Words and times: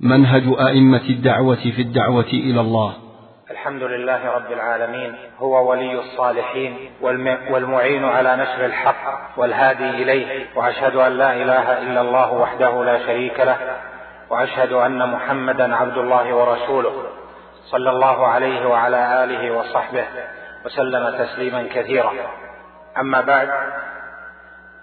منهج 0.00 0.42
أئمة 0.60 1.06
الدعوة 1.10 1.56
في 1.76 1.82
الدعوة 1.82 2.30
إلى 2.32 2.60
الله. 2.60 2.94
الحمد 3.50 3.82
لله 3.82 4.30
رب 4.30 4.52
العالمين 4.52 5.14
هو 5.38 5.70
ولي 5.70 6.00
الصالحين 6.00 6.90
والمعين 7.50 8.04
على 8.04 8.36
نشر 8.36 8.64
الحق 8.64 9.38
والهادي 9.38 9.90
إليه 9.90 10.46
وأشهد 10.56 10.96
أن 10.96 11.12
لا 11.12 11.32
إله 11.32 11.82
إلا 11.82 12.00
الله 12.00 12.32
وحده 12.32 12.84
لا 12.84 13.06
شريك 13.06 13.40
له 13.40 13.56
وأشهد 14.30 14.72
أن 14.72 15.08
محمدا 15.08 15.76
عبد 15.76 15.98
الله 15.98 16.34
ورسوله 16.34 16.92
صلى 17.70 17.90
الله 17.90 18.26
عليه 18.26 18.66
وعلى 18.66 19.24
آله 19.24 19.50
وصحبه 19.58 20.04
وسلم 20.64 21.24
تسليما 21.24 21.66
كثيرا. 21.74 22.12
أما 22.98 23.20
بعد 23.20 23.48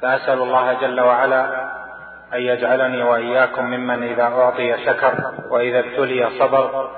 فأسأل 0.01 0.41
الله 0.41 0.73
جل 0.73 1.01
وعلا 1.01 1.71
أن 2.33 2.41
يجعلني 2.41 3.03
وإياكم 3.03 3.65
ممن 3.65 4.03
إذا 4.03 4.23
أعطي 4.23 4.85
شكر 4.85 5.13
وإذا 5.49 5.79
ابتلي 5.79 6.29
صبر 6.39 6.89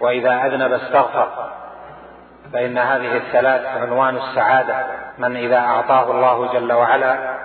وإذا 0.00 0.46
أذنب 0.46 0.72
استغفر. 0.72 1.50
فإن 2.52 2.78
هذه 2.78 3.16
الثلاث 3.16 3.66
عنوان 3.66 4.16
السعادة 4.16 4.86
من 5.18 5.36
إذا 5.36 5.58
أعطاه 5.58 6.10
الله 6.10 6.52
جل 6.52 6.72
وعلا 6.72 7.36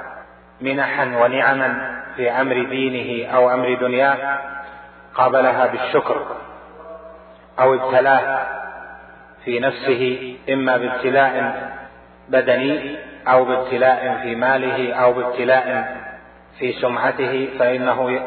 منحا 0.62 1.04
ونعما 1.04 2.02
في 2.16 2.32
أمر 2.32 2.64
دينه 2.64 3.36
أو 3.36 3.54
أمر 3.54 3.74
دنياه 3.74 4.40
قابلها 5.16 5.68
بالشكر 5.68 6.26
أو 7.60 7.74
ابتلاه 7.74 8.48
في 9.46 9.60
نفسه 9.60 10.36
إما 10.50 10.78
بابتلاء 10.78 11.62
بدني 12.30 12.96
أو 13.28 13.46
بابتلاء 13.46 14.20
في 14.24 14.36
ماله 14.36 14.94
أو 14.94 15.14
بابتلاء 15.14 15.96
في 16.60 16.74
سمعته 16.74 17.50
فإنه 17.60 18.22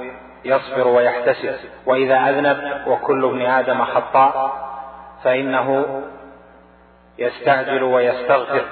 يصبر 0.44 0.88
ويحتسب. 0.88 1.54
وإذا 1.86 2.16
أذنب 2.16 2.82
وكل 2.86 3.24
ابن 3.24 3.42
آدم 3.46 3.84
خطاء 3.84 4.52
فإنه 5.24 6.02
يستعجل 7.18 7.82
ويستغفر. 7.82 8.64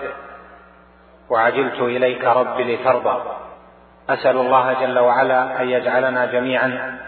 وعجلت 1.31 1.81
إليك 1.81 2.25
رب 2.25 2.61
لترضى. 2.61 3.23
أسأل 4.11 4.37
الله 4.37 4.73
جل 4.73 4.99
وعلا 4.99 5.62
أن 5.62 5.69
يجعلنا 5.69 6.27
جميعا 6.27 6.99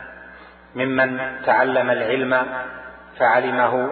ممن 0.74 1.20
تعلم 1.46 1.90
العلم 1.90 2.46
فعلمه 3.18 3.90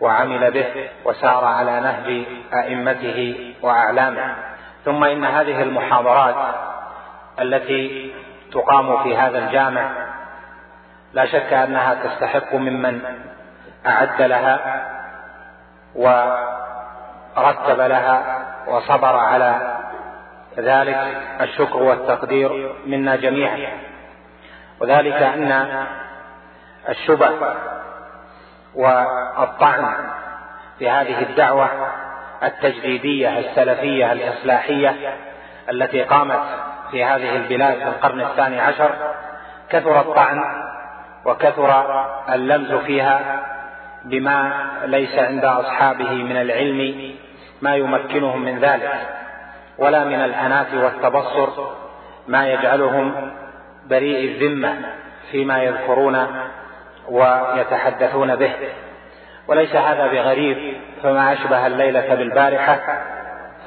وعمل 0.00 0.50
به 0.50 0.88
وسار 1.04 1.44
على 1.44 1.80
نهج 1.80 2.24
أئمته 2.54 3.54
وأعلامه. 3.62 4.34
ثم 4.84 5.04
إن 5.04 5.24
هذه 5.24 5.62
المحاضرات 5.62 6.54
التي 7.40 8.12
تقام 8.52 9.02
في 9.02 9.16
هذا 9.16 9.38
الجامع 9.38 9.90
لا 11.12 11.26
شك 11.26 11.52
أنها 11.52 11.94
تستحق 11.94 12.54
ممن 12.54 13.00
أعد 13.86 14.22
لها 14.22 14.82
ورتب 15.94 17.80
لها 17.80 18.44
وصبر 18.68 19.16
على 19.16 19.78
ذلك 20.58 21.22
الشكر 21.40 21.76
والتقدير 21.76 22.74
منا 22.86 23.16
جميعا. 23.16 23.68
وذلك 24.80 25.22
أن 25.22 25.86
الشبه 26.88 27.30
والطعن 28.74 29.94
في 30.78 30.90
هذه 30.90 31.22
الدعوة 31.22 31.68
التجديدية 32.42 33.38
السلفية 33.38 34.12
الإصلاحية 34.12 35.16
التي 35.70 36.02
قامت 36.02 36.42
في 36.92 37.04
هذه 37.04 37.36
البلاد 37.36 37.78
في 37.78 37.88
القرن 37.88 38.20
الثاني 38.20 38.60
عشر 38.60 38.90
كثر 39.70 40.00
الطعن 40.00 40.38
وكثر 41.24 41.84
اللمز 42.34 42.72
فيها 42.72 43.40
بما 44.04 44.52
ليس 44.84 45.18
عند 45.18 45.44
أصحابه 45.44 46.10
من 46.10 46.36
العلم 46.36 47.14
ما 47.62 47.76
يمكنهم 47.76 48.42
من 48.42 48.58
ذلك 48.58 48.92
ولا 49.78 50.04
من 50.04 50.24
الانات 50.24 50.74
والتبصر 50.74 51.48
ما 52.28 52.48
يجعلهم 52.48 53.32
بريء 53.86 54.30
الذمة 54.30 54.74
فيما 55.30 55.62
يذكرون 55.62 56.26
ويتحدثون 57.08 58.36
به. 58.36 58.52
وليس 59.48 59.76
هذا 59.76 60.06
بغريب 60.06 60.76
فما 61.02 61.32
أشبه 61.32 61.66
الليلة 61.66 62.14
بالبارحة 62.14 62.78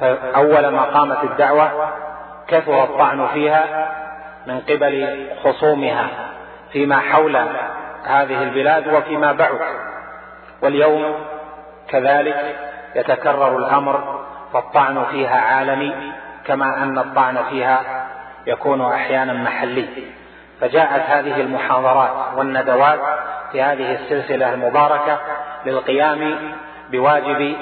فأول 0.00 0.68
ما 0.68 0.82
قامت 0.82 1.24
الدعوة 1.24 1.92
كثر 2.48 2.84
الطعن 2.84 3.26
فيها 3.26 3.88
من 4.46 4.60
قبل 4.60 5.26
خصومها 5.44 6.08
فيما 6.72 7.00
حول 7.00 7.36
هذه 8.04 8.42
البلاد 8.42 8.94
وفيما 8.94 9.32
بعد. 9.32 9.60
واليوم 10.62 11.14
كذلك 11.88 12.56
يتكرر 12.94 13.56
الأمر 13.56 14.20
فالطعن 14.52 15.04
فيها 15.04 15.40
عالمي 15.40 16.12
كما 16.46 16.82
أن 16.82 16.98
الطعن 16.98 17.44
فيها 17.50 18.06
يكون 18.46 18.92
أحيانا 18.92 19.32
محلي. 19.32 19.88
فجاءت 20.60 21.02
هذه 21.10 21.40
المحاضرات 21.40 22.36
والندوات 22.36 23.00
في 23.52 23.62
هذه 23.62 23.94
السلسلة 23.94 24.54
المباركة 24.54 25.18
للقيام 25.66 26.38
بواجب 26.90 27.56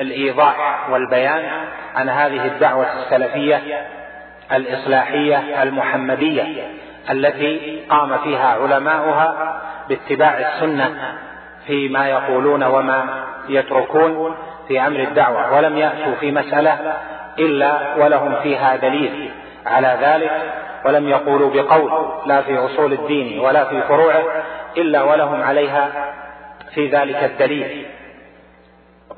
الإيضاح 0.00 0.88
والبيان 0.90 1.50
عن 1.94 2.08
هذه 2.08 2.46
الدعوة 2.46 2.86
السلفية 2.92 3.86
الإصلاحية 4.52 5.62
المحمدية 5.62 6.44
التي 7.10 7.82
قام 7.90 8.18
فيها 8.18 8.46
علماؤها 8.62 9.60
باتباع 9.88 10.38
السنة 10.38 11.14
فيما 11.66 12.08
يقولون 12.08 12.64
وما 12.64 13.24
يتركون 13.48 14.36
في 14.68 14.80
أمر 14.80 15.00
الدعوة 15.00 15.56
ولم 15.56 15.78
يأتوا 15.78 16.14
في 16.20 16.30
مسألة 16.30 16.96
إلا 17.38 17.94
ولهم 17.96 18.34
فيها 18.42 18.76
دليل 18.76 19.30
على 19.66 19.98
ذلك 20.02 20.30
ولم 20.84 21.08
يقولوا 21.08 21.50
بقول 21.50 22.08
لا 22.26 22.42
في 22.42 22.58
أصول 22.58 22.92
الدين 22.92 23.40
ولا 23.40 23.64
في 23.64 23.82
فروعه 23.82 24.24
إلا 24.76 25.02
ولهم 25.02 25.42
عليها 25.42 25.90
في 26.74 26.88
ذلك 26.88 27.24
الدليل. 27.24 27.86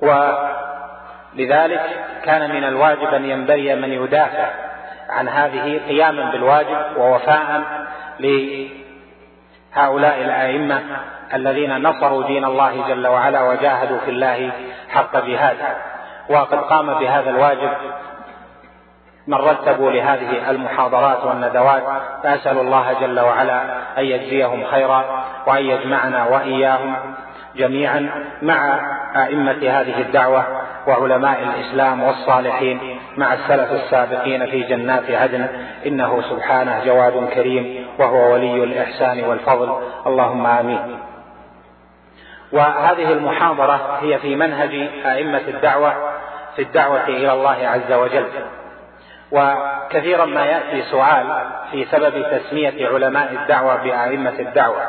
ولذلك 0.02 1.82
كان 2.24 2.50
من 2.50 2.64
الواجب 2.64 3.14
أن 3.14 3.24
ينبري 3.24 3.74
من 3.74 3.92
يدافع 3.92 4.69
عن 5.10 5.28
هذه 5.28 5.80
قياما 5.88 6.30
بالواجب 6.30 6.96
ووفاء 6.96 7.62
لهؤلاء 8.20 10.20
الأئمة 10.20 10.82
الذين 11.34 11.82
نصروا 11.82 12.26
دين 12.26 12.44
الله 12.44 12.88
جل 12.88 13.06
وعلا 13.06 13.42
وجاهدوا 13.42 13.98
في 13.98 14.10
الله 14.10 14.52
حق 14.88 15.16
جهاده 15.16 15.76
وقد 16.28 16.58
قام 16.58 16.98
بهذا 16.98 17.30
الواجب 17.30 17.70
من 19.26 19.34
رتبوا 19.34 19.90
لهذه 19.90 20.50
المحاضرات 20.50 21.24
والندوات 21.24 21.82
فأسأل 22.22 22.58
الله 22.58 22.92
جل 23.00 23.20
وعلا 23.20 23.62
أن 23.98 24.04
يجزيهم 24.04 24.64
خيرا 24.64 25.24
وأن 25.46 25.64
يجمعنا 25.64 26.24
وإياهم 26.24 26.96
جميعا 27.56 28.26
مع 28.42 28.80
أئمة 29.16 29.52
هذه 29.52 30.00
الدعوة 30.00 30.59
وعلماء 30.86 31.42
الإسلام 31.42 32.02
والصالحين 32.02 33.00
مع 33.16 33.34
السلف 33.34 33.72
السابقين 33.72 34.46
في 34.46 34.62
جنات 34.62 35.10
عدن. 35.10 35.46
إنه 35.86 36.22
سبحانه 36.30 36.84
جواد 36.84 37.28
كريم 37.28 37.86
وهو 37.98 38.32
ولي 38.32 38.64
الإحسان 38.64 39.24
والفضل. 39.24 39.82
اللهم 40.06 40.46
آمين. 40.46 40.98
وهذه 42.52 43.12
المحاضرة 43.12 43.98
هي 44.02 44.18
في 44.18 44.36
منهج 44.36 44.74
أئمة 45.06 45.42
الدعوة 45.48 45.94
في 46.56 46.62
الدعوة 46.62 47.04
إلى 47.04 47.32
الله 47.32 47.68
عز 47.68 47.92
وجل. 47.92 48.26
وكثيرا 49.32 50.24
ما 50.24 50.44
يأتي 50.44 50.82
سؤال 50.82 51.26
في 51.70 51.84
سبب 51.84 52.26
تسمية 52.30 52.88
علماء 52.88 53.32
الدعوة 53.32 53.76
بأئمة 53.76 54.34
الدعوة. 54.38 54.82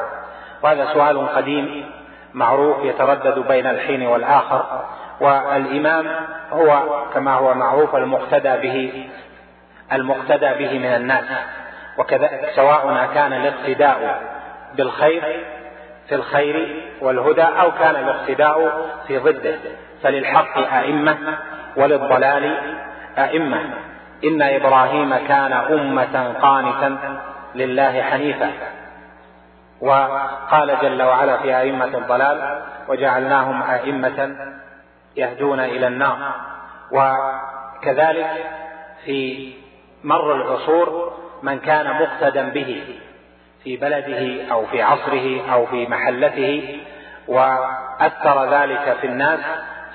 وهذا 0.64 0.94
سؤال 0.94 1.28
قديم 1.28 1.86
معروف 2.34 2.86
يتردد 2.86 3.48
بين 3.48 3.68
الحين 3.68 4.08
والآخر. 4.08 4.86
والإمام 5.22 6.08
هو 6.52 6.84
كما 7.14 7.34
هو 7.34 7.54
معروف 7.54 7.96
المقتدى 7.96 8.58
به 8.58 9.08
المقتدى 9.92 10.54
به 10.54 10.80
من 10.80 10.96
الناس. 10.96 11.26
وكذا 11.98 12.30
سواء 12.56 13.10
كان 13.14 13.34
الاقتداء 13.34 14.22
بالخير 14.76 15.46
في 16.08 16.16
الخير 16.16 16.86
والهدى 17.02 17.42
أو 17.42 17.72
كان 17.72 17.96
الاقتداء 17.96 18.88
في 19.08 19.18
ضده. 19.18 19.56
فللحق 20.04 20.58
أئمة 20.58 21.18
وللضلال 21.76 22.58
أئمة. 23.18 23.62
إن 24.24 24.42
إبراهيم 24.42 25.16
كان 25.28 25.54
أمة 25.54 26.34
قانتا 26.42 27.20
لله 27.56 28.02
حنيفا. 28.02 28.52
وقال 29.82 30.78
جل 30.82 31.04
وعلا 31.04 31.38
في 31.38 31.58
أئمة 31.58 31.86
الضلال 31.86 32.62
وجعلناهم 32.88 33.64
أئمة 33.64 34.36
يهدون 35.16 35.60
إلى 35.60 35.88
النار. 35.88 36.36
وكذلك 36.92 38.30
في 39.06 39.54
مر 40.04 40.36
العصور 40.36 41.14
من 41.44 41.60
كان 41.60 42.02
مقتدا 42.02 42.50
به 42.50 42.84
في 43.64 43.78
بلده 43.78 44.52
أو 44.52 44.66
في 44.66 44.82
عصره 44.82 45.54
أو 45.54 45.66
في 45.66 45.88
محلته 45.88 46.80
وأثر 47.28 48.54
ذلك 48.54 48.98
في 49.02 49.08
الناس 49.08 49.40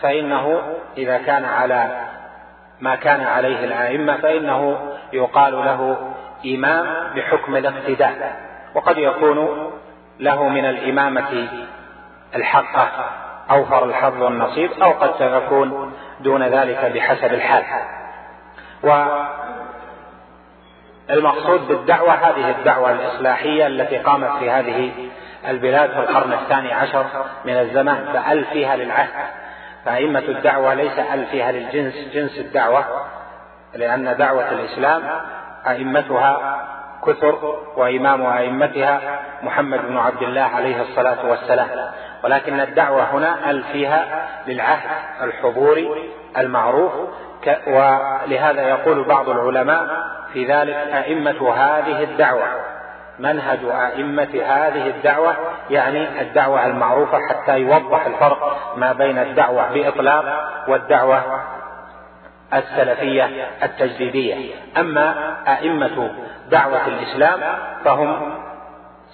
فإنه 0.02 0.62
إذا 0.96 1.18
كان 1.18 1.44
على 1.44 2.06
ما 2.80 2.96
كان 2.96 3.20
عليه 3.20 3.64
الأئمة 3.64 4.16
فإنه 4.16 4.78
يقال 5.12 5.52
له 5.52 6.12
إمام 6.46 7.14
بحكم 7.14 7.56
الاقتداء. 7.56 8.40
وقد 8.74 8.98
يكون 8.98 9.70
له 10.20 10.48
من 10.48 10.64
الإمامة 10.64 11.48
الحقة. 12.34 13.10
أوفر 13.50 13.84
الحظ 13.84 14.22
والنصيب 14.22 14.70
أو 14.82 14.90
قد 14.90 15.12
تكون 15.18 15.92
دون 16.20 16.42
ذلك 16.42 16.92
بحسب 16.94 17.34
الحال. 17.34 17.64
والمقصود 21.08 21.68
بالدعوة 21.68 22.12
هذه 22.12 22.50
الدعوة 22.50 22.90
الإصلاحية 22.90 23.66
التي 23.66 23.98
قامت 23.98 24.30
في 24.38 24.50
هذه 24.50 24.92
البلاد 25.48 25.90
في 25.90 25.98
القرن 25.98 26.32
الثاني 26.32 26.72
عشر 26.72 27.06
من 27.44 27.52
الزمان 27.52 28.04
فأل 28.12 28.44
فيها 28.44 28.76
للعهد. 28.76 29.26
فأئمة 29.84 30.18
الدعوة 30.28 30.74
ليس 30.74 30.98
أل 30.98 31.26
فيها 31.26 31.52
للجنس 31.52 31.94
جنس 32.14 32.38
الدعوة 32.38 32.84
لأن 33.74 34.16
دعوة 34.16 34.50
الإسلام 34.50 35.02
أئمتها 35.66 36.62
كثر 37.06 37.58
وإمام 37.76 38.26
أئمتها 38.26 39.20
محمد 39.42 39.86
بن 39.86 39.96
عبد 39.96 40.22
الله 40.22 40.42
عليه 40.42 40.82
الصلاة 40.82 41.26
والسلام. 41.26 41.68
ولكن 42.26 42.60
الدعوة 42.60 43.02
هنا 43.02 43.50
أل 43.50 43.62
فيها 43.62 44.28
للعهد 44.46 44.90
الحضوري 45.22 45.88
المعروف 46.38 46.92
ولهذا 47.66 48.68
يقول 48.68 49.04
بعض 49.04 49.28
العلماء 49.28 49.86
في 50.32 50.44
ذلك 50.44 50.74
أئمة 50.74 51.54
هذه 51.54 52.02
الدعوة. 52.02 52.46
منهج 53.18 53.58
أئمة 53.64 54.42
هذه 54.44 54.86
الدعوة 54.86 55.36
يعني 55.70 56.20
الدعوة 56.20 56.66
المعروفة 56.66 57.18
حتى 57.28 57.58
يوضح 57.58 58.06
الفرق 58.06 58.74
ما 58.76 58.92
بين 58.92 59.18
الدعوة 59.18 59.72
بإطلاق 59.72 60.24
والدعوة 60.68 61.22
السلفية 62.54 63.48
التجديدية. 63.62 64.54
أما 64.76 65.36
أئمة 65.48 66.10
دعوة 66.50 66.86
الإسلام 66.86 67.40
فهم 67.84 68.45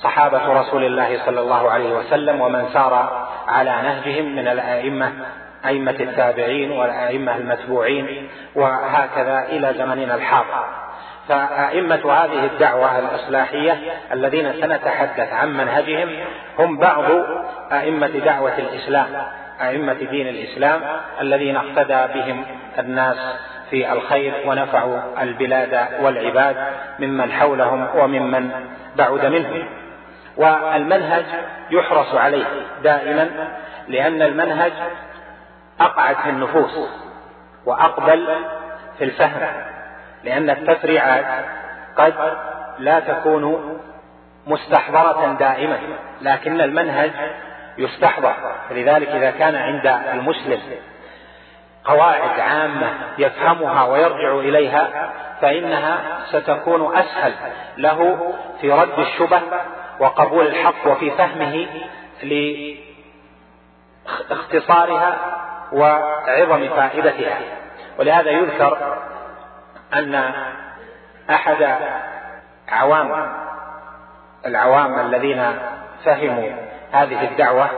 صحابة 0.02 0.60
رسول 0.60 0.84
الله 0.84 1.26
صلى 1.26 1.40
الله 1.40 1.70
عليه 1.70 1.92
وسلم 1.92 2.40
ومن 2.40 2.68
سار 2.72 3.26
على 3.48 3.70
نهجهم 3.70 4.36
من 4.36 4.48
الأئمة 4.48 5.12
أئمة 5.66 5.96
التابعين 6.00 6.70
والأئمة 6.72 7.36
المتبوعين 7.36 8.28
وهكذا 8.54 9.46
إلى 9.48 9.74
زمننا 9.78 10.14
الحاضر. 10.14 10.64
فأئمة 11.28 12.12
هذه 12.12 12.44
الدعوة 12.44 12.98
الإصلاحية 12.98 13.80
الذين 14.12 14.52
سنتحدث 14.52 15.32
عن 15.32 15.56
منهجهم 15.56 16.08
هم 16.58 16.78
بعض 16.78 17.04
أئمة 17.72 18.06
دعوة 18.06 18.58
الإسلام 18.58 19.06
أئمة 19.60 19.92
دين 19.92 20.28
الإسلام 20.28 20.80
الذين 21.20 21.56
اقتدى 21.56 22.20
بهم 22.20 22.44
الناس 22.78 23.16
في 23.70 23.92
الخير 23.92 24.34
ونفعوا 24.46 24.98
البلاد 25.22 25.88
والعباد 26.02 26.56
ممن 26.98 27.32
حولهم 27.32 27.86
وممن 27.96 28.50
بعد 28.96 29.26
منهم. 29.26 29.81
والمنهج 30.36 31.24
يحرص 31.70 32.14
عليه 32.14 32.44
دائما 32.82 33.48
لأن 33.88 34.22
المنهج 34.22 34.72
أقعد 35.80 36.16
في 36.16 36.28
النفوس 36.30 36.78
وأقبل 37.66 38.36
في 38.98 39.04
الفهم 39.04 39.48
لأن 40.24 40.50
التفريعات 40.50 41.44
قد 41.96 42.14
لا 42.78 43.00
تكون 43.00 43.78
مستحضرة 44.46 45.36
دائما 45.38 45.78
لكن 46.20 46.60
المنهج 46.60 47.10
يستحضر. 47.78 48.34
لذلك 48.70 49.08
إذا 49.08 49.30
كان 49.30 49.54
عند 49.54 49.86
المسلم 49.86 50.60
قواعد 51.84 52.40
عامة 52.40 52.90
يفهمها 53.18 53.84
ويرجع 53.84 54.34
إليها 54.34 55.10
فإنها 55.40 55.98
ستكون 56.30 56.96
أسهل 56.96 57.32
له 57.76 58.32
في 58.60 58.72
رد 58.72 58.98
الشبه 58.98 59.40
وقبول 60.02 60.46
الحق 60.46 60.86
وفي 60.86 61.10
فهمه 61.10 61.66
لاختصارها 64.30 65.18
وعظم 65.72 66.68
فائدتها. 66.68 67.38
ولهذا 67.98 68.30
يذكر 68.30 68.96
أن 69.94 70.32
أحد 71.30 71.76
عوام 72.68 73.32
العوام 74.46 75.00
الذين 75.00 75.58
فهموا 76.04 76.50
هذه 76.92 77.28
الدعوة 77.28 77.70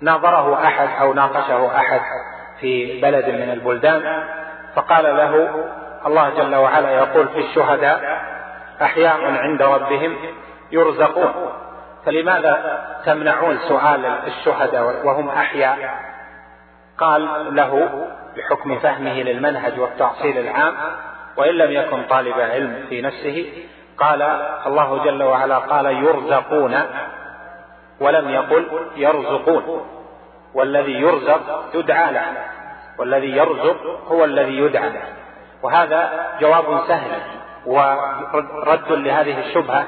ناظره 0.00 0.64
أحد 0.64 0.88
أو 1.00 1.14
ناقشه 1.14 1.76
أحد 1.76 2.00
في 2.60 3.00
بلد 3.00 3.28
من 3.28 3.50
البلدان 3.50 4.24
فقال 4.74 5.04
له 5.04 5.64
الله 6.06 6.30
جل 6.30 6.54
وعلا 6.54 6.90
يقول 6.90 7.28
في 7.28 7.38
الشهداء 7.38 8.20
أحياء 8.82 9.20
عند 9.24 9.62
ربهم 9.62 10.16
يرزقون. 10.72 11.32
فلماذا 12.06 12.84
تمنعون 13.04 13.58
سؤال 13.58 14.04
الشهداء 14.04 15.06
وهم 15.06 15.28
أحياء؟ 15.28 15.78
قال 16.98 17.54
له 17.56 17.90
بحكم 18.36 18.78
فهمه 18.78 19.22
للمنهج 19.22 19.80
والتأصيل 19.80 20.38
العام 20.38 20.74
وإن 21.36 21.54
لم 21.54 21.72
يكن 21.72 22.02
طالب 22.02 22.40
علم 22.40 22.86
في 22.88 23.02
نفسه 23.02 23.52
قال 23.98 24.22
الله 24.66 25.04
جل 25.04 25.22
وعلا 25.22 25.58
قال 25.58 25.86
يرزقون 25.86 26.80
ولم 28.00 28.28
يقل 28.28 28.90
يرزقون. 28.96 29.86
والذي 30.54 30.92
يرزق 30.92 31.64
يدعى 31.74 32.12
له 32.12 32.24
والذي 32.98 33.36
يرزق 33.36 34.00
هو 34.08 34.24
الذي 34.24 34.58
يدعى 34.58 34.90
له. 34.90 35.02
وهذا 35.62 36.26
جواب 36.40 36.80
سهل 36.88 37.10
ورد 37.66 38.92
لهذه 38.92 39.38
الشبهة 39.38 39.86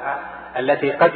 التي 0.59 0.91
قد 0.91 1.13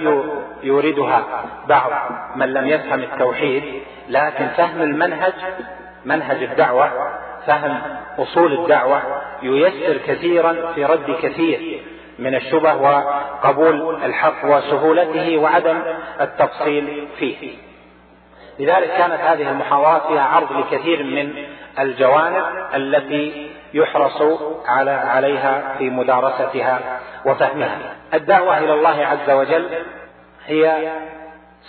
يوردها 0.63 1.25
بعض 1.69 1.91
من 2.37 2.53
لم 2.53 2.67
يفهم 2.67 3.01
التوحيد 3.03 3.63
لكن 4.09 4.47
فهم 4.47 4.83
المنهج 4.83 5.33
منهج 6.05 6.43
الدعوة 6.43 6.91
فهم 7.47 7.81
أصول 8.19 8.53
الدعوة 8.53 9.03
ييسر 9.43 9.97
كثيرا 10.07 10.73
في 10.75 10.85
رد 10.85 11.17
كثير 11.23 11.83
من 12.19 12.35
الشبه 12.35 12.75
وقبول 12.75 14.05
الحق 14.05 14.45
وسهولته 14.45 15.37
وعدم 15.37 15.81
التفصيل 16.21 17.09
فيه. 17.19 17.57
لذلك 18.59 18.89
كانت 18.89 19.21
هذه 19.21 19.51
المحاضرات 19.51 20.07
فيها 20.07 20.23
عرض 20.23 20.53
لكثير 20.53 21.03
من 21.03 21.33
الجوانب 21.79 22.45
التي 22.75 23.52
يحرص 23.75 24.23
على 24.67 24.91
عليها 24.91 25.75
في 25.79 25.91
مدارستها 25.91 27.01
وفهمها. 27.25 27.79
الدعوة 28.15 28.59
إلى 28.59 28.75
الله 28.75 29.07
عز 29.07 29.31
وجل 29.31 29.69
هي 30.47 30.93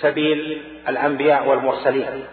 سبيل 0.01 0.63
الأنبياء 0.89 1.47
والمرسلين. 1.47 2.25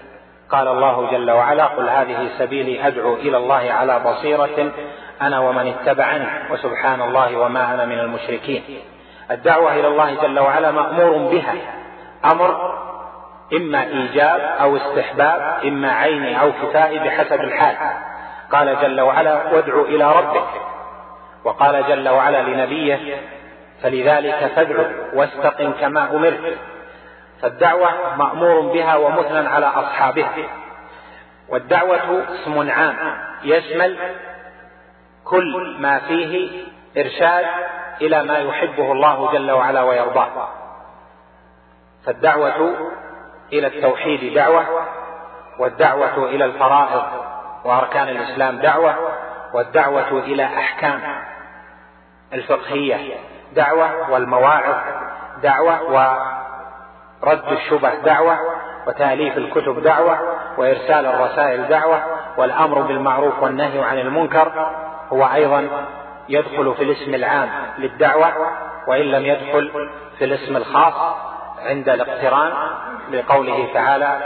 قال 0.50 0.68
الله 0.68 1.10
جل 1.10 1.30
وعلا 1.30 1.64
قل 1.64 1.88
هذه 1.88 2.28
سبيلي 2.38 2.86
أدعو 2.86 3.14
إلى 3.14 3.36
الله 3.36 3.72
على 3.72 4.00
بصيرة 4.00 4.72
أنا 5.22 5.38
ومن 5.38 5.66
اتبعني 5.68 6.52
وسبحان 6.52 7.02
الله 7.02 7.38
وما 7.38 7.74
أنا 7.74 7.84
من 7.84 8.00
المشركين. 8.00 8.62
الدعوة 9.30 9.74
إلى 9.74 9.88
الله 9.88 10.14
جل 10.14 10.40
وعلا 10.40 10.70
مأمور 10.70 11.30
بها 11.30 11.54
أمر 12.32 12.80
إما 13.52 13.82
إيجاب 13.82 14.40
أو 14.40 14.76
استحباب 14.76 15.60
إما 15.64 15.92
عيني 15.92 16.40
أو 16.40 16.52
كفائي 16.52 16.98
بحسب 16.98 17.40
الحال. 17.40 17.76
قال 18.52 18.80
جل 18.82 19.00
وعلا 19.00 19.52
وادع 19.52 19.74
إلى 19.80 20.12
ربك. 20.12 20.48
وقال 21.44 21.84
جل 21.88 22.08
وعلا 22.08 22.42
لنبيه 22.42 23.20
فلذلك 23.82 24.52
فادع 24.56 24.84
واستقم 25.14 25.72
كما 25.72 26.10
أمرت. 26.10 26.58
فالدعوة 27.42 28.16
مأمور 28.16 28.60
بها 28.60 28.96
ومثنى 28.96 29.48
على 29.48 29.66
أصحابها. 29.66 30.34
والدعوة 31.48 32.24
اسم 32.34 32.70
عام 32.70 33.18
يشمل 33.42 33.98
كل 35.24 35.76
ما 35.80 35.98
فيه 35.98 36.62
إرشاد 36.98 37.46
إلى 38.00 38.22
ما 38.22 38.38
يحبه 38.38 38.92
الله 38.92 39.32
جل 39.32 39.50
وعلا 39.50 39.82
ويرضاه. 39.82 40.48
فالدعوة 42.06 42.76
إلى 43.52 43.66
التوحيد 43.66 44.34
دعوة 44.34 44.64
والدعوة 45.58 46.28
إلى 46.28 46.44
الفرائض 46.44 47.02
وأركان 47.64 48.08
الإسلام 48.08 48.58
دعوة 48.58 48.94
والدعوة 49.54 50.10
إلى 50.10 50.44
أحكام 50.44 51.00
الفقهية 52.32 53.14
دعوة 53.52 54.10
والمواعظ 54.10 54.74
دعوة 55.42 55.82
ورد 57.22 57.52
الشبه 57.52 57.94
دعوة 57.94 58.38
وتأليف 58.86 59.36
الكتب 59.36 59.82
دعوة 59.82 60.18
وإرسال 60.58 61.06
الرسائل 61.06 61.68
دعوة 61.68 62.02
والأمر 62.36 62.80
بالمعروف 62.80 63.42
والنهي 63.42 63.82
عن 63.82 63.98
المنكر 63.98 64.72
هو 65.12 65.24
أيضا 65.24 65.68
يدخل 66.28 66.74
في 66.74 66.82
الاسم 66.84 67.14
العام 67.14 67.48
للدعوة 67.78 68.32
وإن 68.86 69.02
لم 69.02 69.24
يدخل 69.24 69.90
في 70.18 70.24
الاسم 70.24 70.56
الخاص 70.56 71.16
عند 71.58 71.88
الاقتران 71.88 72.52
لقوله 73.10 73.68
تعالى 73.74 74.20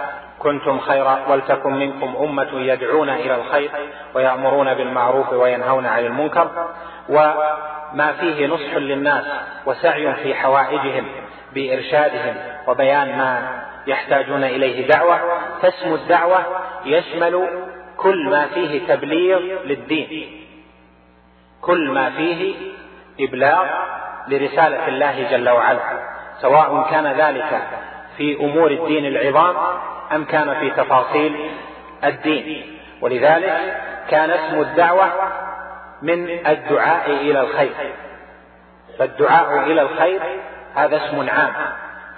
كنتم 0.45 0.79
خير 0.79 1.07
ولتكن 1.29 1.73
منكم 1.73 2.17
أمة 2.17 2.61
يدعون 2.61 3.09
إلى 3.09 3.35
الخير 3.35 3.71
ويأمرون 4.15 4.75
بالمعروف 4.75 5.33
وينهون 5.33 5.87
عن 5.87 6.05
المنكر 6.05 6.69
وما 7.09 8.13
فيه 8.21 8.47
نصح 8.47 8.75
للناس 8.75 9.25
وسعي 9.67 10.15
في 10.15 10.35
حوائجهم 10.35 11.07
بإرشادهم 11.55 12.35
وبيان 12.69 13.19
ما 13.19 13.63
يحتاجون 13.87 14.45
إليه 14.45 14.89
دعوة 14.89 15.21
فاسم 15.63 15.95
الدعوة 15.95 16.39
يشمل 16.85 17.49
كل 17.97 18.31
ما 18.31 18.47
فيه 18.47 18.87
تبليغ 18.87 19.39
للدين 19.65 20.41
كل 21.61 21.91
ما 21.91 22.11
فيه 22.11 22.55
إبلاغ 23.21 23.65
لرسالة 24.29 24.89
الله 24.89 25.31
جل 25.31 25.49
وعلا 25.49 25.81
سواء 26.41 26.91
كان 26.91 27.07
ذلك 27.07 27.63
في 28.17 28.37
أمور 28.41 28.71
الدين 28.71 29.07
العظام 29.07 29.57
أم 30.15 30.25
كان 30.25 30.55
في 30.55 30.71
تفاصيل 30.71 31.51
الدين. 32.05 32.79
ولذلك 33.01 33.77
كان 34.11 34.31
اسم 34.31 34.61
الدعوة 34.61 35.13
من 36.03 36.47
الدعاء 36.47 37.11
إلى 37.11 37.41
الخير. 37.41 37.95
فالدعاء 38.99 39.59
إلى 39.59 39.83
الخير 39.83 40.21
هذا 40.75 40.97
اسم 40.97 41.31
عام. 41.31 41.53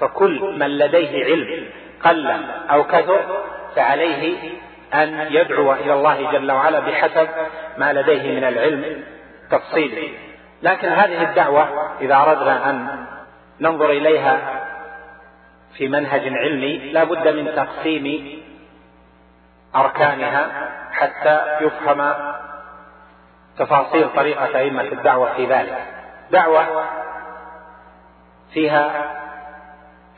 فكل 0.01 0.55
من 0.59 0.79
لديه 0.79 1.25
علم 1.25 1.67
قل 2.05 2.27
أو 2.71 2.85
كثر 2.85 3.45
فعليه 3.77 4.51
أن 4.95 5.27
يدعو 5.31 5.73
إلى 5.73 5.93
الله 5.93 6.33
جل 6.33 6.53
وعلا 6.53 6.81
بحسب 6.81 7.29
ما 7.79 7.93
لديه 7.93 8.37
من 8.37 8.45
العلم 8.45 9.05
تفصيله 9.51 10.09
لكن 10.63 10.89
هذه 10.89 11.23
الدعوة 11.23 11.93
إذا 12.01 12.15
أردنا 12.17 12.71
أن 12.71 13.07
ننظر 13.61 13.91
إليها 13.91 14.56
في 15.77 15.89
منهج 15.89 16.21
علمي 16.21 16.79
لا 16.93 17.05
بد 17.05 17.29
من 17.29 17.55
تقسيم 17.57 18.37
أركانها 19.77 20.71
حتى 20.93 21.41
يفهم 21.61 22.15
تفاصيل 23.59 24.09
طريقة 24.17 24.59
أئمة 24.59 24.83
الدعوة 24.83 25.35
في 25.37 25.47
ذلك. 25.47 25.79
دعوة 26.31 26.85
فيها 28.53 29.15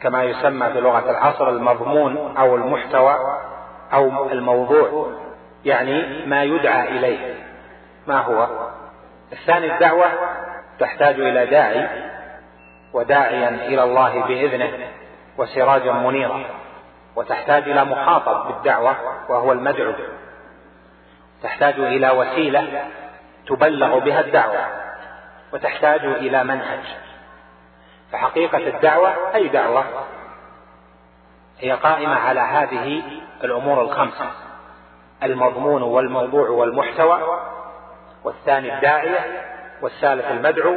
كما 0.03 0.25
يسمى 0.25 0.71
في 0.71 0.81
لغة 0.81 1.11
العصر 1.11 1.49
المضمون 1.49 2.37
أو 2.37 2.57
المحتوى 2.57 3.17
أو 3.93 4.31
الموضوع 4.31 5.13
يعني 5.65 6.27
ما 6.27 6.43
يدعى 6.45 6.89
إليه. 6.89 7.35
ما 8.07 8.21
هو؟ 8.21 8.49
الثاني 9.33 9.75
الدعوة 9.75 10.07
تحتاج 10.79 11.21
إلى 11.21 11.47
داعي 11.47 11.89
وداعيا 12.93 13.49
إلى 13.49 13.83
الله 13.83 14.27
بإذنه. 14.27 14.98
وسراجا 15.39 15.93
منيرا 15.93 16.45
وتحتاج 17.17 17.63
إلى 17.69 17.85
مخاطب 17.85 18.47
بالدعوة 18.47 18.97
وهو 19.29 19.53
المدعو. 19.53 19.93
تحتاج 21.43 21.75
إلى 21.79 22.11
وسيلة 22.11 22.87
تبلغ 23.47 23.99
بها 23.99 24.21
الدعوة 24.21 24.67
وتحتاج 25.53 26.05
إلى 26.05 26.45
منهج. 26.45 26.81
فحقيقة 28.13 28.59
الدعوة 28.59 29.35
أي 29.35 29.49
دعوة؟ 29.49 29.85
هي 31.59 31.73
قائمة 31.73 32.15
على 32.15 32.41
هذه 32.41 33.03
الأمور 33.45 33.83
الخمسة 33.83 34.31
المضمون 35.23 35.83
والموضوع 35.83 36.49
والمحتوى 36.49 37.21
والثاني 38.25 38.75
الداعية 38.75 39.45
والثالث 39.83 40.31
المدعو 40.31 40.77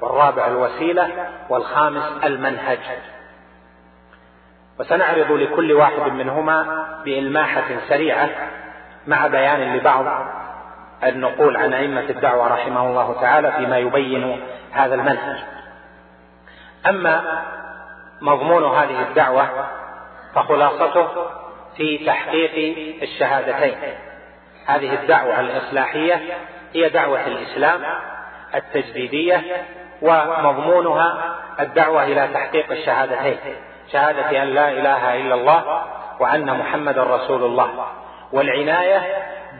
والرابع 0.00 0.46
الوسيلة 0.46 1.30
والخامس 1.48 2.24
المنهج. 2.24 2.78
وسنعرض 4.80 5.32
لكل 5.32 5.72
واحد 5.72 6.12
منهما 6.12 6.86
بإلماحة 7.04 7.64
سريعة 7.88 8.30
مع 9.06 9.26
بيان 9.26 9.76
لبعض 9.76 10.06
النقول 11.04 11.56
عن 11.56 11.74
أئمة 11.74 12.00
الدعوة 12.00 12.48
رحمه 12.48 12.86
الله 12.86 13.20
تعالى 13.20 13.52
فيما 13.52 13.78
يبين 13.78 14.42
هذا 14.72 14.94
المنهج. 14.94 15.38
أما 16.86 17.42
مضمون 18.20 18.64
هذه 18.64 19.02
الدعوة 19.02 19.48
فخلاصته 20.34 21.08
في 21.76 22.06
تحقيق 22.06 22.76
الشهادتين. 23.02 23.78
هذه 24.66 24.94
الدعوة 24.94 25.40
الإصلاحية 25.40 26.22
هي 26.74 26.88
دعوة 26.88 27.26
الإسلام 27.26 27.80
التجديدية 28.54 29.42
ومضمونها 30.02 31.36
الدعوة 31.60 32.04
إلى 32.04 32.28
تحقيق 32.34 32.70
الشهادتين. 32.70 33.38
شهادة 33.92 34.42
أن 34.42 34.48
لا 34.48 34.68
إله 34.68 35.20
إلا 35.20 35.34
الله 35.34 35.82
وأن 36.20 36.58
محمدا 36.58 37.02
رسول 37.02 37.44
الله. 37.44 37.68
والعناية 38.32 39.00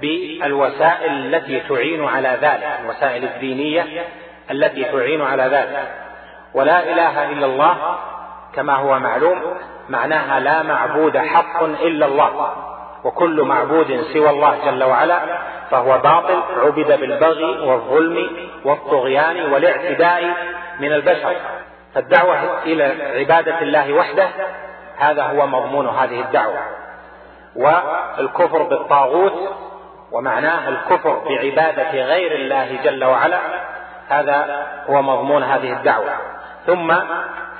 بالوسائل 0.00 1.12
التي 1.12 1.60
تعين 1.60 2.04
على 2.04 2.28
ذلك 2.28 2.78
الوسائل 2.84 3.24
الدينية 3.24 4.04
التي 4.50 4.84
تعين 4.84 5.22
على 5.22 5.42
ذلك. 5.42 5.88
ولا 6.54 6.82
إله 6.82 7.30
إلا 7.30 7.46
الله 7.46 7.76
كما 8.54 8.74
هو 8.74 8.98
معلوم 8.98 9.42
معناها 9.88 10.40
لا 10.40 10.62
معبود 10.62 11.18
حق 11.18 11.62
إلا 11.62 12.06
الله. 12.06 12.52
وكل 13.04 13.42
معبود 13.42 14.04
سوى 14.12 14.30
الله 14.30 14.58
جل 14.64 14.84
وعلا 14.84 15.20
فهو 15.70 15.98
باطل 15.98 16.42
عبد 16.56 17.00
بالبغي 17.00 17.58
والظلم 17.68 18.30
والطغيان 18.64 19.52
والاعتداء 19.52 20.22
من 20.80 20.92
البشر. 20.92 21.36
فالدعوة 21.96 22.62
إلى 22.62 22.84
عبادة 23.18 23.58
الله 23.62 23.92
وحده 23.92 24.28
هذا 24.98 25.22
هو 25.22 25.46
مضمون 25.46 25.88
هذه 25.88 26.20
الدعوة. 26.20 26.58
والكفر 27.56 28.62
بالطاغوت 28.62 29.32
ومعناه 30.12 30.68
الكفر 30.68 31.22
بعبادة 31.28 31.90
غير 31.90 32.34
الله 32.34 32.78
جل 32.84 33.04
وعلا 33.04 33.38
هذا 34.08 34.66
هو 34.90 35.02
مضمون 35.02 35.42
هذه 35.42 35.72
الدعوة. 35.72 36.10
ثم 36.66 36.94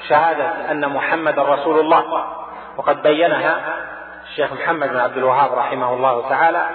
شهادة 0.09 0.71
أن 0.71 0.89
محمد 0.89 1.39
رسول 1.39 1.81
الله. 1.81 2.27
وقد 2.77 3.03
بينها 3.03 3.61
الشيخ 4.25 4.53
محمد 4.53 4.89
بن 4.89 4.97
عبد 4.97 5.17
الوهاب 5.17 5.53
رحمه 5.53 5.95
الله 5.95 6.29
تعالى 6.29 6.67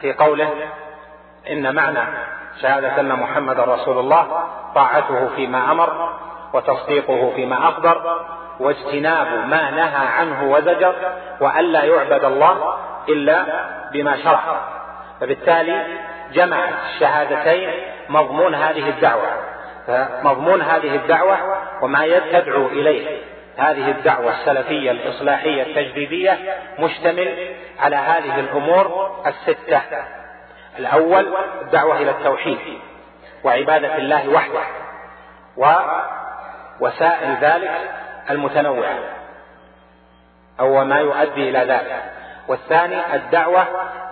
في 0.00 0.12
قوله 0.12 0.50
إن 1.50 1.74
معنى 1.74 2.00
شهادة 2.62 3.00
أن 3.00 3.12
محمد 3.12 3.60
رسول 3.60 3.98
الله 3.98 4.44
طاعته 4.74 5.28
فيما 5.36 5.72
أمر 5.72 6.12
وتصديقه 6.52 7.32
فيما 7.34 7.68
أخبر 7.68 8.20
واجتناب 8.60 9.26
ما 9.26 9.70
نهى 9.70 10.06
عنه 10.06 10.52
وزجر 10.52 10.94
وألا 11.40 11.82
يعبد 11.84 12.24
الله 12.24 12.74
إلا 13.08 13.44
بما 13.92 14.16
شرع. 14.16 14.60
فبالتالي 15.20 15.84
جمع 16.32 16.68
الشهادتين 16.68 17.70
مضمون 18.08 18.54
هذه 18.54 18.88
الدعوة. 18.88 19.28
فمضمون 19.86 20.62
هذه 20.62 20.94
الدعوة 20.94 21.36
وما 21.82 22.18
تدعو 22.32 22.66
إليه. 22.66 23.18
هذه 23.56 23.90
الدعوة 23.90 24.40
السلفية 24.40 24.90
الإصلاحية 24.90 25.62
التجديدية 25.62 26.38
مشتمل 26.78 27.54
على 27.80 27.96
هذه 27.96 28.40
الأمور 28.40 29.16
الستة. 29.26 29.82
الأول 30.78 31.34
الدعوة 31.62 31.96
إلى 31.96 32.10
التوحيد 32.10 32.58
وعبادة 33.44 33.96
الله 33.96 34.28
وحده 34.28 34.60
ووسائل 36.80 37.36
ذلك 37.40 37.90
المتنوعة 38.30 38.94
أو 40.60 40.84
ما 40.84 40.96
يؤدي 40.96 41.50
إلى 41.50 41.58
ذلك. 41.58 42.02
والثاني 42.48 43.14
الدعوة 43.14 43.66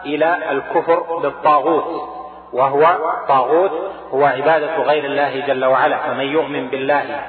إلى 0.04 0.50
الكفر 0.50 1.18
بالطاغوت 1.18 2.08
وهو 2.52 2.96
طاغوت 3.28 3.72
هو 4.10 4.24
عبادة 4.24 4.76
غير 4.76 5.04
الله 5.04 5.46
جل 5.46 5.64
وعلا. 5.64 5.96
فمن 5.96 6.24
يؤمن 6.24 6.68
بالله 6.68 7.20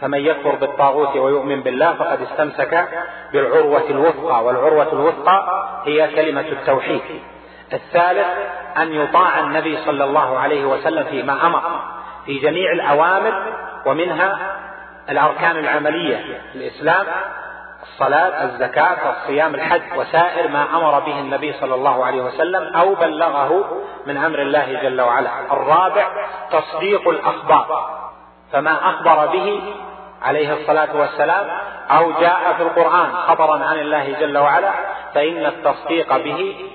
فمن 0.00 0.18
يكفر 0.18 0.54
بالطاغوت 0.54 1.16
ويؤمن 1.16 1.62
بالله 1.62 1.94
فقد 1.94 2.22
استمسك 2.22 2.88
بالعروة 3.32 3.90
الوثقى. 3.90 4.44
والعروة 4.44 4.92
الوثقى 4.92 5.68
هي 5.84 6.08
كلمة 6.14 6.40
التوحيد. 6.40 7.02
الثالث 7.72 8.26
أن 8.76 8.92
يطاع 8.94 9.40
النبي 9.40 9.76
صلى 9.76 10.04
الله 10.04 10.38
عليه 10.38 10.64
وسلم 10.64 11.04
فيما 11.04 11.46
أمر 11.46 11.62
في 12.26 12.38
جميع 12.38 12.72
الأوامر 12.72 13.42
ومنها 13.86 14.56
الأركان 15.10 15.56
العملية 15.56 16.16
في 16.52 16.58
الإسلام 16.58 17.06
الصلاة 17.82 18.44
الزكاة 18.44 19.10
الصيام 19.10 19.54
الحج 19.54 19.98
وسائر 19.98 20.48
ما 20.48 20.76
أمر 20.76 21.00
به 21.00 21.20
النبي 21.20 21.52
صلى 21.52 21.74
الله 21.74 22.04
عليه 22.04 22.22
وسلم 22.22 22.76
أو 22.76 22.94
بلغه 22.94 23.82
من 24.06 24.16
أمر 24.16 24.42
الله 24.42 24.80
جل 24.82 25.00
وعلا. 25.00 25.30
الرابع 25.52 26.08
تصديق 26.50 27.08
الأخبار. 27.08 28.00
فما 28.52 28.90
أخبر 28.90 29.26
به 29.26 29.74
عليه 30.22 30.52
الصلاة 30.52 30.96
والسلام 30.96 31.50
أو 31.90 32.12
جاء 32.12 32.54
في 32.56 32.62
القرآن 32.62 33.12
خبرا 33.12 33.64
عن 33.64 33.78
الله 33.78 34.12
جل 34.20 34.38
وعلا 34.38 34.72
فإن 35.14 35.46
التصديق 35.46 36.16
به 36.16 36.70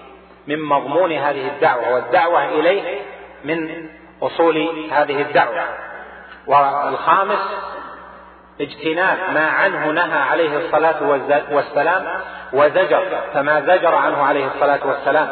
من 0.47 0.61
مضمون 0.61 1.11
هذه 1.11 1.47
الدعوة 1.47 1.93
والدعوة 1.93 2.45
إليه 2.45 3.01
من 3.43 3.89
أصول 4.21 4.87
هذه 4.91 5.21
الدعوة. 5.21 5.63
والخامس 6.47 7.71
اجتناب 8.61 9.17
ما 9.33 9.47
عنه 9.49 9.91
نهى 9.91 10.19
عليه 10.19 10.57
الصلاة 10.57 11.09
والسلام 11.51 12.03
وزجر 12.53 13.03
فما 13.33 13.61
زجر 13.61 13.95
عنه 13.95 14.23
عليه 14.23 14.45
الصلاة 14.47 14.87
والسلام 14.87 15.27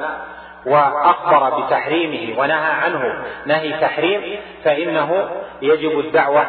وأخبر 0.66 1.60
بتحريمه 1.60 2.40
ونهى 2.40 2.72
عنه 2.72 3.24
نهي 3.46 3.74
تحريم 3.82 4.40
فإنه 4.64 5.30
يجب 5.62 6.00
الدعوة 6.00 6.46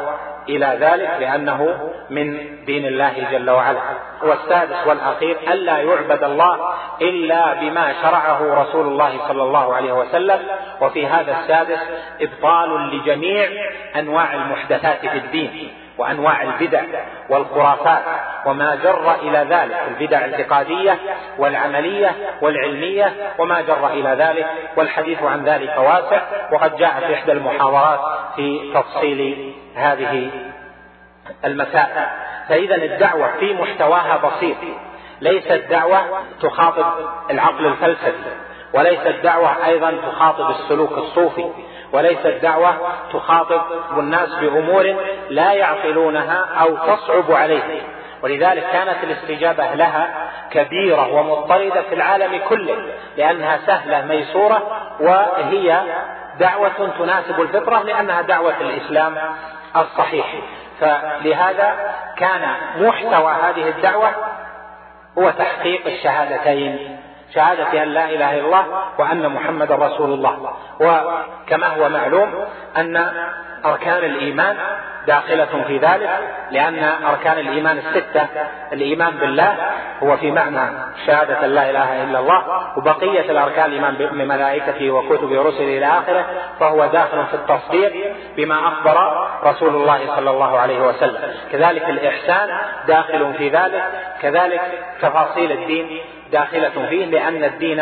إلى 0.48 0.76
ذلك 0.80 1.10
لأنه 1.20 1.90
من 2.10 2.38
دين 2.64 2.86
الله 2.86 3.28
جل 3.32 3.50
وعلا. 3.50 3.80
والسادس 4.22 4.86
والأخير 4.86 5.38
ألا 5.52 5.78
يعبد 5.78 6.24
الله 6.24 6.74
إلا 7.02 7.54
بما 7.54 7.92
شرعه 8.02 8.62
رسول 8.62 8.86
الله 8.86 9.28
صلى 9.28 9.42
الله 9.42 9.74
عليه 9.74 9.92
وسلم. 9.92 10.40
وفي 10.80 11.06
هذا 11.06 11.40
السادس 11.40 11.78
إبطال 12.20 12.90
لجميع 12.90 13.48
أنواع 13.96 14.34
المحدثات 14.34 15.00
في 15.00 15.18
الدين. 15.18 15.74
وأنواع 16.00 16.42
البدع 16.42 16.82
والخرافات 17.28 18.02
وما 18.46 18.74
جر 18.74 19.14
إلى 19.14 19.46
ذلك 19.50 19.76
البدع 19.88 20.24
الاعتقاديه 20.24 20.98
والعملية 21.38 22.12
والعلمية 22.42 23.12
وما 23.38 23.60
جر 23.60 23.86
إلى 23.86 24.08
ذلك 24.08 24.46
والحديث 24.76 25.22
عن 25.22 25.44
ذلك 25.44 25.78
واسع 25.78 26.22
وقد 26.52 26.76
جاء 26.76 27.00
في 27.06 27.14
إحدى 27.14 27.32
المحاضرات 27.32 28.00
في 28.36 28.72
تفصيل 28.74 29.52
هذه 29.76 30.30
المسائل. 31.44 32.06
فإذا 32.48 32.74
الدعوة 32.74 33.30
في 33.40 33.54
محتواها 33.54 34.16
بسيط 34.16 34.56
ليست 35.20 35.64
دعوه 35.70 36.00
تخاطب 36.42 36.86
العقل 37.30 37.66
الفلسفي 37.66 38.30
وليست 38.74 39.14
دعوه 39.22 39.66
أيضا 39.66 39.94
تخاطب 40.12 40.50
السلوك 40.50 40.92
الصوفي. 40.92 41.46
وليست 41.92 42.38
دعوة 42.42 42.74
تخاطب 43.12 43.62
الناس 43.98 44.28
بأمور 44.34 44.96
لا 45.30 45.52
يعقلونها 45.52 46.44
أو 46.60 46.76
تصعب 46.76 47.32
عليهم. 47.32 47.80
ولذلك 48.22 48.66
كانت 48.72 49.04
الاستجابة 49.04 49.74
لها 49.74 50.30
كبيرة 50.50 51.12
ومضطردة 51.12 51.82
في 51.82 51.94
العالم 51.94 52.40
كله 52.48 52.76
لأنها 53.16 53.58
سهلة 53.66 54.04
ميسورة 54.04 54.62
وهي 55.00 55.80
دعوة 56.38 56.90
تناسب 56.98 57.40
الفطرة 57.40 57.82
لأنها 57.82 58.22
دعوة 58.22 58.54
الإسلام 58.60 59.16
الصحيح. 59.76 60.26
فلهذا 60.80 61.94
كان 62.16 62.54
محتوى 62.76 63.32
هذه 63.32 63.68
الدعوة 63.68 64.10
هو 65.18 65.30
تحقيق 65.30 65.86
الشهادتين. 65.86 66.99
شهادة 67.34 67.82
أن 67.82 67.88
لا 67.88 68.04
إله 68.04 68.38
إلا 68.38 68.46
الله 68.46 68.64
وأن 68.98 69.28
محمد 69.28 69.72
رسول 69.72 70.12
الله. 70.12 70.52
وكما 70.80 71.66
هو 71.66 71.88
معلوم 71.88 72.44
أن 72.76 73.12
أركان 73.64 74.04
الإيمان 74.04 74.56
داخلة 75.06 75.64
في 75.66 75.78
ذلك 75.78 76.10
لأن 76.50 76.84
أركان 77.08 77.38
الإيمان 77.38 77.78
الستة. 77.78 78.26
الإيمان 78.72 79.10
بالله 79.16 79.56
هو 80.02 80.16
في 80.16 80.30
معنى 80.30 80.70
شهادة 81.06 81.46
لا 81.46 81.70
إله 81.70 82.02
إلا 82.02 82.18
الله 82.18 82.42
وبقية 82.76 83.30
الأركان 83.30 83.66
الإيمان 83.66 83.94
بملائكته 83.94 84.90
وكتبه 84.90 85.40
ورسله 85.40 85.78
إلى 85.78 85.86
آخره 85.86 86.26
فهو 86.60 86.86
داخل 86.86 87.26
في 87.26 87.34
التصديق 87.34 88.14
بما 88.36 88.68
أخبر 88.68 89.26
رسول 89.44 89.74
الله 89.74 90.16
صلى 90.16 90.30
الله 90.30 90.58
عليه 90.58 90.80
وسلم. 90.88 91.34
كذلك 91.52 91.90
الإحسان 91.90 92.58
داخل 92.86 93.34
في 93.34 93.48
ذلك 93.48 93.84
كذلك 94.22 94.60
تفاصيل 95.02 95.52
الدين 95.52 96.00
داخلة 96.32 96.86
فيه 96.88 97.04
لأن 97.06 97.44
الدين 97.44 97.80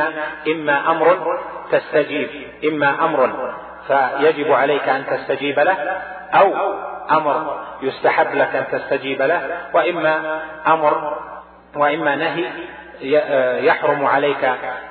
إما 0.49 0.91
أمر 0.91 1.39
تستجيب 1.73 2.29
إما 2.65 3.05
أمر 3.05 3.55
فيجب 3.87 4.53
عليك 4.53 4.89
أن 4.89 5.07
تستجيب 5.07 5.59
له 5.59 5.77
أو 6.35 6.53
أمر 7.11 7.61
يستحب 7.83 8.35
لك 8.35 8.57
أن 8.57 8.65
تستجيب 8.73 9.23
له 9.23 9.41
وإما 9.75 10.41
أمر 10.67 11.19
وإما 11.77 12.17
نهي 12.17 12.45
يحرم 13.67 14.07
عليك 14.07 14.45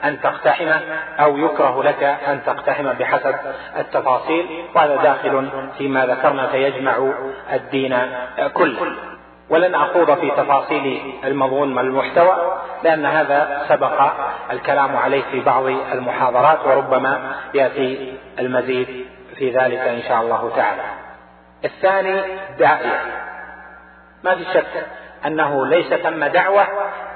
أن 0.03 0.21
تقتحمه 0.21 0.81
أو 1.19 1.37
يكره 1.37 1.83
لك 1.83 2.03
أن 2.03 2.39
تقتحمه 2.45 2.93
بحسب 2.93 3.35
التفاصيل. 3.77 4.65
وهذا 4.75 4.95
داخل 4.95 5.49
فيما 5.77 6.05
ذكرنا 6.05 6.47
فيجمع 6.47 7.11
الدين 7.53 7.99
كله. 8.53 8.77
ولن 9.49 9.75
أخوض 9.75 10.19
في 10.19 10.31
تفاصيل 10.31 11.13
المضمون 11.23 11.77
والمحتوى 11.77 12.57
لأن 12.83 13.05
هذا 13.05 13.65
سبق 13.69 14.11
الكلام 14.51 14.97
عليه 14.97 15.23
في 15.31 15.39
بعض 15.39 15.65
المحاضرات 15.65 16.59
وربما 16.65 17.35
يأتي 17.53 18.17
المزيد 18.39 19.07
في 19.35 19.51
ذلك 19.51 19.79
إن 19.79 20.01
شاء 20.01 20.21
الله 20.21 20.51
تعالى. 20.55 20.81
الثاني 21.65 22.21
داعية. 22.59 23.01
ما 24.23 24.35
في 24.35 24.43
شك 24.53 24.85
أنه 25.25 25.65
ليس 25.65 25.93
ثم 25.93 26.23
دعوة 26.25 26.67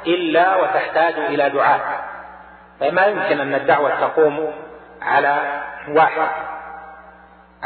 إلا 0.08 0.56
وتحتاج 0.56 1.14
إلى 1.14 1.50
دعاء. 1.50 1.80
فما 2.80 3.06
يمكن 3.06 3.40
أن 3.40 3.56
الدعوة 3.56 3.90
تقوم 4.02 4.54
على 5.02 5.62
واحد 5.90 6.28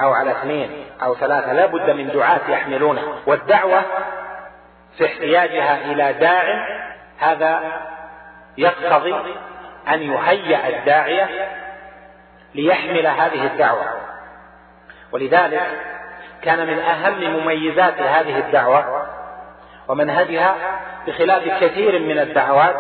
أو 0.04 0.14
على 0.14 0.32
اثنين 0.32 0.86
أو 1.04 1.16
ثلاثة؟ 1.16 1.54
لا 1.54 1.66
بد 1.66 1.90
من 1.90 2.08
دعاة 2.08 2.42
يحملونه. 2.50 3.02
والدعوة 3.28 3.82
في 4.98 5.06
احتياجها 5.06 5.92
إلى 5.92 6.14
داع 6.14 6.68
هذا 7.20 7.62
يقتضي 8.58 9.16
أن 9.88 10.02
يهيأ 10.02 10.80
الداعية 10.80 11.30
ليحمل 12.56 13.08
هذه 13.08 13.46
الدعوة. 13.46 13.86
ولذلك 15.12 15.62
كان 16.42 16.68
من 16.68 16.80
أهم 16.80 17.24
مميزات 17.24 18.02
هذه 18.02 18.38
الدعوة 18.38 19.08
ومنهجها 19.88 20.56
بخلاف 21.08 21.64
كثير 21.64 22.00
من 22.00 22.20
الدعوات 22.20 22.76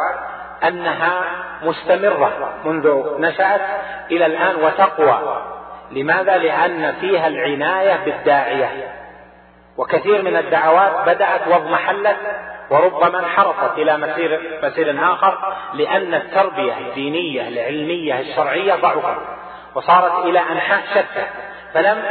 أنها 0.63 1.23
مستمرة 1.63 2.53
منذ 2.65 3.03
نشأت 3.19 3.61
إلى 4.11 4.25
الآن 4.25 4.55
وتقوى. 4.55 5.41
لماذا؟ 5.91 6.37
لأن 6.37 6.95
فيها 7.01 7.27
العناية 7.27 8.05
بالداعية. 8.05 8.95
وكثير 9.77 10.21
من 10.21 10.35
الدعوات 10.37 11.05
بدأت 11.05 11.47
واضمحلت 11.47 12.17
وربما 12.69 13.19
انحرفت 13.19 13.77
إلى 13.77 13.97
مسير 13.97 14.59
مسير 14.63 15.13
آخر 15.13 15.53
لأن 15.73 16.13
التربية 16.13 16.77
الدينية 16.77 17.47
العلمية 17.47 18.19
الشرعية 18.19 18.75
ضعفت 18.75 19.17
وصارت 19.75 20.25
إلى 20.25 20.39
أنحاء 20.39 20.81
شتى 20.91 21.25
فلم 21.73 22.03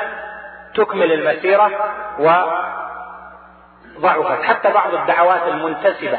تكمل 0.75 1.13
المسيرة 1.13 1.71
وضعفت. 3.99 4.43
حتى 4.43 4.73
بعض 4.73 4.95
الدعوات 4.95 5.43
المنتسبة 5.49 6.19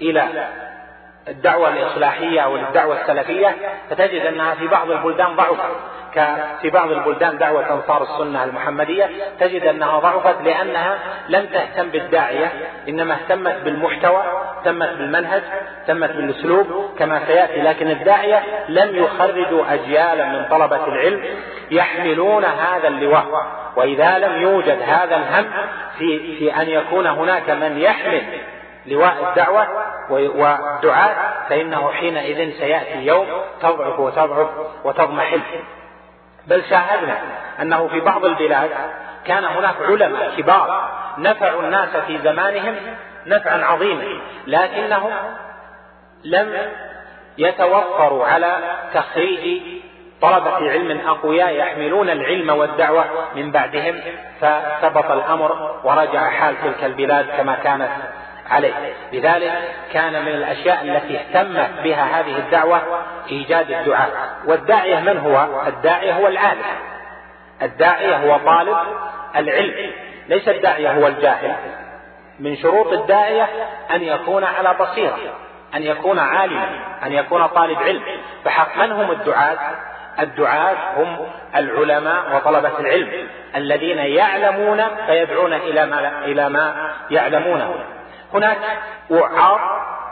إلى 0.00 0.48
الدعوة 1.28 1.68
الإصلاحية 1.68 2.40
أو 2.40 2.56
الدعوة 2.56 3.00
السلفية 3.00 3.56
فتجد 3.90 4.26
أنها 4.26 4.54
في 4.54 4.66
بعض 4.66 4.90
البلدان 4.90 5.36
ضعفت. 5.36 5.70
في 6.62 6.70
بعض 6.70 6.90
البلدان 6.90 7.38
دعوة 7.38 7.72
أنصار 7.72 8.02
السنة 8.02 8.44
المحمدية 8.44 9.10
تجد 9.40 9.66
أنها 9.66 9.98
ضعفت 9.98 10.42
لأنها 10.42 10.98
لم 11.28 11.46
تهتم 11.46 11.88
بالداعية 11.88 12.52
إنما 12.88 13.14
اهتمت 13.14 13.56
بالمحتوى 13.64 14.24
اهتمت 14.58 14.88
بالمنهج 14.88 15.42
اهتمت 15.80 16.10
بالأسلوب 16.10 16.94
كما 16.98 17.26
سيأتي. 17.26 17.62
لكن 17.62 17.90
الداعية 17.90 18.42
لم 18.68 18.96
يخرجوا 18.96 19.74
أجيالا 19.74 20.26
من 20.26 20.44
طلبة 20.50 20.86
العلم 20.88 21.24
يحملون 21.70 22.44
هذا 22.44 22.88
اللواء. 22.88 23.26
وإذا 23.76 24.18
لم 24.18 24.42
يوجد 24.42 24.82
هذا 24.82 25.16
الهم 25.16 25.46
في, 25.98 26.36
في 26.38 26.56
أن 26.62 26.68
يكون 26.68 27.06
هناك 27.06 27.50
من 27.50 27.78
يحمل 27.78 28.22
لواء 28.86 29.28
الدعوة 29.28 29.68
والدعاء 30.10 31.46
فإنه 31.48 31.90
حينئذ 31.90 32.58
سيأتي 32.58 33.06
يوم 33.06 33.26
تضعف 33.62 33.98
وتضعف 33.98 34.48
وتضمحل. 34.84 35.40
بل 36.46 36.64
شاهدنا 36.64 37.18
أنه 37.62 37.88
في 37.88 38.00
بعض 38.00 38.24
البلاد 38.24 38.70
كان 39.26 39.44
هناك 39.44 39.74
علماء 39.80 40.34
كبار 40.36 40.90
نفعوا 41.18 41.62
الناس 41.62 41.96
في 41.96 42.18
زمانهم 42.18 42.76
نفعا 43.26 43.64
عظيما 43.64 44.04
لكنهم 44.46 45.12
لم 46.24 46.52
يتوفروا 47.38 48.26
على 48.26 48.56
تخريج 48.94 49.62
طلبة 50.20 50.70
علم 50.70 51.08
أقوياء 51.08 51.54
يحملون 51.54 52.10
العلم 52.10 52.50
والدعوة 52.50 53.04
من 53.34 53.50
بعدهم 53.50 54.00
فثبط 54.40 55.10
الأمر 55.10 55.80
ورجع 55.84 56.30
حال 56.30 56.54
تلك 56.62 56.84
البلاد 56.84 57.26
كما 57.36 57.54
كانت. 57.54 57.90
عليه. 58.50 58.74
لذلك 59.12 59.52
كان 59.92 60.24
من 60.24 60.28
الأشياء 60.28 60.84
التي 60.84 61.18
اهتمت 61.18 61.70
بها 61.84 62.20
هذه 62.20 62.38
الدعوة 62.38 62.82
إيجاد 63.30 63.70
الدعاء. 63.70 64.10
والداعية 64.46 65.00
من 65.00 65.18
هو؟ 65.18 65.62
الداعية 65.66 66.12
هو 66.12 66.26
العالم. 66.26 66.62
الداعية 67.62 68.16
هو 68.16 68.38
طالب 68.38 68.76
العلم. 69.36 69.92
ليس 70.28 70.48
الداعية 70.48 70.92
هو 70.92 71.06
الجاهل. 71.06 71.56
من 72.40 72.56
شروط 72.56 72.92
الداعية 72.92 73.48
أن 73.90 74.02
يكون 74.02 74.44
على 74.44 74.74
بصيرة 74.80 75.18
أن 75.74 75.82
يكون 75.82 76.18
عالما 76.18 76.68
أن 77.06 77.12
يكون 77.12 77.46
طالب 77.46 77.78
علم. 77.78 78.02
فحق 78.44 78.78
من 78.78 78.92
هم 78.92 79.10
الدعاة؟ 79.10 79.58
الدعاة 80.20 80.76
هم 80.96 81.26
العلماء 81.54 82.36
وطلبة 82.36 82.78
العلم 82.78 83.28
الذين 83.56 83.98
يعلمون 83.98 84.82
فيدعون 85.06 85.52
إلى 85.52 85.86
ما 85.86 86.24
إلى 86.24 86.48
ما 86.48 86.90
يعلمونه. 87.10 87.74
هناك 88.34 88.58
وعاظ 89.10 89.60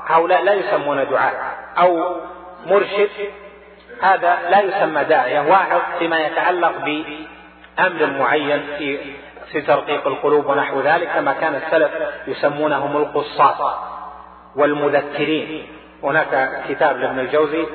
هؤلاء 0.06 0.42
لا 0.42 0.52
يسمون 0.52 1.08
دعاة 1.10 1.32
أو 1.78 2.16
مرشد 2.66 3.10
هذا 4.02 4.38
لا 4.50 4.60
يسمى 4.60 5.04
داعية 5.04 5.40
واعظ 5.40 5.80
فيما 5.98 6.20
يتعلق 6.20 6.72
بأمر 6.78 8.06
معين 8.06 8.62
في 8.78 8.98
في 9.52 9.60
ترقيق 9.60 10.06
القلوب 10.06 10.46
ونحو 10.46 10.80
ذلك 10.80 11.08
كما 11.14 11.32
كان 11.32 11.54
السلف 11.54 11.90
يسمونهم 12.26 12.96
القصاص 12.96 13.76
والمذكرين. 14.56 15.66
هناك 16.02 16.62
كتاب 16.68 16.96
لابن 16.96 17.18
الجوزي 17.18 17.66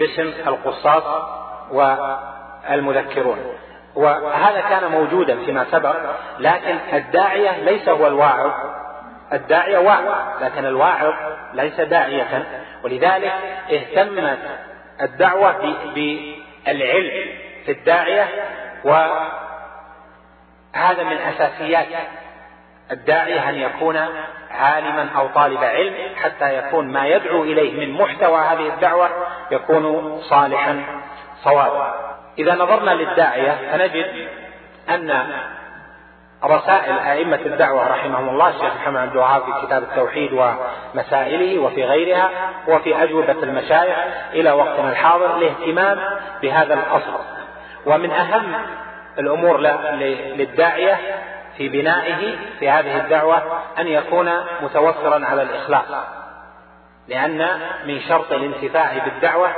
باسم 0.00 0.32
القصاص 0.46 1.02
والمذكرون. 1.70 3.38
وهذا 3.94 4.60
كان 4.60 4.90
موجودا 4.90 5.44
فيما 5.44 5.66
سبق 5.70 5.96
لكن 6.38 6.76
الداعية 6.92 7.64
ليس 7.64 7.88
هو 7.88 8.06
الواعظ. 8.06 8.52
الداعية 9.32 9.78
واعظ 9.78 10.42
لكن 10.42 10.64
الواعظ 10.64 11.14
ليس 11.54 11.80
داعية. 11.80 12.46
ولذلك 12.82 13.32
اهتمت 13.72 14.38
الدعوة 15.02 15.76
بالعلم 15.94 17.26
في 17.64 17.72
الداعية 17.72 18.28
وهذا 18.84 19.32
من 21.02 21.16
أساسيات 21.16 21.86
الداعية 22.90 23.48
أن 23.48 23.54
يكون 23.54 23.96
عالما 24.50 25.08
أو 25.16 25.26
طالب 25.26 25.64
علم 25.64 25.94
حتى 26.16 26.58
يكون 26.58 26.92
ما 26.92 27.06
يدعو 27.06 27.42
إليه 27.42 27.86
من 27.86 27.92
محتوى 27.92 28.38
هذه 28.38 28.74
الدعوة 28.74 29.10
يكون 29.50 30.18
صالحا 30.20 30.84
صوابا. 31.44 32.16
إذا 32.38 32.54
نظرنا 32.54 32.90
للداعية 32.90 33.70
فنجد 33.72 34.28
أن 34.88 35.26
رسائل 36.44 36.98
أئمة 36.98 37.40
الدعوة 37.46 37.88
رحمهم 37.88 38.28
الله 38.28 38.48
الشيخ 38.48 38.74
محمد 38.76 38.96
عبد 38.96 39.12
الوهاب 39.12 39.42
في 39.42 39.66
كتاب 39.66 39.82
التوحيد 39.82 40.32
ومسائله 40.32 41.58
وفي 41.58 41.84
غيرها 41.84 42.30
وفي 42.68 43.02
أجوبة 43.02 43.32
المشايخ 43.42 43.96
إلى 44.32 44.50
وقتنا 44.50 44.90
الحاضر 44.90 45.36
الاهتمام 45.36 46.00
بهذا 46.42 46.74
الأصل. 46.74 47.18
ومن 47.86 48.10
أهم 48.10 48.52
الأمور 49.18 49.60
للداعية 50.36 50.98
في 51.56 51.68
بنائه 51.68 52.36
في 52.58 52.70
هذه 52.70 52.96
الدعوة 52.96 53.42
أن 53.78 53.86
يكون 53.86 54.30
متوفرا 54.62 55.26
على 55.26 55.42
الإخلاص. 55.42 56.06
لأن 57.08 57.48
من 57.86 58.00
شرط 58.00 58.32
الانتفاع 58.32 58.98
بالدعوة 59.04 59.48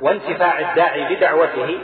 وانتفاع 0.00 0.58
الداعي 0.58 1.14
بدعوته 1.16 1.78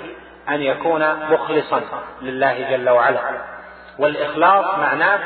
أن 0.49 0.63
يكون 0.63 1.31
مخلصا 1.31 1.83
لله 2.23 2.71
جل 2.71 2.91
وعلا. 2.91 3.54
والإخلاص 3.98 4.78
معناه 4.78 5.18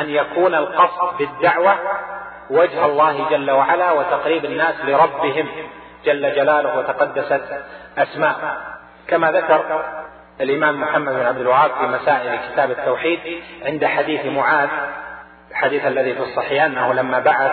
أن 0.00 0.10
يكون 0.10 0.54
القصد 0.54 1.18
بالدعوة 1.18 1.74
وجه 2.50 2.86
الله 2.86 3.28
جل 3.30 3.50
وعلا 3.50 3.92
وتقريب 3.92 4.44
الناس 4.44 4.74
لربهم 4.84 5.48
جل 6.04 6.34
جلاله 6.34 6.78
وتقدست 6.78 7.42
أسماء. 7.98 8.36
كما 9.08 9.32
ذكر 9.32 9.84
الإمام 10.40 10.80
محمد 10.80 11.12
بن 11.12 11.26
عبد 11.26 11.40
الوهاب 11.40 11.70
في 11.70 11.86
مسائل 11.86 12.38
كتاب 12.52 12.70
التوحيد 12.70 13.20
عند 13.66 13.84
حديث 13.84 14.26
معاذ 14.26 14.68
الحديث 15.50 15.86
الذي 15.86 16.14
في 16.14 16.22
الصحيح 16.22 16.64
أنه 16.64 16.92
لما 16.92 17.18
بعث 17.18 17.52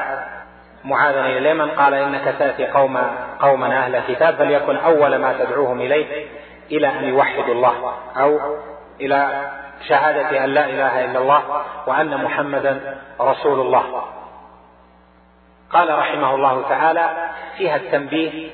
معاذا 0.83 1.19
إلى 1.19 1.37
اليمن 1.37 1.71
قال 1.71 1.93
إنك 1.93 2.35
تأتي 2.39 2.67
قوم 2.67 2.97
قوما 3.39 3.77
أهل 3.77 4.01
كتاب 4.07 4.35
فليكن 4.35 4.77
أول 4.77 5.15
ما 5.15 5.33
تدعوهم 5.33 5.81
إليه 5.81 6.27
إلى 6.71 6.87
أن 6.87 7.03
يوحدوا 7.03 7.53
الله 7.53 7.93
أو 8.17 8.39
إلى 9.01 9.49
شهادة 9.87 10.43
أن 10.43 10.49
لا 10.49 10.65
إله 10.65 11.05
إلا 11.05 11.19
الله 11.19 11.63
وأن 11.87 12.23
محمدا 12.23 12.97
رسول 13.21 13.59
الله. 13.59 14.03
قال 15.71 15.99
رحمه 15.99 16.35
الله 16.35 16.69
تعالى 16.69 17.29
فيها 17.57 17.75
التنبيه 17.75 18.49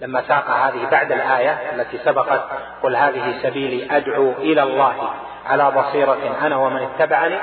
لما 0.00 0.22
ساق 0.22 0.50
هذه 0.50 0.90
بعد 0.90 1.12
الآية 1.12 1.72
التي 1.72 1.98
سبقت 1.98 2.48
قل 2.82 2.96
هذه 2.96 3.34
سبيلي 3.42 3.96
أدعو 3.96 4.32
إلى 4.32 4.62
الله 4.62 5.10
على 5.46 5.70
بصيرة 5.70 6.38
أنا 6.42 6.56
ومن 6.56 6.82
اتبعني. 6.82 7.38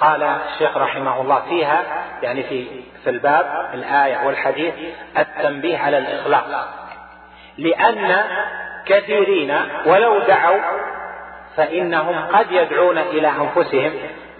قال 0.00 0.22
الشيخ 0.22 0.76
رحمه 0.76 1.20
الله 1.20 1.40
فيها 1.48 1.82
يعني 2.22 2.42
في 2.42 2.66
في 3.04 3.10
الباب 3.10 3.70
الآية 3.74 4.26
والحديث 4.26 4.74
التنبيه 5.18 5.78
على 5.78 5.98
الإخلاص. 5.98 6.66
لأن 7.58 8.24
كثيرين 8.86 9.58
ولو 9.86 10.18
دعوا 10.18 10.60
فإنهم 11.56 12.26
قد 12.36 12.46
يدعون 12.50 12.98
إلى 12.98 13.28
أنفسهم 13.28 13.92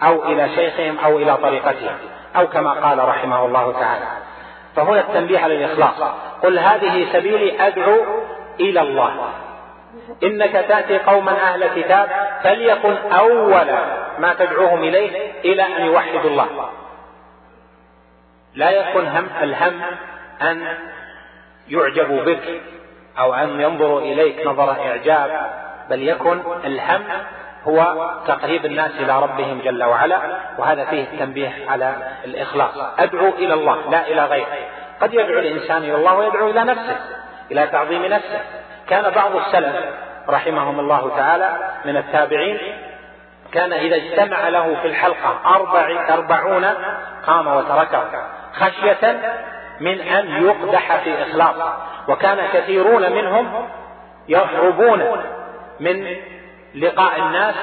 أو 0.02 0.24
إلى 0.24 0.48
شيخهم 0.48 0.98
أو 0.98 1.18
إلى 1.18 1.36
طريقتهم 1.36 1.96
أو 2.36 2.46
كما 2.46 2.72
قال 2.72 3.08
رحمه 3.08 3.46
الله 3.46 3.72
تعالى. 3.72 4.06
فهنا 4.76 5.00
التنبيه 5.00 5.38
على 5.38 5.54
الإخلاص 5.54 6.12
قل 6.42 6.58
هذه 6.58 7.12
سبيلي 7.12 7.66
أدعو 7.66 8.04
إلى 8.60 8.80
الله. 8.80 9.32
إنك 10.22 10.52
تأتي 10.52 10.98
قوما 10.98 11.32
أهل 11.32 11.82
كتاب 11.82 12.08
فليكن 12.42 12.96
أول 13.12 13.66
ما 14.18 14.34
تدعوهم 14.38 14.78
إليه 14.78 15.32
إلى 15.44 15.62
أن 15.62 15.84
يوحدوا 15.84 16.30
الله. 16.30 16.70
لا 18.54 18.70
يكن 18.70 19.06
هم 19.06 19.28
الهم 19.42 19.82
أن 20.42 20.76
يعجبوا 21.68 22.22
بك 22.22 22.60
أو 23.18 23.34
أن 23.34 23.60
ينظروا 23.60 24.00
إليك 24.00 24.46
نظر 24.46 24.70
إعجاب 24.70 25.65
بل 25.90 26.08
يكن 26.08 26.40
الهم 26.64 27.02
هو 27.68 28.10
تقريب 28.26 28.66
الناس 28.66 28.90
إلى 28.90 29.22
ربهم 29.22 29.60
جل 29.64 29.84
وعلا 29.84 30.18
وهذا 30.58 30.84
فيه 30.84 31.04
التنبيه 31.04 31.52
على 31.68 31.94
الإخلاص. 32.24 32.74
أدعو 32.98 33.28
إلى 33.28 33.54
الله 33.54 33.90
لا 33.90 34.06
إلى 34.06 34.24
غيره. 34.24 34.46
قد 35.00 35.14
يدعو 35.14 35.38
الإنسان 35.38 35.76
إلى 35.76 35.94
الله 35.94 36.14
ويدعو 36.14 36.50
إلى 36.50 36.64
نفسه 36.64 36.96
إلى 37.50 37.66
تعظيم 37.66 38.04
نفسه. 38.04 38.40
كان 38.88 39.10
بعض 39.10 39.36
السلف 39.36 39.76
رحمهم 40.28 40.80
الله 40.80 41.16
تعالى 41.16 41.56
من 41.84 41.96
التابعين 41.96 42.58
كان 43.52 43.72
إذا 43.72 43.96
اجتمع 43.96 44.48
له 44.48 44.74
في 44.82 44.88
الحلقة 44.88 45.40
أربع 45.46 46.14
أربعون 46.14 46.64
قام 47.26 47.46
وتركه 47.46 48.04
خشية 48.52 49.20
من 49.80 50.00
أن 50.00 50.44
يقدح 50.44 50.96
في 50.96 51.22
إخلاص. 51.22 51.56
وكان 52.08 52.38
كثيرون 52.52 53.12
منهم 53.12 53.68
يهربون 54.28 55.22
من 55.80 56.16
لقاء 56.74 57.18
الناس 57.18 57.54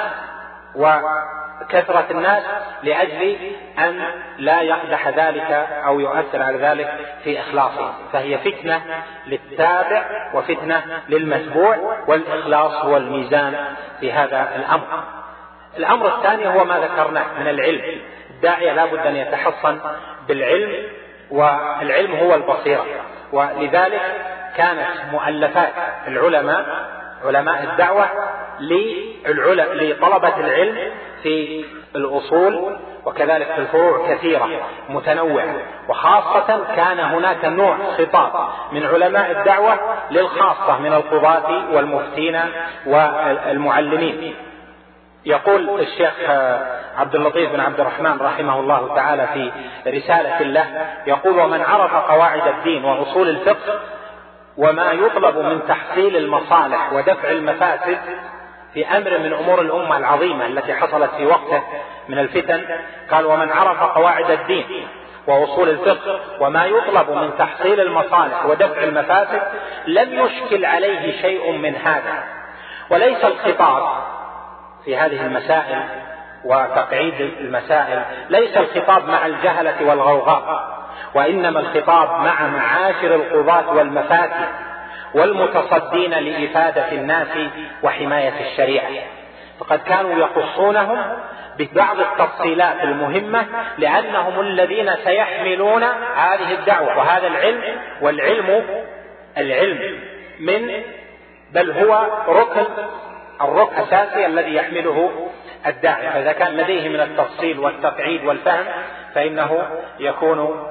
وكثرة 0.76 2.06
الناس 2.12 2.44
لأجل 2.84 3.38
أن 3.80 4.04
لا 4.38 4.62
يقدح 4.62 5.08
ذلك 5.08 5.52
أو 5.86 6.00
يؤثر 6.00 6.42
على 6.44 6.58
ذلك 6.58 6.90
في 7.24 7.40
إخلاصه. 7.40 7.94
فهي 8.14 8.38
فتنة 8.38 8.82
للتابع 9.28 10.32
وفتنة 10.34 10.84
للمتبوع 11.10 11.78
والإخلاص 12.08 12.86
هو 12.86 12.98
الميزان 12.98 13.56
في 14.00 14.14
هذا 14.14 14.56
الأمر. 14.56 15.04
الأمر 15.78 16.18
الثاني 16.18 16.48
هو 16.48 16.66
ما 16.66 16.80
ذكرناه 16.80 17.40
من 17.40 17.48
العلم. 17.48 18.02
الداعية 18.30 18.74
لا 18.74 18.86
بد 18.86 19.08
أن 19.08 19.16
يتحصن 19.16 19.80
بالعلم 20.28 20.84
والعلم 21.32 22.16
هو 22.16 22.36
البصيرة. 22.36 22.86
ولذلك 23.32 24.02
كانت 24.58 24.88
مؤلفات 25.12 25.74
العلماء 26.08 26.66
علماء 27.26 27.64
الدعوة 27.64 28.06
لطلبة 29.74 30.38
العلم 30.38 30.92
في 31.24 31.66
الأصول 31.96 32.78
وكذلك 33.06 33.48
في 33.48 33.58
الفروع 33.58 34.08
كثيرة 34.10 34.50
متنوعة. 34.90 35.56
وخاصة 35.90 36.64
كان 36.76 37.00
هناك 37.00 37.46
نوع 37.46 37.78
خطاب 37.98 38.50
من 38.72 38.86
علماء 38.86 39.32
الدعوة 39.32 39.80
للخاصة 40.12 40.80
من 40.80 40.94
القضاة 40.94 41.76
والمفتين 41.76 42.40
والمعلمين. 42.86 44.36
يقول 45.26 45.80
الشيخ 45.80 46.14
عبد 46.98 47.16
اللطيف 47.16 47.52
بن 47.52 47.60
عبد 47.60 47.80
الرحمن 47.80 48.18
رحمه 48.22 48.60
الله 48.60 48.96
تعالى 48.96 49.28
في 49.34 49.52
رسالة 49.98 50.40
له 50.42 50.88
يقول 51.08 51.40
ومن 51.40 51.62
عرف 51.62 51.96
قواعد 51.96 52.48
الدين 52.48 52.86
وأصول 52.86 53.30
الفقه 53.30 53.80
وما 54.58 54.92
يطلب 54.92 55.38
من 55.38 55.60
تحصيل 55.68 56.18
المصالح 56.18 56.94
ودفع 56.94 57.32
المفاسد 57.32 57.98
في 58.74 58.88
أمر 58.98 59.18
من 59.18 59.34
أمور 59.34 59.62
الأمة 59.62 59.98
العظيمة 59.98 60.46
التي 60.46 60.74
حصلت 60.74 61.12
في 61.18 61.26
وقته 61.26 61.64
من 62.10 62.20
الفتن. 62.20 62.62
قال 63.12 63.26
ومن 63.26 63.52
عرف 63.52 63.84
قواعد 63.84 64.32
الدين 64.32 64.88
وأصول 65.28 65.70
الفقه 65.70 66.20
وما 66.40 66.66
يطلب 66.66 67.10
من 67.10 67.32
تحصيل 67.38 67.80
المصالح 67.80 68.46
ودفع 68.46 68.84
المفاسد 68.84 69.42
لم 69.88 70.26
يشكل 70.26 70.66
عليه 70.66 71.22
شيء 71.22 71.52
من 71.52 71.76
هذا. 71.76 72.24
وليس 72.90 73.26
الخطاب 73.26 73.84
في 74.86 74.98
هذه 74.98 75.26
المسائل 75.26 75.84
وتقعيد 76.46 77.14
المسائل 77.22 78.04
ليس 78.30 78.58
الخطاب 78.58 79.08
مع 79.08 79.26
الجهلة 79.26 79.90
والغوغاء. 79.90 80.83
وإنما 81.16 81.60
الخطاب 81.60 82.10
مع 82.10 82.48
معاشر 82.48 83.16
القضاة 83.16 83.74
والمفاسد 83.74 84.48
والمتصدين 85.14 86.12
لإفادة 86.12 86.92
الناس 86.92 87.28
وحماية 87.84 88.34
الشريعة. 88.52 88.90
فقد 89.60 89.80
كانوا 89.80 90.14
يخصونهم 90.14 91.00
ببعض 91.58 92.00
التفصيلات 92.00 92.84
المهمة 92.84 93.46
لأنهم 93.78 94.40
الذين 94.40 94.96
سيحملون 95.04 95.84
هذه 96.16 96.54
الدعوة 96.54 96.98
وهذا 96.98 97.28
العلم 97.28 97.62
والعلم 98.02 98.64
العلم 99.38 100.00
من 100.40 100.84
بل 101.52 101.72
هو 101.72 102.08
ركن 102.28 102.66
الركن 103.42 103.74
الأساسي 103.78 104.26
الذي 104.26 104.56
يحمله 104.56 105.30
الداعي. 105.68 106.10
فإذا 106.10 106.32
كان 106.32 106.58
لديه 106.58 106.90
من 106.90 107.00
التفصيل 107.00 107.60
والتقعيد 107.60 108.26
والفهم 108.26 108.66
فإنه 109.16 109.68
يكون 110.00 110.68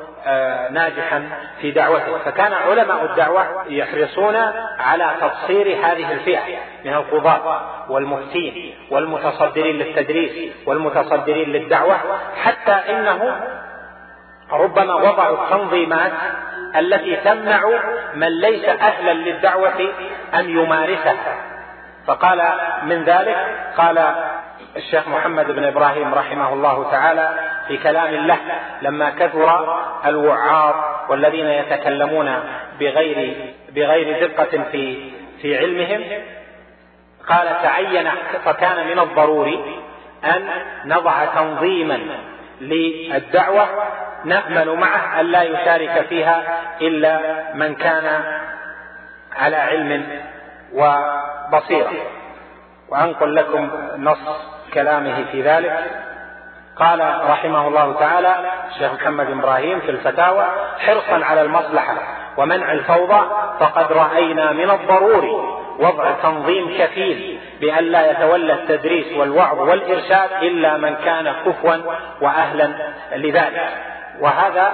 ناجحا 0.70 1.28
في 1.60 1.70
دعوته. 1.70 2.18
فكان 2.18 2.52
علماء 2.52 3.04
الدعوة 3.04 3.64
يحرصون 3.68 4.36
على 4.78 5.10
تبصير 5.20 5.66
هذه 5.66 6.12
الفئة 6.12 6.42
من 6.84 6.94
القضاة 6.94 7.60
والمفتين 7.88 8.74
والمتصدرين 8.90 9.76
للتدريس 9.78 10.52
والمتصدرين 10.66 11.48
للدعوة 11.48 11.98
حتى 12.42 12.72
إنه 12.72 13.40
ربما 14.52 14.94
وضعوا 14.94 15.44
التنظيمات 15.44 16.12
التي 16.76 17.16
تمنع 17.16 17.60
من 18.14 18.40
ليس 18.40 18.64
أهلا 18.64 19.12
للدعوة 19.12 19.92
أن 20.34 20.50
يمارسها. 20.50 21.36
فقال 22.06 22.42
من 22.82 23.04
ذلك 23.04 23.36
قال 23.76 24.14
الشيخ 24.76 25.08
محمد 25.08 25.50
بن 25.50 25.64
إبراهيم 25.64 26.14
رحمه 26.14 26.52
الله 26.52 26.90
تعالى 26.90 27.30
في 27.72 27.78
كلام 27.78 28.14
له 28.26 28.38
لما 28.82 29.10
كثر 29.10 29.78
الوعاظ 30.06 30.74
والذين 31.08 31.46
يتكلمون 31.46 32.34
بغير 32.80 33.36
بغير 33.74 34.26
دقة 34.26 34.64
في 34.72 35.10
في 35.42 35.58
علمهم 35.58 36.04
قال 37.28 37.46
تعين 37.62 38.10
فكان 38.44 38.86
من 38.86 38.98
الضروري 38.98 39.82
أن 40.24 40.48
نضع 40.84 41.24
تنظيما 41.24 42.00
للدعوة 42.60 43.68
نأمل 44.24 44.74
معه 44.74 45.20
أن 45.20 45.26
لا 45.26 45.42
يشارك 45.42 46.06
فيها 46.08 46.60
إلا 46.80 47.20
من 47.54 47.74
كان 47.74 48.24
على 49.36 49.56
علم 49.56 50.20
وبصيرة. 50.72 51.92
وأنقل 52.88 53.34
لكم 53.34 53.70
نص 53.96 54.18
كلامه 54.74 55.24
في 55.32 55.42
ذلك. 55.42 56.11
قال 56.76 57.00
رحمه 57.28 57.68
الله 57.68 57.92
تعالى 57.92 58.36
الشيخ 58.70 58.92
محمد 58.92 59.30
إبراهيم 59.30 59.80
في 59.80 59.90
الفتاوى 59.90 60.46
حرصا 60.78 61.24
على 61.24 61.42
المصلحة 61.42 61.94
ومنع 62.36 62.72
الفوضى 62.72 63.26
فقد 63.60 63.92
رأينا 63.92 64.52
من 64.52 64.70
الضروري 64.70 65.32
وضع 65.78 66.10
تنظيم 66.22 66.78
كفيل 66.78 67.38
بأن 67.60 67.84
لا 67.84 68.10
يتولى 68.10 68.52
التدريس 68.52 69.12
والوعظ 69.16 69.58
والإرشاد 69.58 70.30
إلا 70.42 70.76
من 70.76 70.94
كان 70.94 71.34
كفوا 71.46 71.76
وأهلا 72.20 72.70
لذلك. 73.12 73.68
وهذا 74.20 74.72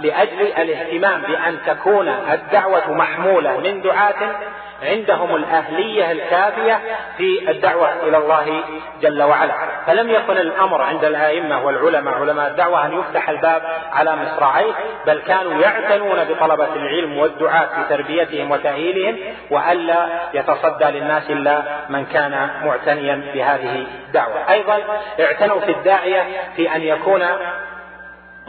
لأجل 0.00 0.40
الاهتمام 0.40 1.20
بأن 1.22 1.58
تكون 1.66 2.08
الدعوة 2.08 2.92
محمولة 2.92 3.58
من 3.58 3.82
دعاة 3.82 4.36
عندهم 4.82 5.36
الأهلية 5.36 6.12
الكافية 6.12 6.80
في 7.16 7.50
الدعوة 7.50 7.88
إلى 8.02 8.16
الله 8.16 8.62
جل 9.00 9.22
وعلا. 9.22 9.54
فلم 9.86 10.10
يكن 10.10 10.38
الأمر 10.38 10.82
عند 10.82 11.04
الآئمة 11.04 11.64
والعلماء 11.64 12.14
علماء 12.14 12.50
الدعوة 12.50 12.86
أن 12.86 12.98
يفتح 12.98 13.28
الباب 13.28 13.62
على 13.92 14.16
مصراعيه 14.16 14.72
بل 15.06 15.20
كانوا 15.20 15.62
يعتنون 15.62 16.24
بطلبة 16.24 16.74
العلم 16.76 17.18
والدعاة 17.18 17.66
في 17.66 17.96
تربيتهم 17.96 18.50
وتأهيلهم 18.50 19.16
وألا 19.50 20.06
يتصدى 20.34 20.84
للناس 20.84 21.30
إلا 21.30 21.62
من 21.88 22.04
كان 22.04 22.50
معتنيا 22.64 23.22
بهذه 23.34 23.86
الدعوة. 24.06 24.50
أيضا 24.50 24.78
اعتنوا 25.20 25.60
في 25.60 25.70
الداعية 25.70 26.26
في 26.56 26.76
أن 26.76 26.82
يكون 26.82 27.22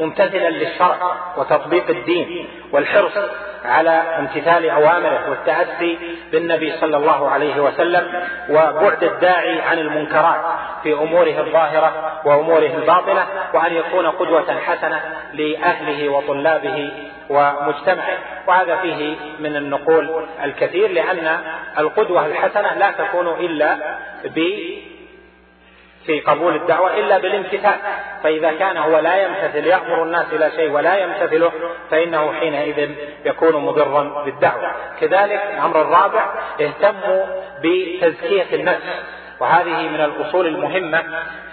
ممتثلا 0.02 0.50
للشرع 0.50 0.98
وتطبيق 1.38 1.90
الدين 1.90 2.48
والحرص 2.72 3.18
على 3.66 3.90
امتثال 3.90 4.70
أوامره 4.70 5.30
والتأسي 5.30 5.98
بالنبي 6.32 6.74
صلى 6.78 6.98
الله 6.98 7.30
عليه 7.30 7.62
وسلم 7.62 8.24
وبعد 8.50 9.04
الداعي 9.04 9.62
عن 9.62 9.80
المنكرات 9.80 10.42
في 10.84 10.94
أموره 10.94 11.40
الظاهرة 11.40 12.22
وأموره 12.26 12.76
الباطنة 12.76 13.26
وأن 13.54 13.74
يكون 13.74 14.08
قدوة 14.08 14.60
حسنة 14.60 15.02
لأهله 15.34 16.10
وطلابه 16.10 16.92
ومجتمعه. 17.30 18.18
وهذا 18.48 18.76
فيه 18.76 19.16
من 19.40 19.56
النقول 19.56 20.26
الكثير 20.44 20.92
لأن 20.92 21.38
القدوة 21.78 22.26
الحسنة 22.26 22.74
لا 22.74 22.92
تكون 22.92 23.28
إلا 23.28 23.78
ب 24.26 24.40
في 26.06 26.20
قبول 26.20 26.56
الدعوة 26.56 27.00
إلا 27.00 27.18
بالامتثال. 27.18 27.76
فإذا 28.24 28.52
كان 28.52 28.78
هو 28.78 29.00
لا 29.00 29.24
يمتثل 29.24 29.68
يأمر 29.68 30.04
الناس 30.04 30.26
إلى 30.34 30.52
شيء 30.52 30.72
ولا 30.72 30.98
يمتثله 30.98 31.52
فإنه 31.92 32.34
حينئذ 32.34 32.90
يكون 33.26 33.56
مضرا 33.56 34.24
بالدعوة. 34.26 34.72
كذلك 35.02 35.42
الأمر 35.54 35.82
الرابع 35.82 36.34
اهتموا 36.62 37.26
بتزكية 37.64 38.56
النفس. 38.56 38.84
وهذه 39.40 39.90
من 39.90 40.02
الأصول 40.02 40.48
المهمة 40.48 41.04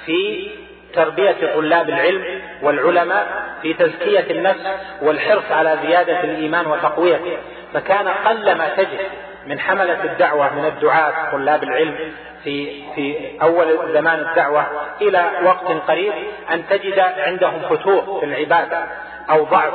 في 0.07 0.51
تربية 0.95 1.55
طلاب 1.55 1.89
العلم 1.89 2.43
والعلماء 2.63 3.43
في 3.63 3.75
تزكية 3.75 4.31
النفس 4.31 4.67
والحرص 5.03 5.53
على 5.53 5.79
زيادة 5.87 6.21
الإيمان 6.21 6.67
وتقويته. 6.67 7.37
فكان 7.75 8.09
قلما 8.09 8.69
تجد 8.77 9.01
من 9.49 9.61
حملة 9.61 10.05
الدعوة 10.05 10.55
من 10.55 10.65
الدعاة 10.65 11.31
طلاب 11.33 11.63
العلم 11.63 12.13
في 12.45 12.83
في 12.95 13.33
أول 13.43 13.93
زمان 13.93 14.21
الدعوة 14.21 14.67
إلى 15.01 15.31
وقت 15.45 15.67
قريب 15.89 16.13
أن 16.51 16.67
تجد 16.71 16.99
عندهم 16.99 17.61
فتور 17.71 18.21
في 18.21 18.27
العبادة 18.27 18.87
أو 19.31 19.45
ضعف 19.45 19.75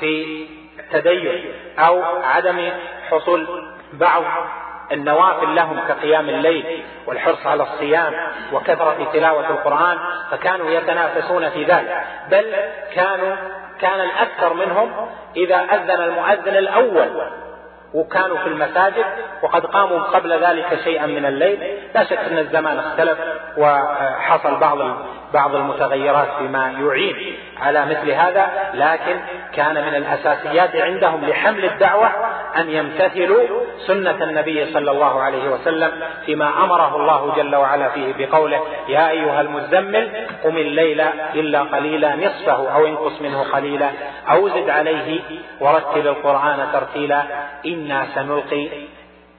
في 0.00 0.46
التدين 0.78 1.44
أو 1.78 2.02
عدم 2.22 2.70
حصول 3.10 3.68
بعض 3.92 4.22
النوافل 4.92 5.54
لهم 5.54 5.80
كقيام 5.88 6.28
الليل 6.28 6.84
والحرص 7.06 7.46
على 7.46 7.62
الصيام 7.62 8.12
وكثرة 8.52 9.10
تلاوة 9.12 9.50
القرآن 9.50 9.98
فكانوا 10.30 10.70
يتنافسون 10.70 11.50
في 11.50 11.64
ذلك. 11.64 12.04
بل 12.30 12.54
كانوا 12.94 13.36
كان 13.80 14.00
الأكثر 14.00 14.54
منهم 14.54 15.08
إذا 15.36 15.56
أذن 15.56 16.02
المؤذن 16.02 16.56
الأول 16.56 17.08
وكانوا 17.94 18.38
في 18.38 18.46
المساجد 18.46 19.04
وقد 19.42 19.66
قاموا 19.66 20.00
قبل 20.00 20.44
ذلك 20.44 20.80
شيئا 20.84 21.06
من 21.06 21.26
الليل. 21.26 21.58
لا 21.94 22.04
شك 22.04 22.18
أن 22.18 22.38
الزمان 22.38 22.78
اختلف 22.78 23.18
وحصل 23.56 24.56
بعض 24.60 24.78
بعض 25.34 25.54
المتغيرات 25.54 26.28
فيما 26.38 26.70
يعين 26.80 27.36
على 27.60 27.86
مثل 27.86 28.10
هذا 28.10 28.50
لكن 28.74 29.20
كان 29.52 29.74
من 29.74 29.94
الأساسيات 29.94 30.76
عندهم 30.76 31.24
لحمل 31.24 31.64
الدعوة 31.64 32.10
أن 32.56 32.70
يمتثلوا 32.70 33.42
سنة 33.86 34.24
النبي 34.24 34.72
صلى 34.72 34.90
الله 34.90 35.22
عليه 35.22 35.48
وسلم 35.48 35.92
فيما 36.26 36.64
أمره 36.64 36.96
الله 36.96 37.34
جل 37.36 37.56
وعلا 37.56 37.88
فيه 37.88 38.14
بقوله 38.18 38.60
يا 38.88 39.10
أيها 39.10 39.40
المزمل 39.40 40.26
قم 40.44 40.56
الليل 40.56 41.00
إلا 41.34 41.60
قليلا 41.60 42.16
نصفه 42.16 42.74
أو 42.74 42.86
انقص 42.86 43.20
منه 43.20 43.42
قليلا 43.42 43.90
أو 44.30 44.48
زد 44.48 44.70
عليه 44.70 45.20
ورتل 45.60 46.08
القرآن 46.08 46.68
ترتيلا 46.72 47.22
أنا 47.92 48.06
سنلقي 48.14 48.68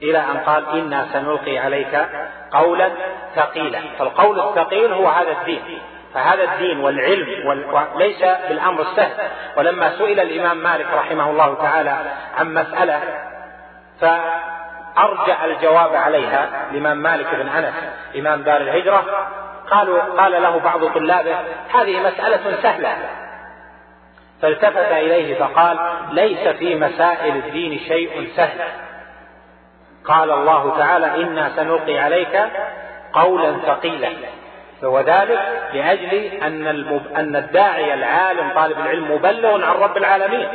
إلى 0.02 0.18
ان 0.18 0.36
قال 0.36 0.68
أنا 0.68 1.06
سنلقي 1.12 1.58
عليك 1.58 2.06
قولا 2.50 2.90
ثقيلا. 3.36 3.80
فالقول 3.98 4.40
الثقيل 4.40 4.92
هو 4.92 5.08
هذا 5.08 5.32
الدين. 5.32 5.78
فهذا 6.14 6.44
الدين 6.44 6.80
والعلم 6.80 7.46
وليس 7.72 8.22
بالأمر 8.48 8.82
السهل. 8.82 9.30
ولما 9.56 9.98
سئل 9.98 10.20
الإمام 10.20 10.56
مالك 10.56 10.86
رحمه 10.94 11.30
الله 11.30 11.54
تعالى 11.54 11.96
عن 12.36 12.54
مسألة 12.54 13.00
فأرجع 14.00 15.44
الجواب 15.44 15.94
عليها 15.94 16.48
الإمام 16.70 16.96
مالك 16.96 17.34
بن 17.34 17.48
أنس 17.48 17.74
إمام 18.16 18.42
دار 18.42 18.60
الهجرة. 18.60 19.04
قالوا 19.70 20.02
قال 20.02 20.32
له 20.32 20.58
بعض 20.58 20.84
طلابه 20.84 21.36
هذه 21.74 22.00
مسألة 22.00 22.62
سهلة. 22.62 22.96
فالتفت 24.42 24.92
إليه 24.92 25.38
فقال 25.38 25.78
ليس 26.12 26.48
في 26.48 26.74
مسائل 26.74 27.36
الدين 27.36 27.78
شيء 27.78 28.28
سهل. 28.36 28.60
قال 30.04 30.30
الله 30.30 30.78
تعالى 30.78 31.22
إنا 31.22 31.52
سنلقي 31.56 31.98
عليك 31.98 32.42
قولا 33.12 33.52
ثقيلا. 33.66 34.12
وذلك 34.82 35.40
لأجل 35.74 36.14
أن 36.42 36.66
أن 37.16 37.36
الداعي 37.36 37.94
العالم 37.94 38.50
طالب 38.54 38.78
العلم 38.78 39.14
مبلغ 39.14 39.64
عن 39.64 39.74
رب 39.74 39.96
العالمين. 39.96 40.48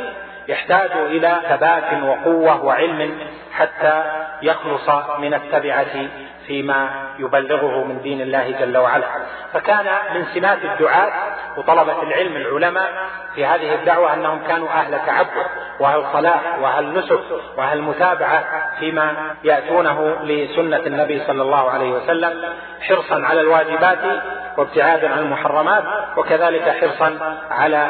يحتاج 0.48 0.90
إلى 0.92 1.40
ثبات 1.48 2.02
وقوة 2.02 2.64
وعلم 2.64 3.18
حتى 3.52 4.04
يخلص 4.42 4.90
من 5.18 5.34
التبعة 5.34 6.08
فيما 6.46 6.88
يبلغه 7.18 7.84
من 7.84 8.02
دين 8.02 8.20
الله 8.20 8.50
جل 8.60 8.78
وعلا. 8.78 9.06
فكان 9.52 9.86
من 10.14 10.24
سمات 10.34 10.58
الدعاة 10.64 11.12
وطلبة 11.56 12.02
العلم 12.02 12.36
العلماء 12.36 12.90
في 13.34 13.46
هذه 13.46 13.74
الدعوة 13.74 14.14
أنهم 14.14 14.42
كانوا 14.48 14.68
أهل 14.68 14.98
تعبد 15.06 15.46
وأهل 15.80 16.04
صلاح 16.12 16.58
وأهل 16.60 16.98
نسك 16.98 17.20
وأهل 17.58 17.82
متابعة 17.82 18.44
فيما 18.78 19.34
يأتونه 19.44 20.16
لسنة 20.22 20.76
النبي 20.86 21.20
صلى 21.26 21.42
الله 21.42 21.70
عليه 21.70 21.90
وسلم 21.90 22.44
حرصا 22.88 23.22
على 23.24 23.40
الواجبات 23.40 23.98
وابتعادا 24.58 25.08
عن 25.08 25.18
المحرمات 25.18 25.84
وكذلك 26.16 26.76
حرصا 26.80 27.38
على 27.50 27.88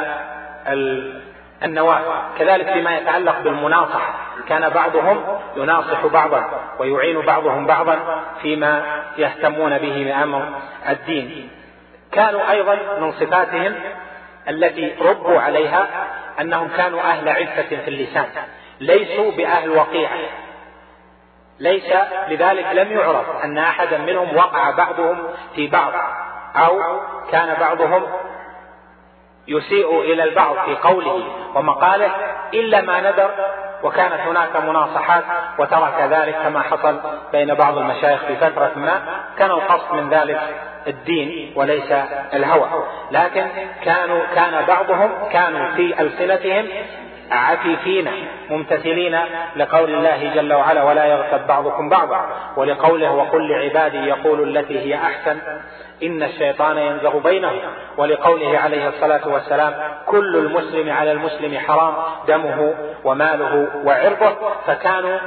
النوافل 1.64 2.38
كذلك 2.38 2.72
فيما 2.72 2.96
يتعلق 2.98 3.40
بالمناصحة. 3.40 4.14
كان 4.48 4.68
بعضهم 4.68 5.38
يناصح 5.56 6.06
بعضا 6.06 6.50
ويعين 6.78 7.20
بعضهم 7.20 7.66
بعضا 7.66 8.22
فيما 8.42 9.02
يهتمون 9.18 9.78
به 9.78 10.04
من 10.04 10.12
أمر 10.12 10.48
الدين. 10.88 11.50
كانوا 12.12 12.50
أيضا 12.50 12.78
من 13.00 13.12
صفاتهم 13.12 13.74
التي 14.48 14.94
ربوا 15.00 15.40
عليها 15.40 15.86
أنهم 16.40 16.68
كانوا 16.68 17.00
أهل 17.00 17.28
عفة 17.28 17.76
في 17.76 17.88
اللسان. 17.88 18.26
ليسوا 18.80 19.32
بأهل 19.32 19.70
وقيعة 19.70 20.18
ليس 21.60 21.92
لذلك 22.28 22.66
لم 22.72 22.92
يعرف 22.92 23.44
أن 23.44 23.58
أحدا 23.58 23.98
منهم 23.98 24.36
وقع 24.36 24.70
بعضهم 24.70 25.18
في 25.54 25.68
بعض 25.68 25.92
أو 26.56 27.00
كان 27.30 27.56
بعضهم 27.60 28.02
يسيء 29.48 30.00
إلى 30.00 30.24
البعض 30.24 30.56
في 30.64 30.74
قوله 30.74 31.22
ومقاله 31.54 32.10
إلا 32.54 32.80
ما 32.80 33.00
ندر 33.00 33.30
وكانت 33.82 34.20
هناك 34.20 34.56
مناصحات 34.56 35.24
وترك 35.58 36.00
ذلك 36.10 36.36
كما 36.42 36.60
حصل 36.60 37.00
بين 37.32 37.54
بعض 37.54 37.78
المشايخ 37.78 38.24
في 38.24 38.36
فترة 38.36 38.72
ما. 38.76 39.02
كان 39.38 39.50
القصد 39.50 39.94
من 39.94 40.10
ذلك 40.10 40.40
الدين 40.86 41.52
وليس 41.56 41.92
الهوى. 42.34 42.68
لكن 43.10 43.46
كانوا 43.84 44.20
كان 44.34 44.64
بعضهم 44.68 45.10
كانوا 45.32 45.70
في 45.70 46.00
ألسنتهم 46.00 46.68
عفيفين 47.30 48.08
ممتثلين 48.50 49.18
لقول 49.56 49.94
الله 49.94 50.34
جل 50.34 50.52
وعلا 50.52 50.82
ولا 50.82 51.04
يغتب 51.04 51.46
بعضكم 51.46 51.88
بعضا 51.88 52.26
ولقوله 52.56 53.12
وقل 53.12 53.48
لعبادي 53.48 53.98
يقول 53.98 54.56
التي 54.56 54.78
هي 54.78 54.94
أحسن 54.94 55.38
إن 56.02 56.22
الشيطان 56.22 56.78
ينزغ 56.78 57.18
بينهم. 57.18 57.60
ولقوله 57.96 58.58
عليه 58.58 58.88
الصلاة 58.88 59.28
والسلام 59.28 59.74
كل 60.06 60.36
المسلم 60.36 60.92
على 60.92 61.12
المسلم 61.12 61.58
حرام 61.58 61.94
دمه 62.28 62.74
وماله 63.04 63.68
وعرضه. 63.84 64.36
فكانوا 64.66 65.18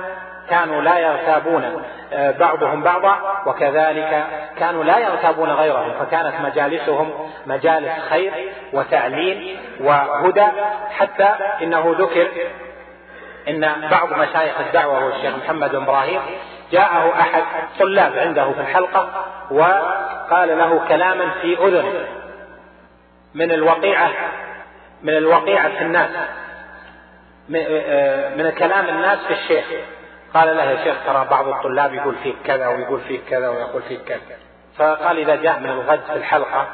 كانوا 0.49 0.81
لا 0.81 0.97
يغتابون 0.97 1.83
آه، 2.13 2.31
بعضهم 2.31 2.83
بعضا 2.83 3.17
وكذلك 3.45 4.25
كانوا 4.59 4.83
لا 4.83 4.97
يغتابون 4.97 5.49
غيرهم. 5.49 5.91
فكانت 5.99 6.33
مجالسهم 6.43 7.11
مجالس 7.45 7.99
خير 8.09 8.33
وتعليم 8.73 9.57
وهدى. 9.79 10.45
حتى 10.89 11.35
إنه 11.61 11.95
ذكر 11.99 12.27
إن 13.47 13.89
بعض 13.91 14.13
مشايخ 14.13 14.59
الدعوة 14.59 14.99
هو 14.99 15.09
الشيخ 15.09 15.35
محمد 15.43 15.75
إبراهيم 15.75 16.21
جاءه 16.71 17.19
أحد 17.19 17.43
طلاب 17.79 18.17
عنده 18.17 18.51
في 18.51 18.61
الحلقة 18.61 19.09
وقال 20.25 20.57
له 20.57 20.87
كلاما 20.87 21.29
في 21.41 21.57
أذن. 21.57 22.05
من 23.33 23.51
الوقيعة 23.51 24.11
من 25.03 25.17
الوقيعة 25.17 25.69
في 25.69 25.81
الناس. 25.81 26.11
من 28.37 28.49
كلام 28.49 28.89
الناس 28.89 29.19
في 29.19 29.33
الشيخ. 29.33 29.65
قال 30.33 30.57
له 30.57 30.63
يا 30.63 30.83
شيخ 30.83 30.95
ترى 31.05 31.27
بعض 31.29 31.47
الطلاب 31.47 31.93
يقول 31.93 32.15
فيك 32.15 32.35
كذا 32.45 32.67
ويقول 32.67 33.01
فيك 33.01 33.21
كذا 33.29 33.49
ويقول 33.49 33.81
فيك 33.81 34.01
كذا. 34.01 34.19
فقال 34.77 35.17
إذا 35.17 35.35
جاء 35.35 35.59
من 35.59 35.69
الغد 35.69 36.01
في 36.01 36.15
الحلقة 36.15 36.67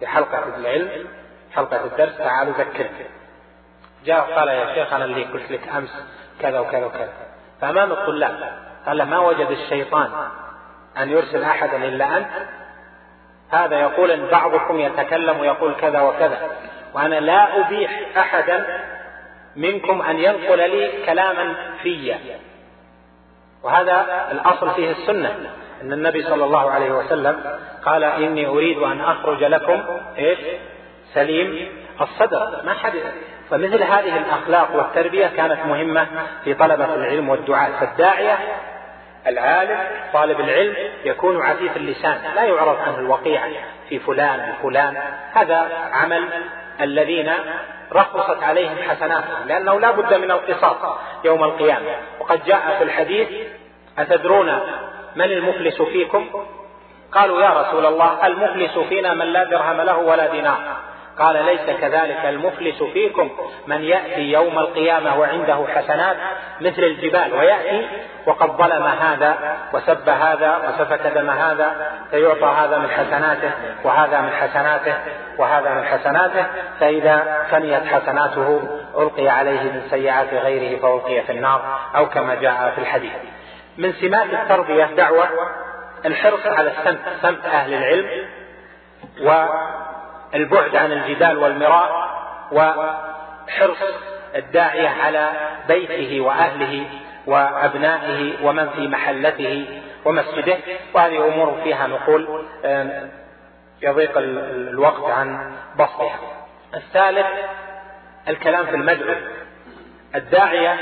في 0.00 0.06
حلقة 0.06 0.56
العلم 0.56 1.06
حلقة 1.54 1.84
الدرس 1.84 2.18
تعالوا 2.18 2.52
ذكرني 2.52 3.06
جاء 4.04 4.20
قال 4.20 4.48
يا 4.48 4.74
شيخ 4.74 4.92
أنا 4.92 5.04
اللي 5.04 5.24
قلت 5.24 5.50
لك 5.50 5.68
أمس 5.68 6.04
كذا 6.40 6.58
وكذا 6.58 6.84
وكذا. 6.84 7.12
فأمام 7.60 7.92
الطلاب 7.92 8.52
قال 8.86 9.02
ما 9.02 9.18
وجد 9.18 9.50
الشيطان 9.50 10.10
أن 10.98 11.10
يرسل 11.10 11.42
أحدا 11.44 11.76
إلا 11.76 12.16
أنت؟ 12.16 12.28
هذا 13.54 13.80
يقول 13.80 14.10
أن 14.10 14.26
بعضكم 14.32 14.80
يتكلم 14.80 15.40
ويقول 15.40 15.74
كذا 15.74 16.00
وكذا. 16.00 16.38
وأنا 16.94 17.20
لا 17.20 17.60
أبيح 17.60 18.00
أحدا 18.18 18.66
منكم 19.56 20.02
أن 20.02 20.18
ينقل 20.18 20.70
لي 20.70 20.90
كلاما 21.06 21.54
في. 21.82 22.14
وهذا 23.62 24.28
الأصل 24.32 24.70
فيه 24.70 24.90
السنة. 24.90 25.50
أن 25.82 25.92
النبي 25.92 26.22
صلى 26.22 26.44
الله 26.44 26.70
عليه 26.70 26.92
وسلم 26.92 27.58
قال 27.84 28.04
إني 28.04 28.46
أريد 28.46 28.78
أن 28.78 29.00
أخرج 29.00 29.44
لكم 29.44 29.82
إيش؟ 30.18 30.38
سليم 31.14 31.68
الصدر. 32.00 32.62
ما 32.64 32.74
حد 32.74 32.92
فمثل 33.50 33.82
هذه 33.82 34.18
الأخلاق 34.18 34.76
والتربية 34.76 35.26
كانت 35.26 35.66
مهمة 35.66 36.06
في 36.44 36.54
طلبة 36.54 36.94
العلم 36.94 37.28
والدعاء. 37.28 37.70
فالداعية 37.80 38.38
العالم 39.26 39.78
طالب 40.12 40.40
العلم 40.40 40.76
يكون 41.04 41.42
عفيف 41.42 41.76
اللسان 41.76 42.18
لا 42.34 42.44
يعرف 42.44 42.80
عنه 42.80 42.98
الوقيع 42.98 43.40
في 43.88 43.98
فلان 43.98 44.54
وفلان 44.60 44.96
هذا 45.32 45.88
عمل 45.92 46.28
الذين 46.80 47.32
رخصت 47.92 48.42
عليهم 48.42 48.76
حسناتهم 48.88 49.48
لأنه 49.48 49.80
لا 49.80 49.90
بد 49.90 50.14
من 50.14 50.30
القصاص 50.30 50.98
يوم 51.24 51.44
القيامة. 51.44 51.96
وقد 52.20 52.44
جاء 52.44 52.76
في 52.78 52.84
الحديث 52.84 53.28
أتدرون 53.98 54.60
من 55.16 55.24
المفلس 55.24 55.82
فيكم؟ 55.82 56.46
قالوا 57.12 57.42
يا 57.42 57.50
رسول 57.50 57.86
الله 57.86 58.26
المفلس 58.26 58.78
فينا 58.78 59.14
من 59.14 59.26
لا 59.26 59.44
درهم 59.44 59.80
له 59.80 59.96
ولا 59.96 60.26
دينار. 60.26 60.58
قال 61.18 61.44
ليس 61.44 61.76
كذلك 61.80 62.24
المفلس 62.24 62.82
فيكم 62.82 63.30
من 63.66 63.84
يأتي 63.84 64.20
يوم 64.20 64.58
القيامة 64.58 65.18
وعنده 65.20 65.66
حسنات 65.74 66.16
مثل 66.60 66.82
الجبال 66.82 67.34
ويأتي 67.34 67.86
وقد 68.26 68.50
ظلم 68.50 68.82
هذا 68.82 69.56
وسب 69.72 70.08
هذا 70.08 70.58
وسفك 70.68 71.06
دم 71.06 71.30
هذا 71.30 71.92
فيعطى 72.10 72.56
هذا 72.58 72.78
من 72.78 72.88
حسناته 72.88 73.50
وهذا 73.84 74.20
من 74.20 74.30
حسناته 74.30 74.94
وهذا 75.38 75.74
من 75.74 75.84
حسناته 75.84 76.46
فإذا 76.80 77.46
فنيت 77.50 77.84
حسناته 77.84 78.62
ألقي 78.98 79.28
عليه 79.28 79.62
من 79.62 79.82
سيئات 79.90 80.34
غيره 80.34 80.80
فألقي 80.80 81.22
في 81.22 81.32
النار 81.32 81.78
أو 81.96 82.08
كما 82.08 82.34
جاء 82.34 82.72
في 82.74 82.80
الحديث. 82.80 83.12
من 83.78 83.92
سمات 83.92 84.26
التربية 84.32 84.84
دعوة 84.84 85.28
الحرص 86.04 86.46
على 86.46 86.70
السمت 86.70 87.00
سمت 87.22 87.44
أهل 87.46 87.74
العلم 87.74 88.26
والبعد 90.34 90.76
عن 90.76 90.92
الجدال 90.92 91.38
والمراء 91.38 92.08
وحرص 92.52 93.82
الداعية 94.34 94.88
على 94.88 95.32
بيته 95.68 96.20
وأهله 96.20 96.86
وأبنائه 97.26 98.46
ومن 98.46 98.70
في 98.70 98.88
محلته 98.88 99.80
ومسجده. 100.04 100.58
وهذه 100.94 101.26
أمور 101.26 101.60
فيها 101.64 101.86
نقول 101.86 102.46
يضيق 103.82 104.12
الوقت 104.16 105.10
عن 105.10 105.52
بسطها. 105.78 106.18
الثالث 106.74 107.26
الكلام 108.28 108.66
في 108.66 108.74
المدعو. 108.76 109.14
الداعية 110.14 110.78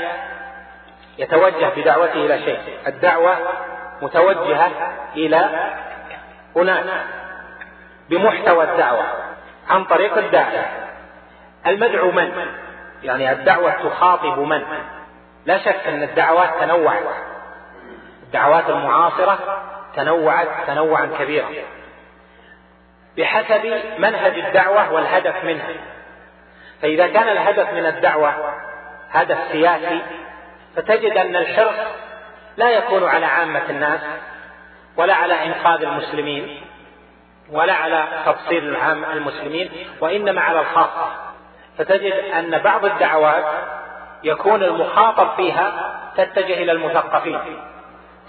يتوجه 1.17 1.69
بدعوته 1.77 2.25
إلى 2.25 2.39
شيء. 2.39 2.59
الدعوة 2.87 3.37
متوجهة 4.01 4.71
إلى 5.15 5.49
أناس 6.57 6.85
بمحتوى 8.09 8.63
الدعوة. 8.63 9.03
عن 9.69 9.83
طريق 9.83 10.17
الداعية 10.17 10.89
المدعو 11.67 12.11
من؟ 12.11 12.31
يعني 13.03 13.31
الدعوة 13.31 13.71
تخاطب 13.71 14.39
من؟ 14.39 14.61
لا 15.45 15.57
شك 15.57 15.87
أن 15.87 16.03
الدعوات 16.03 16.49
تنوعت. 16.59 17.03
الدعوات 18.23 18.69
المعاصرة 18.69 19.61
تنوعت 19.95 20.47
تنوعا 20.67 21.09
كبيرا. 21.19 21.47
بحسب 23.17 23.81
منهج 23.97 24.39
الدعوة 24.39 24.93
والهدف 24.93 25.43
منها. 25.43 25.69
فإذا 26.81 27.07
كان 27.07 27.27
الهدف 27.27 27.73
من 27.73 27.85
الدعوة 27.85 28.33
هدف 29.11 29.37
سياسي 29.51 30.01
فتجد 30.75 31.17
أن 31.17 31.35
الحرص 31.35 31.87
لا 32.57 32.69
يكون 32.69 33.03
على 33.03 33.25
عامة 33.25 33.69
الناس 33.69 33.99
ولا 34.97 35.13
على 35.13 35.45
إنقاذ 35.45 35.83
المسلمين. 35.83 36.62
ولا 37.51 37.73
على 37.73 38.07
تبصير 38.25 38.63
العام 38.63 39.03
المسلمين 39.03 39.69
وإنما 40.01 40.41
على 40.41 40.59
الخاصة 40.59 41.11
فتجد 41.77 42.13
أن 42.13 42.57
بعض 42.57 42.85
الدعوات 42.85 43.45
يكون 44.23 44.63
المخاطب 44.63 45.35
فيها 45.37 45.99
تتجه 46.17 46.53
إلى 46.53 46.71
المثقفين 46.71 47.39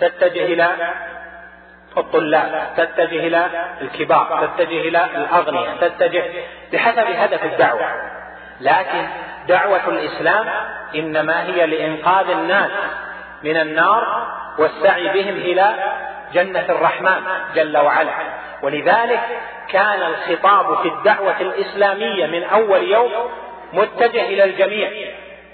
تتجه 0.00 0.44
إلى 0.44 0.92
الطلاب 1.96 2.68
تتجه 2.76 3.26
إلى 3.26 3.48
الكبار 3.80 4.48
تتجه 4.56 4.80
إلى 4.80 5.04
الأغنياء 5.04 5.76
تتجه 5.76 6.24
بحسب 6.72 6.98
هدف 6.98 7.44
الدعوة. 7.44 8.14
لكن 8.60 9.06
دعوة 9.48 9.88
الإسلام 9.88 10.48
إنما 10.94 11.42
هي 11.42 11.66
لإنقاذ 11.66 12.30
الناس 12.30 12.70
من 13.42 13.56
النار 13.56 14.26
والسعي 14.58 15.08
بهم 15.08 15.34
إلى 15.34 15.74
جنة 16.32 16.64
الرحمن 16.68 17.22
جل 17.54 17.78
وعلا. 17.78 18.12
ولذلك 18.62 19.20
كان 19.68 20.02
الخطاب 20.02 20.76
في 20.82 20.88
الدعوة 20.88 21.40
الإسلامية 21.40 22.26
من 22.26 22.44
أول 22.44 22.82
يوم 22.82 23.12
متجه 23.72 24.22
إلى 24.22 24.44
الجميع 24.44 24.90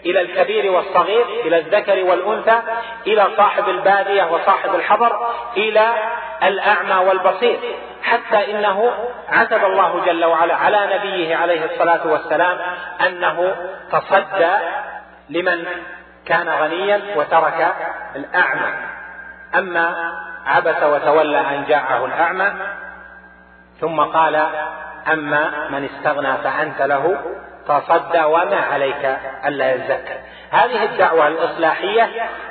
إلى 0.07 0.21
الكبير 0.21 0.73
والصغير 0.73 1.27
إلى 1.45 1.59
الذكر 1.59 2.05
والأنثى 2.05 2.63
إلى 3.07 3.27
صاحب 3.37 3.69
البادية 3.69 4.25
وصاحب 4.25 4.75
الحضر 4.75 5.33
إلى 5.57 5.95
الأعمى 6.43 7.07
والبصير. 7.09 7.59
حتى 8.03 8.51
إنه 8.51 8.93
عتب 9.29 9.65
الله 9.65 10.03
جل 10.07 10.25
وعلا 10.25 10.57
على 10.57 10.89
نبيه 10.95 11.37
عليه 11.37 11.65
الصلاة 11.65 12.07
والسلام 12.07 12.59
أنه 13.07 13.57
تصدى 13.93 14.53
لمن 15.31 15.67
كان 16.27 16.49
غنيا 16.49 17.01
وترك 17.17 17.75
الأعمى. 18.17 18.73
أما 19.55 20.13
عبس 20.47 20.83
وتولى 20.83 21.41
أن 21.41 21.65
جاءه 21.69 22.05
الأعمى 22.05 22.53
ثم 23.81 24.01
قال 24.01 24.47
أما 25.13 25.69
من 25.71 25.85
استغنى 25.85 26.37
فأنت 26.37 26.83
له 26.83 27.17
تصدى 27.69 28.23
وما 28.25 28.61
عليك 28.73 29.19
ألا 29.45 29.73
يزكى. 29.73 30.15
هذه 30.51 30.85
الدعوة 30.85 31.29
الإصلاحية 31.29 32.09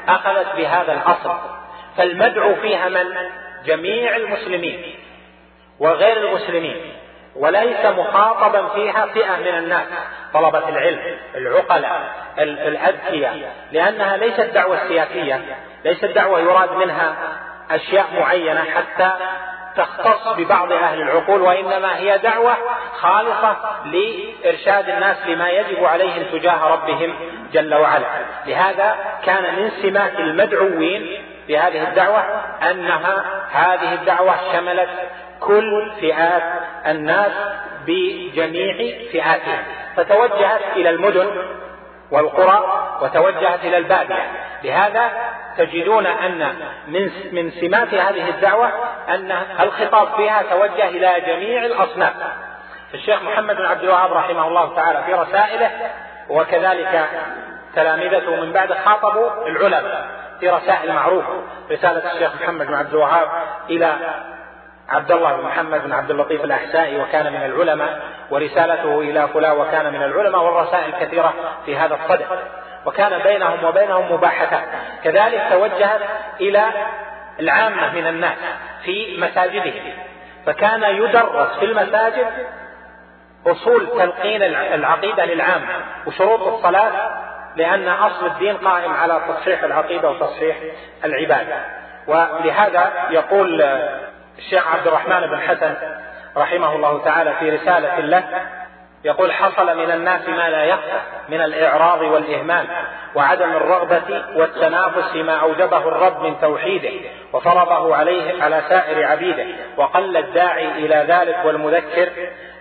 أخذت 0.08 0.56
بهذا 0.56 0.94
الأصل 0.94 1.36
فالمدعو 1.98 2.56
فيها 2.56 2.90
من؟ 2.90 3.06
جميع 3.66 4.16
المسلمين 4.16 4.96
وغير 5.80 6.18
المسلمين 6.18 6.94
وليس 7.36 7.86
مخاطبا 7.86 8.68
فيها 8.68 9.06
فئة 9.06 9.38
من 9.38 9.58
الناس 9.58 9.88
طلبة 10.34 10.70
العلم 10.70 11.18
العقلاء 11.36 12.16
الأذكياء 12.40 13.54
لأنها 13.72 14.18
ليست 14.18 14.42
دعوة 14.42 14.88
سياسية 14.88 15.42
ليست 15.86 16.06
دعوة 16.06 16.40
يراد 16.40 16.72
منها 16.72 17.16
أشياء 17.72 18.06
معينة 18.20 18.64
حتى 18.64 19.12
تختص 19.76 20.28
ببعض 20.38 20.72
أهل 20.72 21.02
العقول 21.02 21.42
وإنما 21.42 21.98
هي 21.98 22.18
دعوة 22.18 22.58
خالصة 22.94 23.58
لإرشاد 23.86 24.90
الناس 24.90 25.18
لما 25.28 25.50
يجب 25.50 25.84
عليهم 25.84 26.24
تجاه 26.32 26.68
ربهم 26.68 27.14
جل 27.54 27.76
وعلا. 27.76 28.06
لهذا 28.46 28.96
كان 29.26 29.56
من 29.56 29.72
سمات 29.82 30.20
المدعوين 30.20 31.24
في 31.48 31.58
هذه 31.58 31.88
الدعوة 31.88 32.20
أنها 32.72 33.26
هذه 33.52 33.94
الدعوة 33.94 34.36
شملت 34.54 34.90
كل 35.40 35.92
فئات 36.02 36.44
الناس 36.88 37.32
بجميع 37.88 38.74
فئاتهم 39.12 39.64
فتوجهت 39.96 40.62
إلى 40.76 40.90
المدن 40.90 41.32
والقرى 42.12 42.64
وتوجهت 43.02 43.60
إلى 43.64 43.78
البادية. 43.78 44.32
لهذا 44.64 45.12
تجدون 45.58 46.06
أن 46.06 46.56
من 46.88 47.12
من 47.32 47.52
سمات 47.52 47.94
هذه 47.94 48.30
الدعوة 48.30 48.72
أن 49.10 49.32
الخطاب 49.60 50.08
فيها 50.16 50.44
توجه 50.50 50.88
إلى 50.88 51.22
جميع 51.22 51.66
الأصناف. 51.66 52.14
الشيخ 52.94 53.24
محمد 53.24 53.56
بن 53.56 53.66
عبد 53.66 53.84
الوهاب 53.84 54.14
رحمه 54.14 54.48
الله 54.48 54.76
تعالى 54.76 55.04
في 55.04 55.14
رسائله 55.14 55.72
وكذلك 56.30 57.10
تلامذته 57.76 58.36
من 58.36 58.54
بعد 58.54 58.74
خاطبوا 58.74 59.48
العلماء 59.48 60.08
في 60.40 60.50
رسائل 60.50 60.94
معروفة. 60.94 61.44
رسالة 61.72 62.14
الشيخ 62.14 62.42
محمد 62.42 62.68
بن 62.68 62.74
عبد 62.74 62.94
الوهاب 62.94 63.30
إلى 63.70 63.96
عبد 64.92 65.12
الله 65.12 65.34
بن 65.34 65.44
محمد 65.44 65.84
بن 65.84 65.94
عبد 65.94 66.12
اللطيف 66.12 66.44
الأحسائي 66.44 67.02
وكان 67.02 67.34
من 67.34 67.44
العلماء 67.46 68.00
ورسالته 68.32 69.00
إلى 69.00 69.28
فلان 69.28 69.58
وكان 69.58 69.94
من 69.94 70.04
العلماء 70.04 70.44
والرسائل 70.44 70.92
كثيرة 70.92 71.34
في 71.66 71.78
هذا 71.78 71.96
الصدد. 71.96 72.26
وكان 72.86 73.24
بينهم 73.24 73.64
وبينهم 73.64 74.14
مباحثات 74.14 74.64
كذلك 75.04 75.48
توجهت 75.52 76.02
إلى 76.42 76.70
العامة 77.40 77.94
من 77.96 78.08
الناس 78.08 78.38
في 78.84 79.18
مساجدهم 79.22 79.94
فكان 80.46 80.84
يدرس 80.84 81.60
في 81.60 81.66
المساجد 81.66 82.28
أصول 83.48 83.88
تلقين 83.88 84.44
العقيدة 84.44 85.26
للعامة 85.26 85.68
وشروط 86.08 86.42
الصلاة 86.42 86.92
لأن 87.56 87.88
أصل 87.88 88.26
الدين 88.26 88.58
قائم 88.58 88.94
على 88.94 89.22
تصحيح 89.28 89.64
العقيدة 89.64 90.10
وتصحيح 90.10 90.58
العبادة. 91.06 91.66
ولهذا 92.08 92.92
يقول 93.10 93.80
الشيخ 94.40 94.68
عبد 94.68 94.88
الرحمن 94.88 95.28
بن 95.28 95.40
حسن 95.40 95.76
رحمه 96.38 96.76
الله 96.76 97.04
تعالى 97.04 97.34
في 97.40 97.50
رسالة 97.50 98.00
له 98.00 98.24
يقول 99.04 99.32
حصل 99.32 99.78
من 99.78 99.92
الناس 99.92 100.30
ما 100.30 100.50
لا 100.50 100.64
يخفى 100.64 101.00
من 101.30 101.42
الإعراض 101.42 102.02
والإهمال 102.02 102.66
وعدم 103.16 103.52
الرغبة 103.52 104.24
والتنافس 104.36 105.12
فيما 105.12 105.36
أوجبه 105.36 105.78
الرب 105.78 106.22
من 106.22 106.40
توحيده 106.42 107.10
وفرضه 107.34 107.96
عليه 107.96 108.44
على 108.44 108.62
سائر 108.70 109.06
عبيده 109.06 109.46
وقل 109.78 110.18
الداعي 110.18 110.68
إلى 110.72 111.06
ذلك 111.08 111.46
والمذكر 111.46 112.10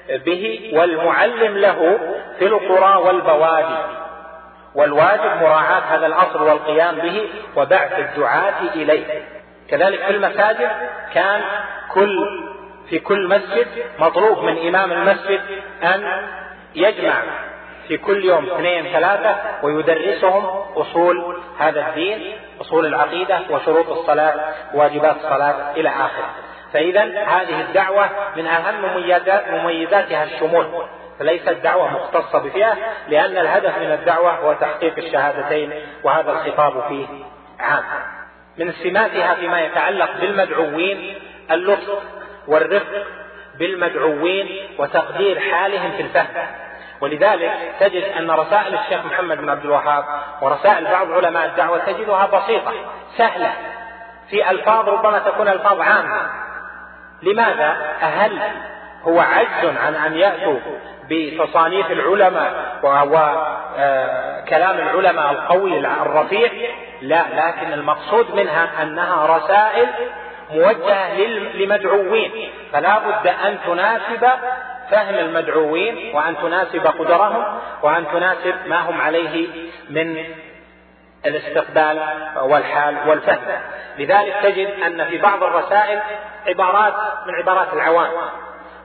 به 0.09 0.73
والمعلم 0.75 1.59
له 1.59 1.99
في 2.39 2.47
القرى 2.47 2.97
والبوادي. 2.97 3.79
والواجب 4.75 5.43
مراعاة 5.43 5.81
هذا 5.81 6.07
الأصل 6.07 6.43
والقيام 6.43 6.95
به 6.95 7.29
وبعث 7.57 7.99
الدعاة 7.99 8.61
إليه. 8.75 9.38
كذلك 9.71 10.03
في 10.03 10.11
المساجد 10.11 10.71
كان 11.15 11.41
كل 11.95 12.19
في 12.91 12.99
كل 12.99 13.29
مسجد 13.29 13.67
مطلوب 13.99 14.39
من 14.39 14.69
إمام 14.69 14.93
المسجد 14.93 15.41
أن 15.83 16.27
يجمع 16.75 17.23
في 17.89 17.97
كل 17.97 18.25
يوم 18.25 18.51
اثنين 18.51 18.85
ثلاثة 18.85 19.37
ويدرسهم 19.63 20.45
أصول 20.77 21.41
هذا 21.59 21.89
الدين 21.89 22.37
أصول 22.61 22.87
العقيدة 22.87 23.41
وشروط 23.51 23.89
الصلاة 23.91 24.55
واجبات 24.75 25.17
الصلاة 25.17 25.73
إلى 25.77 25.89
آخره. 25.89 26.31
فإذا 26.73 27.03
هذه 27.25 27.61
الدعوة 27.61 28.09
من 28.37 28.47
أهم 28.47 28.83
مميزات 28.83 29.49
مميزاتها 29.49 30.25
الشمول. 30.25 30.67
فليست 31.19 31.49
دعوة 31.49 31.91
مختصة 31.95 32.39
بفئة 32.39 32.77
لأن 33.09 33.39
الهدف 33.39 33.79
من 33.79 33.93
الدعوة 33.93 34.31
هو 34.31 34.53
تحقيق 34.53 34.99
الشهادتين 34.99 35.73
وهذا 36.05 36.33
الخطاب 36.33 36.89
فيه 36.89 37.07
عام. 37.61 37.85
من 38.59 38.73
سماتها 38.73 39.35
فيما 39.35 39.61
يتعلق 39.61 40.11
بالمدعوين 40.21 41.15
اللطف 41.51 42.03
والرفق 42.49 43.07
بالمدعوين 43.59 44.49
وتقدير 44.79 45.41
حالهم 45.41 45.93
في 45.97 46.03
الفهم. 46.03 46.47
ولذلك 47.01 47.53
تجد 47.81 48.05
أن 48.19 48.31
رسائل 48.31 48.75
الشيخ 48.75 49.05
محمد 49.05 49.39
بن 49.39 49.51
عبد 49.51 49.65
الوهاب 49.65 50.05
ورسائل 50.43 50.85
بعض 50.85 51.13
علماء 51.13 51.47
الدعوة 51.47 51.79
تجدها 51.79 52.27
بسيطة 52.27 52.73
سهلة 53.17 53.53
في 54.31 54.51
ألفاظ 54.51 54.89
ربما 54.89 55.19
تكون 55.19 55.49
ألفاظ 55.49 55.81
عامة. 55.81 56.31
لماذا؟ 57.23 57.97
هل 58.01 58.39
هو 59.03 59.21
عجز 59.21 59.77
عن 59.77 59.95
أن 59.95 60.15
يأتوا 60.15 60.59
بتصانيف 61.11 61.91
العلماء 61.91 62.79
وكلام 62.83 64.77
آه، 64.77 64.83
العلماء 64.83 65.31
القوي 65.31 65.79
الرفيع 65.79 66.51
لا 67.03 67.25
لكن 67.33 67.73
المقصود 67.73 68.35
منها 68.35 68.83
أنها 68.83 69.37
رسائل 69.37 69.89
موجهة 70.51 71.15
لمدعوين. 71.55 72.53
فلا 72.73 72.99
بد 72.99 73.27
أن 73.27 73.59
تناسب 73.67 74.29
فهم 74.91 75.15
المدعوين 75.15 76.17
وأن 76.17 76.37
تناسب 76.43 76.87
قدرهم 76.87 77.45
وأن 77.83 78.05
تناسب 78.13 78.55
ما 78.67 78.81
هم 78.81 79.01
عليه 79.01 79.49
من 79.91 80.25
الاستقبال 81.27 82.03
والحال 82.43 82.97
والفهم. 83.09 83.61
لذلك 83.99 84.35
تجد 84.43 84.83
أن 84.87 85.05
في 85.05 85.19
بعض 85.19 85.43
الرسائل 85.43 86.01
عبارات 86.47 86.95
من 87.27 87.35
عبارات 87.35 87.73
العوام 87.73 88.11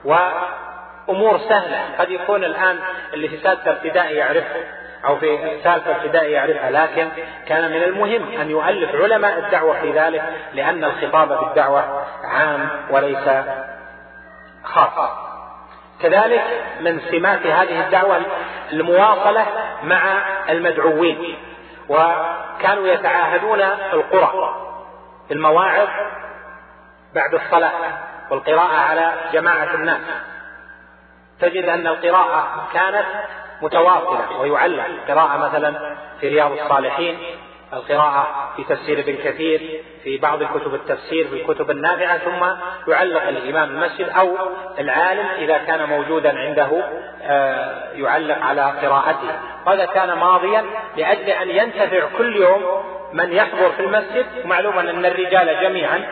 وأمور 0.04 1.38
سهلة. 1.38 1.80
قد 1.98 2.10
يكون 2.10 2.44
الآن 2.44 2.78
اللي 3.14 3.28
في 3.28 3.36
سادسه 3.36 3.70
ابتدائي 3.70 4.16
يعرفه. 4.16 4.83
أو 5.06 5.16
في 5.16 5.60
ثالثة 5.64 5.96
ابتدائي 5.96 6.32
يعرفها 6.32 6.70
لكن 6.70 7.08
كان 7.46 7.70
من 7.70 7.82
المهم 7.82 8.40
أن 8.40 8.50
يؤلف 8.50 8.94
علماء 8.94 9.38
الدعوة 9.38 9.80
في 9.80 9.92
ذلك 9.92 10.22
لأن 10.54 10.84
الخطاب 10.84 11.28
بالدعوة 11.28 12.04
عام 12.24 12.68
وليس 12.90 13.28
خاص. 14.64 15.10
كذلك 16.02 16.42
من 16.80 17.00
سمات 17.10 17.46
هذه 17.46 17.84
الدعوة 17.86 18.20
المواصلة 18.72 19.46
مع 19.82 20.22
المدعوين 20.48 21.38
وكانوا 21.88 22.88
يتعاهدون 22.88 23.60
القرى 23.92 24.54
في 25.28 25.34
المواعظ 25.34 25.88
بعد 27.14 27.34
الصلاة 27.34 27.72
والقراءة 28.30 28.76
على 28.76 29.12
جماعة 29.32 29.74
الناس. 29.74 30.00
تجد 31.40 31.68
أن 31.68 31.86
القراءة 31.86 32.68
كانت 32.72 33.06
متواصلة 33.62 34.40
ويعلق 34.40 34.86
قراءة 35.08 35.36
مثلا 35.36 35.96
في 36.20 36.28
رياض 36.28 36.52
الصالحين 36.52 37.18
القراءة 37.72 38.52
في 38.56 38.64
تفسير 38.64 39.00
ابن 39.00 39.16
كثير 39.16 39.82
في 40.04 40.18
بعض 40.18 40.42
كتب 40.42 40.74
التفسير 40.74 41.28
في 41.28 41.42
الكتب 41.42 41.70
النافعة 41.70 42.18
ثم 42.18 42.44
يعلق 42.92 43.22
الإمام 43.22 43.70
المسجد 43.70 44.08
أو 44.08 44.36
العالم 44.78 45.26
إذا 45.38 45.58
كان 45.58 45.88
موجودا 45.88 46.38
عنده 46.38 46.84
آه، 47.22 47.92
يعلق 47.94 48.38
على 48.42 48.62
قراءته. 48.62 49.30
هذا 49.66 49.84
كان 49.84 50.18
ماضيا 50.18 50.64
لأجل 50.96 51.30
أن 51.30 51.50
ينتفع 51.50 52.08
كل 52.18 52.36
يوم 52.36 52.62
من 53.12 53.32
يحضر 53.32 53.70
في 53.76 53.80
المسجد 53.80 54.26
ومعلوم 54.44 54.78
أن 54.78 55.06
الرجال 55.06 55.60
جميعا 55.62 56.04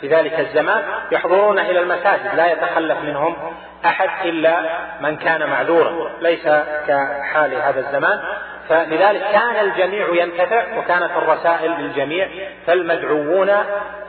في 0.00 0.08
ذلك 0.08 0.40
الزمان 0.40 0.84
يحضرون 1.12 1.58
إلى 1.58 1.80
المساجد 1.80 2.34
لا 2.34 2.52
يتخلف 2.52 2.98
منهم 2.98 3.36
أحد 3.84 4.08
إلا 4.24 4.62
من 5.00 5.16
كان 5.16 5.50
معذورا. 5.50 6.10
ليس 6.20 6.48
كحال 6.88 7.54
هذا 7.54 7.80
الزمان. 7.80 8.20
فلذلك 8.68 9.22
كان 9.32 9.64
الجميع 9.64 10.24
ينتفع 10.24 10.78
وكانت 10.78 11.10
الرسائل 11.10 11.70
للجميع 11.70 12.28
فالمدعوون 12.66 13.50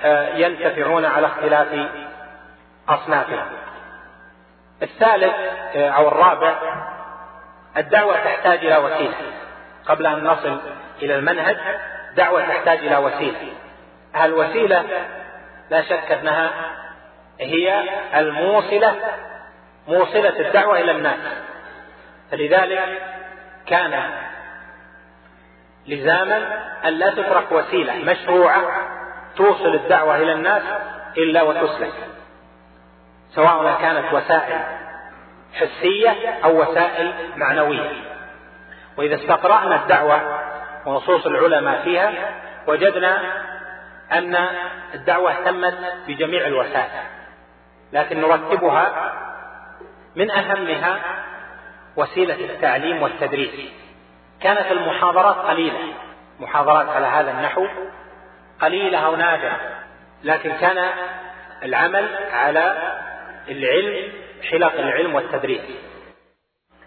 آه، 0.04 0.36
ينتفعون 0.36 1.06
على 1.06 1.28
اختلاف 1.28 1.68
أصنافهم. 2.90 3.46
الثالث 4.82 5.34
آه، 5.76 5.90
أو 5.90 6.08
الرابع 6.08 6.56
الدعوة 7.78 8.16
تحتاج 8.16 8.66
إلى 8.66 8.78
وسيلة. 8.78 9.14
قبل 9.86 10.06
أن 10.06 10.24
نصل 10.24 10.60
إلى 11.02 11.16
المنهج 11.16 11.58
دعوة 12.16 12.42
تحتاج 12.42 12.78
إلى 12.78 12.98
وسيلة. 12.98 13.54
الوسيلة 14.24 14.86
لا 15.72 15.82
شك 15.82 16.12
أنها 16.12 16.52
هي 17.40 17.84
الموصلة 18.16 18.96
موصلة 19.88 20.40
الدعوة 20.40 20.80
إلى 20.80 20.92
الناس. 20.92 21.20
فلذلك 22.32 23.02
كان 23.66 24.04
لزاما 25.88 26.38
أن 26.86 26.94
لا 26.94 27.12
تترك 27.12 27.52
وسيلة 27.52 27.94
مشروعة 27.94 28.62
توصل 29.38 29.76
الدعوة 29.76 30.16
إلى 30.16 30.34
الناس 30.34 30.64
إلا 31.18 31.42
وتسلك. 31.42 31.94
سواء 33.36 33.82
كانت 33.82 34.14
وسائل 34.14 34.60
حسية 35.54 36.30
أو 36.44 36.62
وسائل 36.62 37.14
معنوية. 37.36 37.92
وإذا 38.98 39.16
استقرأنا 39.16 39.76
الدعوة 39.76 40.40
ونصوص 40.86 41.26
العلماء 41.26 41.82
فيها 41.84 42.12
وجدنا 42.68 43.22
أن 44.12 44.36
الدعوة 44.94 45.32
اهتمت 45.32 45.94
بجميع 46.08 46.48
الوسائل 46.48 47.04
لكن 47.94 48.22
نرتبها 48.22 49.14
من 50.16 50.32
أهمها 50.32 51.00
وسيلة 51.96 52.36
التعليم 52.36 53.02
والتدريس. 53.02 53.72
كانت 54.42 54.72
المحاضرات 54.72 55.36
قليلة 55.36 55.94
محاضرات 56.40 56.90
على 56.90 57.06
هذا 57.08 57.32
النحو 57.32 57.68
قليلة 58.62 58.98
أو 58.98 59.16
نادرة 59.16 59.60
لكن 60.24 60.52
كان 60.52 60.90
العمل 61.64 62.18
على 62.32 62.94
العلم 63.50 64.12
حلق 64.52 64.74
العلم 64.74 65.16
والتدريس. 65.16 65.62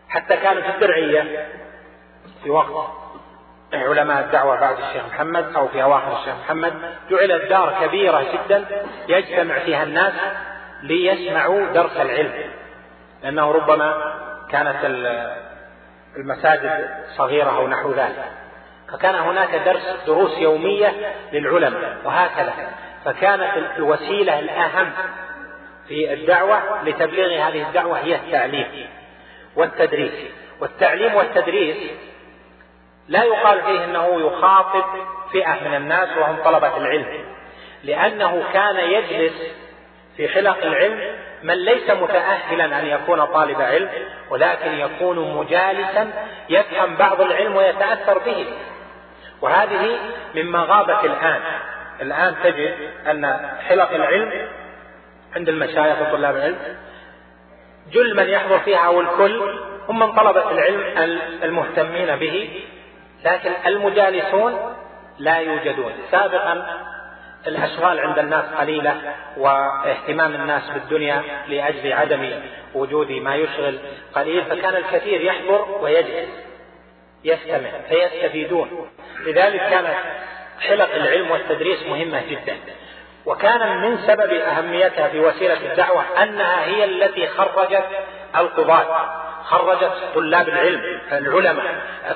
حتى 0.08 0.36
كانت 0.36 0.66
الدرعية 0.66 1.48
في 2.42 2.50
وقت 2.50 3.03
علماء 3.82 4.24
الدعوة 4.24 4.60
بعد 4.60 4.76
الشيخ 4.78 5.04
محمد 5.06 5.56
أو 5.56 5.68
في 5.68 5.82
أواخر 5.82 6.18
الشيخ 6.20 6.34
محمد. 6.44 6.74
جعلت 7.10 7.44
دار 7.50 7.74
كبيرة 7.80 8.26
جدا 8.32 8.64
يجتمع 9.08 9.58
فيها 9.58 9.82
الناس 9.82 10.12
ليسمعوا 10.82 11.66
درس 11.66 11.96
العلم. 11.96 12.32
لأنه 13.22 13.52
ربما 13.52 14.14
كانت 14.50 14.76
المساجد 16.16 16.88
صغيرة 17.16 17.56
أو 17.56 17.68
نحو 17.68 17.92
ذلك. 17.92 18.24
فكان 18.92 19.14
هناك 19.14 19.54
درس 19.54 19.96
دروس 20.06 20.38
يومية 20.38 20.92
للعلماء 21.32 21.96
وهكذا. 22.04 22.52
فكانت 23.04 23.76
الوسيلة 23.76 24.38
الأهم 24.38 24.92
في 25.88 26.12
الدعوة 26.12 26.82
لتبليغ 26.84 27.48
هذه 27.48 27.62
الدعوة 27.68 27.98
هي 27.98 28.14
التعليم 28.14 28.88
والتدريس. 29.56 30.12
والتعليم 30.60 31.14
والتدريس 31.14 31.76
لا 33.08 33.24
يقال 33.24 33.62
فيه 33.62 33.84
إنه 33.84 34.26
يخاطب 34.26 34.84
فئة 35.32 35.68
من 35.68 35.74
الناس 35.74 36.08
وهم 36.18 36.36
طلبة 36.44 36.76
العلم 36.76 37.24
لأنه 37.84 38.44
كان 38.52 38.76
يجلس 38.76 39.32
في 40.16 40.28
حلق 40.28 40.64
العلم 40.64 41.00
من 41.42 41.54
ليس 41.54 41.90
متاهلا 41.90 42.64
أن 42.80 42.86
يكون 42.86 43.24
طالب 43.24 43.60
علم 43.60 43.88
ولكن 44.30 44.72
يكون 44.72 45.36
مجالسا 45.36 46.10
يفهم 46.48 46.96
بعض 46.96 47.20
العلم 47.20 47.56
ويتأثر 47.56 48.18
به. 48.18 48.46
وهذه 49.40 49.98
مما 50.34 50.58
غابت 50.58 51.04
الآن. 51.04 51.40
الآن 52.00 52.34
تجد 52.44 52.74
أن 53.06 53.50
حلق 53.68 53.90
العلم 53.90 54.48
عند 55.36 55.48
المشايخ 55.48 56.00
وطلاب 56.00 56.36
العلم 56.36 56.58
جل 57.92 58.16
من 58.16 58.28
يحضر 58.28 58.58
فيها 58.58 58.86
أو 58.86 59.00
الكل 59.00 59.58
هم 59.88 59.98
من 59.98 60.12
طلبة 60.12 60.50
العلم 60.50 60.80
المهتمين 61.42 62.16
به. 62.16 62.62
لكن 63.24 63.52
المجالسون 63.66 64.76
لا 65.18 65.36
يوجدون. 65.36 65.92
سابقا 66.10 66.66
الأشغال 67.46 68.00
عند 68.00 68.18
الناس 68.18 68.44
قليلة 68.44 69.14
واهتمام 69.36 70.34
الناس 70.34 70.70
بالدنيا 70.70 71.22
لأجل 71.48 71.92
عدم 71.92 72.30
وجود 72.74 73.10
ما 73.10 73.34
يشغل 73.34 73.78
قليل 74.14 74.44
فكان 74.44 74.76
الكثير 74.76 75.20
يحضر 75.20 75.78
ويجلس 75.80 76.28
يستمع 77.24 77.70
فيستفيدون. 77.88 78.88
لذلك 79.20 79.60
كانت 79.60 79.96
حلق 80.60 80.94
العلم 80.94 81.30
والتدريس 81.30 81.82
مهمة 81.82 82.22
جدا. 82.30 82.56
وكان 83.26 83.80
من 83.80 83.98
سبب 83.98 84.32
أهميتها 84.32 85.08
في 85.08 85.20
وسيلة 85.20 85.72
الدعوة 85.72 86.22
أنها 86.22 86.64
هي 86.64 86.84
التي 86.84 87.26
خرجت 87.26 87.84
القضاة. 88.36 89.24
خرجت 89.44 89.92
طلاب 90.14 90.48
العلم 90.48 91.00
العلماء 91.12 91.64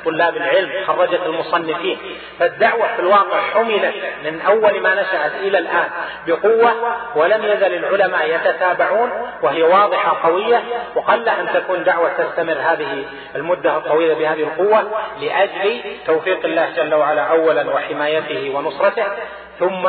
طلاب 0.05 0.37
العلم 0.37 0.71
خرجت 0.87 1.21
المصنفين. 1.27 1.99
فالدعوة 2.39 2.95
في 2.95 3.01
الواقع 3.01 3.41
حملت 3.41 3.95
من 4.25 4.41
أول 4.41 4.81
ما 4.81 4.95
نشأت 4.95 5.33
إلى 5.41 5.59
الآن 5.59 5.89
بقوة 6.27 6.75
ولم 7.17 7.45
يزل 7.45 7.75
العلماء 7.75 8.35
يتتابعون 8.35 9.11
وهي 9.43 9.63
واضحة 9.63 10.29
قوية 10.29 10.63
وقل 10.95 11.29
أن 11.29 11.49
تكون 11.55 11.85
دعوة 11.85 12.09
تستمر 12.09 12.57
هذه 12.59 13.05
المدة 13.37 13.77
الطويلة 13.77 14.15
بهذه 14.15 14.43
القوة 14.43 14.91
لأجل 15.21 15.81
توفيق 16.07 16.45
الله 16.45 16.71
جل 16.77 16.95
وعلا 16.95 17.23
أولا 17.23 17.71
وحمايته 17.71 18.53
ونصرته 18.55 19.07
ثم 19.59 19.89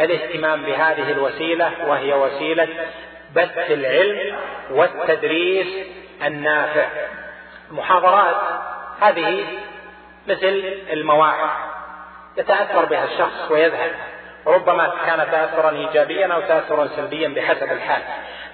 الاهتمام 0.00 0.62
بهذه 0.62 1.12
الوسيلة 1.12 1.70
وهي 1.86 2.14
وسيلة 2.14 2.68
بث 3.36 3.70
العلم 3.70 4.36
والتدريس 4.70 5.66
النافع. 6.26 6.86
المحاضرات 7.70 8.36
هذه 9.00 9.44
مثل 10.28 10.76
المواعظ 10.92 11.50
يتأثر 12.36 12.84
بها 12.84 13.04
الشخص 13.04 13.50
ويذهب. 13.50 13.90
ربما 14.46 14.92
كان 15.06 15.18
تأثرا 15.30 15.70
إيجابيا 15.70 16.34
أو 16.34 16.40
تأثرا 16.40 16.86
سلبيا 16.86 17.28
بحسب 17.28 17.72
الحال. 17.72 18.02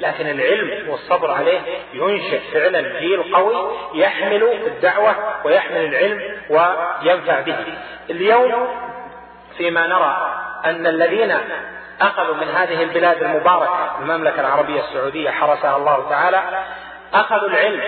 لكن 0.00 0.26
العلم 0.26 0.88
والصبر 0.88 1.30
عليه 1.30 1.60
ينشئ 1.92 2.40
فعلا 2.52 3.00
جيل 3.00 3.34
قوي 3.34 3.76
يحمل 3.94 4.42
الدعوة 4.66 5.14
ويحمل 5.44 5.76
العلم 5.76 6.20
وينفع 6.50 7.40
به. 7.40 7.64
اليوم 8.10 8.68
فيما 9.56 9.86
نرى 9.86 10.34
أن 10.64 10.86
الذين 10.86 11.38
أخذوا 12.00 12.34
من 12.34 12.48
هذه 12.48 12.82
البلاد 12.82 13.22
المباركة 13.22 13.98
المملكة 14.00 14.40
العربية 14.40 14.80
السعودية 14.80 15.30
حرسها 15.30 15.76
الله 15.76 16.08
تعالى 16.10 16.42
أخذوا 17.14 17.48
العلم 17.48 17.80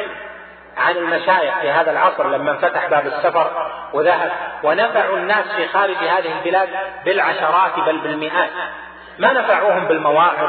عن 0.76 0.96
المشايخ 0.96 1.58
في 1.60 1.70
هذا 1.70 1.90
العصر 1.90 2.28
لما 2.28 2.50
انفتح 2.50 2.86
باب 2.86 3.06
السفر 3.06 3.70
وذهب 3.92 4.32
ونفعوا 4.62 5.16
الناس 5.16 5.44
في 5.56 5.68
خارج 5.68 5.96
هذه 5.96 6.38
البلاد 6.38 6.68
بالعشرات 7.04 7.78
بل 7.86 7.98
بالمئات. 7.98 8.50
ما 9.18 9.32
نفعوهم 9.32 9.84
بالمواعظ 9.84 10.48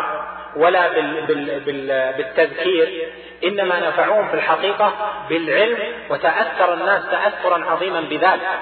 ولا 0.56 0.88
بال 0.88 1.26
بال 1.26 1.60
بال 1.60 2.14
بالتذكير 2.18 3.10
إنما 3.44 3.80
نفعوهم 3.88 4.28
في 4.28 4.34
الحقيقة 4.34 4.94
بالعلم 5.30 5.78
وتأثر 6.10 6.74
الناس 6.74 7.04
تأثرا 7.12 7.72
عظيما 7.72 8.02
بذلك. 8.02 8.60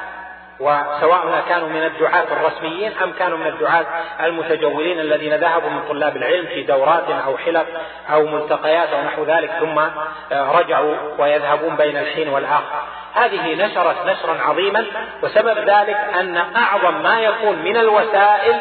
وسواء 0.59 1.43
كانوا 1.49 1.69
من 1.69 1.83
الدعاة 1.83 2.25
الرسميين 2.31 2.91
أم 3.03 3.11
كانوا 3.11 3.37
من 3.37 3.47
الدعاة 3.47 3.85
المتجولين 4.23 4.99
الذين 4.99 5.35
ذهبوا 5.35 5.69
من 5.69 5.81
طلاب 5.89 6.17
العلم 6.17 6.45
في 6.45 6.63
دورات 6.63 7.03
أو 7.25 7.37
حلق 7.37 7.65
أو 8.11 8.25
ملتقيات 8.27 8.89
أو 8.89 9.03
نحو 9.03 9.23
ذلك 9.23 9.51
ثم 9.59 9.79
آه، 10.31 10.51
رجعوا 10.59 10.95
ويذهبون 11.17 11.75
بين 11.75 11.97
الحين 11.97 12.29
والآخر. 12.29 12.83
هذه 13.13 13.65
نشرت 13.65 13.95
نشرا 14.05 14.41
عظيما 14.41 14.85
وسبب 15.23 15.57
ذلك 15.57 15.97
أن 16.19 16.37
أعظم 16.37 17.03
ما 17.03 17.19
يكون 17.19 17.59
من 17.59 17.77
الوسائل 17.77 18.55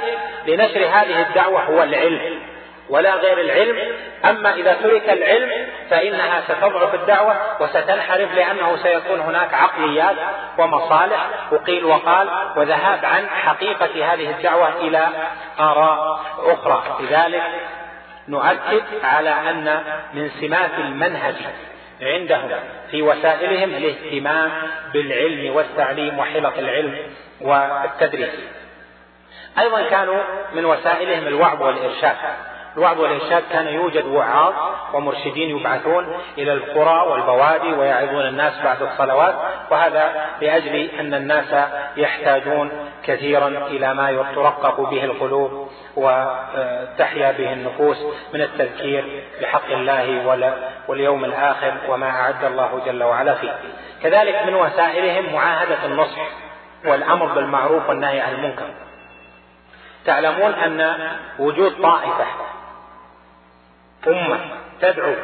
لنشر 0.46 0.80
هذه 0.80 1.22
الدعوة 1.28 1.64
هو 1.64 1.82
العلم. 1.82 2.53
ولا 2.88 3.14
غير 3.14 3.40
العلم. 3.40 3.78
أما 4.24 4.54
إذا 4.54 4.72
ترك 4.72 5.08
العلم 5.08 5.50
فإنها 5.90 6.40
ستضعف 6.40 6.94
الدعوة 6.94 7.36
وستنحرف 7.60 8.34
لأنه 8.34 8.76
سيكون 8.76 9.20
هناك 9.20 9.54
عقليات 9.54 10.16
ومصالح. 10.58 11.26
وقيل 11.52 11.84
وقال 11.84 12.28
وذهاب 12.56 13.04
عن 13.04 13.28
حقيقة 13.28 14.14
هذه 14.14 14.30
الدعوة 14.30 14.68
إلى 14.68 15.08
آراء 15.60 16.20
أخرى. 16.38 16.96
لذلك 17.00 17.42
نؤكد 18.28 18.82
على 19.04 19.30
أن 19.30 19.82
من 20.14 20.30
سمات 20.40 20.70
المنهج 20.78 21.34
عندهم 22.02 22.50
في 22.90 23.02
وسائلهم 23.02 23.70
الاهتمام 23.70 24.50
بالعلم 24.92 25.56
والتعليم 25.56 26.18
وحلق 26.18 26.58
العلم 26.58 26.98
والتدريس. 27.40 28.34
أيضا 29.58 29.82
كانوا 29.82 30.22
من 30.54 30.64
وسائلهم 30.64 31.26
الوعظ 31.26 31.62
والإرشاد. 31.62 32.16
الوعظ 32.76 33.00
والإرشاد 33.00 33.42
كان 33.52 33.66
يوجد 33.66 34.04
وعاظ 34.04 34.54
ومرشدين 34.92 35.58
يبعثون 35.58 36.16
إلى 36.38 36.52
القرى 36.52 37.08
والبوادي 37.08 37.72
ويعظون 37.72 38.26
الناس 38.26 38.52
بعد 38.64 38.82
الصلوات 38.82 39.34
وهذا 39.70 40.26
لأجل 40.40 40.90
أن 41.00 41.14
الناس 41.14 41.68
يحتاجون 41.96 42.70
كثيرا 43.04 43.48
إلى 43.48 43.94
ما 43.94 44.24
ترقق 44.34 44.80
به 44.80 45.04
القلوب 45.04 45.68
وتحيا 45.96 47.32
به 47.32 47.52
النفوس 47.52 47.96
من 48.34 48.40
التذكير 48.40 49.22
بحق 49.40 49.70
الله 49.70 50.26
واليوم 50.88 51.24
الآخر 51.24 51.72
وما 51.88 52.10
أعد 52.10 52.44
الله 52.44 52.82
جل 52.86 53.02
وعلا 53.02 53.34
فيه. 53.34 53.54
كذلك 54.02 54.42
من 54.46 54.54
وسائلهم 54.54 55.34
معاهدة 55.34 55.84
النصح 55.84 56.28
والأمر 56.84 57.26
بالمعروف 57.26 57.88
والنهي 57.88 58.20
عن 58.20 58.34
المنكر. 58.34 58.66
تعلمون 60.06 60.54
أن 60.54 60.96
وجود 61.38 61.82
طائفة 61.82 62.24
أمة 64.08 64.40
تدعو 64.80 65.14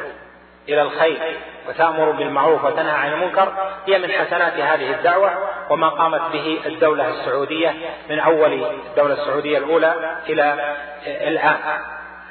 إلى 0.69 0.81
الخير 0.81 1.39
وتأمر 1.69 2.11
بالمعروف 2.11 2.65
وتنهى 2.65 2.91
عن 2.91 3.13
المنكر 3.13 3.53
هي 3.87 3.97
من 3.97 4.11
حسنات 4.11 4.53
هذه 4.53 4.91
الدعوة 4.91 5.31
وما 5.69 5.89
قامت 5.89 6.21
به 6.33 6.59
الدولة 6.65 7.09
السعودية 7.09 7.75
من 8.09 8.19
أول 8.19 8.65
الدولة 8.89 9.13
السعودية 9.13 9.57
الأولى 9.57 10.17
إلى 10.29 10.75
الآن. 11.05 11.57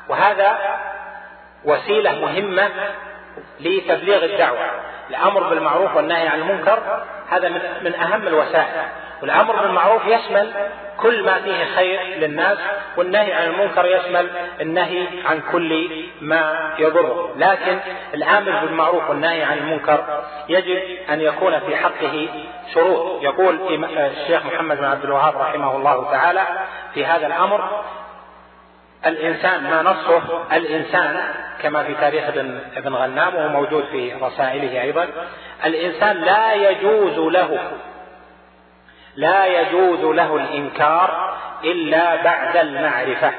وهذا 0.09 0.59
وسيلة 1.64 2.20
مهمة 2.20 2.70
لتبليغ 3.61 4.24
الدعوة. 4.24 4.70
الأمر 5.11 5.42
بالمعروف 5.42 5.96
والنهي 5.96 6.28
عن 6.28 6.40
المنكر 6.40 7.05
هذا 7.30 7.48
من 7.82 7.94
أهم 7.94 8.26
الوسائل. 8.26 8.88
والأمر 9.23 9.57
بالمعروف 9.62 10.07
يشمل 10.07 10.53
كل 10.97 11.25
ما 11.25 11.35
فيه 11.41 11.64
خير 11.64 12.01
للناس 12.03 12.59
والنهي 12.97 13.33
عن 13.33 13.45
المنكر 13.45 13.87
يشمل 13.87 14.31
النهي 14.61 15.07
عن 15.27 15.41
كل 15.53 15.91
ما 16.21 16.71
يضره 16.79 17.35
لكن 17.37 17.79
الآمر 18.14 18.61
بالمعروف 18.61 19.11
والنهي 19.11 19.43
عن 19.43 19.59
المنكر 19.59 20.25
يجب 20.49 20.79
أن 21.11 21.21
يكون 21.21 21.59
في 21.61 21.77
حقه 21.77 22.29
شروط. 22.75 23.23
يقول 23.23 23.85
الشيخ 23.99 24.47
محمد 24.47 24.77
بن 24.77 24.85
عبد 24.85 25.05
الوهاب 25.05 25.37
رحمه 25.37 25.77
الله 25.77 26.11
تعالى 26.11 26.43
في 26.95 27.07
هذا 27.07 27.27
الأمر 27.27 27.83
الإنسان 29.07 29.62
ما 29.62 29.83
نصه 29.83 30.23
الإنسان 30.53 31.21
كما 31.62 31.83
في 31.83 31.95
تاريخ 31.95 32.25
ابن, 32.29 32.61
ابن 32.77 32.95
غنام 32.95 33.35
وهو 33.35 33.49
موجود 33.49 33.85
في 33.93 34.12
رسائله 34.23 34.83
أيضا 34.83 35.09
الإنسان 35.64 36.16
لا 36.16 36.55
يجوز 36.55 37.18
له 37.18 37.59
لا 39.16 39.46
يجوز 39.46 40.14
له 40.14 40.36
الإنكار 40.36 41.38
إلا 41.64 42.22
بعد 42.22 42.56
المعرفة. 42.56 43.32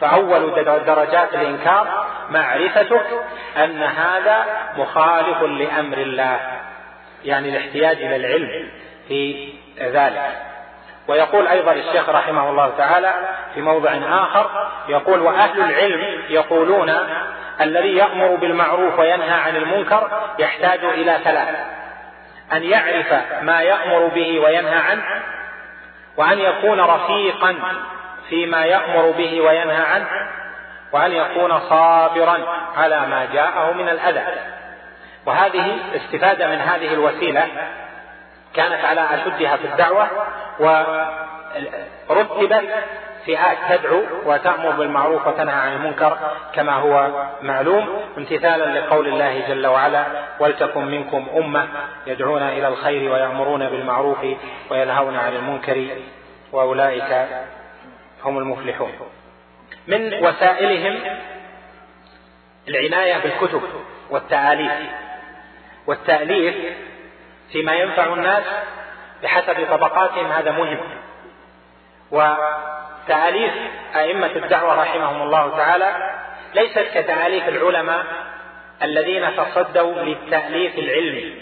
فأول 0.00 0.64
درجات 0.86 1.34
الإنكار 1.34 2.06
معرفتك 2.30 3.06
أن 3.56 3.82
هذا 3.82 4.44
مخالف 4.76 5.42
لأمر 5.42 5.98
الله 5.98 6.40
يعني 7.24 7.48
الاحتياج 7.48 7.96
إلى 7.96 8.16
العلم 8.16 8.70
في 9.08 9.52
ذلك. 9.80 10.50
ويقول 11.08 11.46
أيضا 11.46 11.72
الشيخ 11.72 12.08
رحمه 12.08 12.50
الله 12.50 12.72
تعالى 12.78 13.14
في 13.54 13.62
موضع 13.62 13.90
آخر 14.08 14.68
يقول 14.88 15.20
وأهل 15.20 15.60
العلم 15.60 16.22
يقولون 16.28 16.92
الذي 17.60 17.96
يأمر 17.96 18.34
بالمعروف 18.34 18.98
وينهى 18.98 19.40
عن 19.40 19.56
المنكر 19.56 20.10
يحتاج 20.38 20.84
إلى 20.84 21.18
ثلاث 21.24 21.79
أن 22.52 22.62
يعرف 22.62 23.12
ما 23.42 23.62
يأمر 23.62 24.06
به 24.06 24.40
وينهى 24.40 24.78
عنه 24.90 25.04
وأن 26.16 26.38
يكون 26.38 26.80
رفيقا 26.80 27.56
فيما 28.28 28.64
يأمر 28.64 29.10
به 29.10 29.40
وينهى 29.40 29.82
عنه 29.82 30.08
وأن 30.92 31.12
يكون 31.12 31.60
صابرا 31.60 32.38
على 32.76 33.00
ما 33.00 33.28
جاءه 33.32 33.72
من 33.72 33.88
الأذى. 33.88 34.24
وهذه 35.26 35.78
استفادة 35.96 36.48
من 36.48 36.60
هذه 36.60 36.92
الوسيلة 36.94 37.48
كانت 38.54 38.84
على 38.84 39.00
أشدها 39.00 39.56
في 39.56 39.64
الدعوة 39.64 40.08
ورتبت 42.08 42.64
فئات 43.26 43.58
تدعو 43.68 44.02
وتأمر 44.24 44.70
بالمعروف 44.70 45.26
وتنهى 45.26 45.54
عن 45.54 45.72
المنكر 45.72 46.18
كما 46.54 46.72
هو 46.72 47.26
معلوم 47.42 47.88
امتثالا 48.18 48.78
لقول 48.80 49.08
الله 49.08 49.48
جل 49.48 49.66
وعلا 49.66 50.04
ولتكن 50.40 50.84
منكم 50.84 51.26
أمة 51.36 51.68
يدعون 52.06 52.42
إلى 52.42 52.68
الخير 52.68 53.12
ويأمرون 53.12 53.68
بالمعروف 53.68 54.18
وينهون 54.70 55.16
عن 55.16 55.36
المنكر 55.36 55.86
وأولئك 56.52 57.26
هم 58.24 58.38
المفلحون. 58.38 58.92
من 59.86 60.14
وسائلهم 60.24 60.98
العناية 62.68 63.18
بالكتب 63.18 63.62
والتآليف 64.10 64.72
والتأليف 65.86 66.54
فيما 67.52 67.72
ينفع 67.72 68.12
الناس 68.14 68.44
بحسب 69.22 69.66
طبقاتهم 69.70 70.26
هذا 70.26 70.50
مهم. 70.50 70.78
وتأليف 73.04 73.52
أئمة 73.96 74.30
الدعوة 74.36 74.82
رحمهم 74.82 75.22
الله 75.22 75.56
تعالى 75.56 76.10
ليست 76.54 76.86
كتأليف 76.94 77.48
العلماء 77.48 78.04
الذين 78.82 79.36
تصدوا 79.36 80.02
للتأليف 80.02 80.78
العلمي 80.78 81.34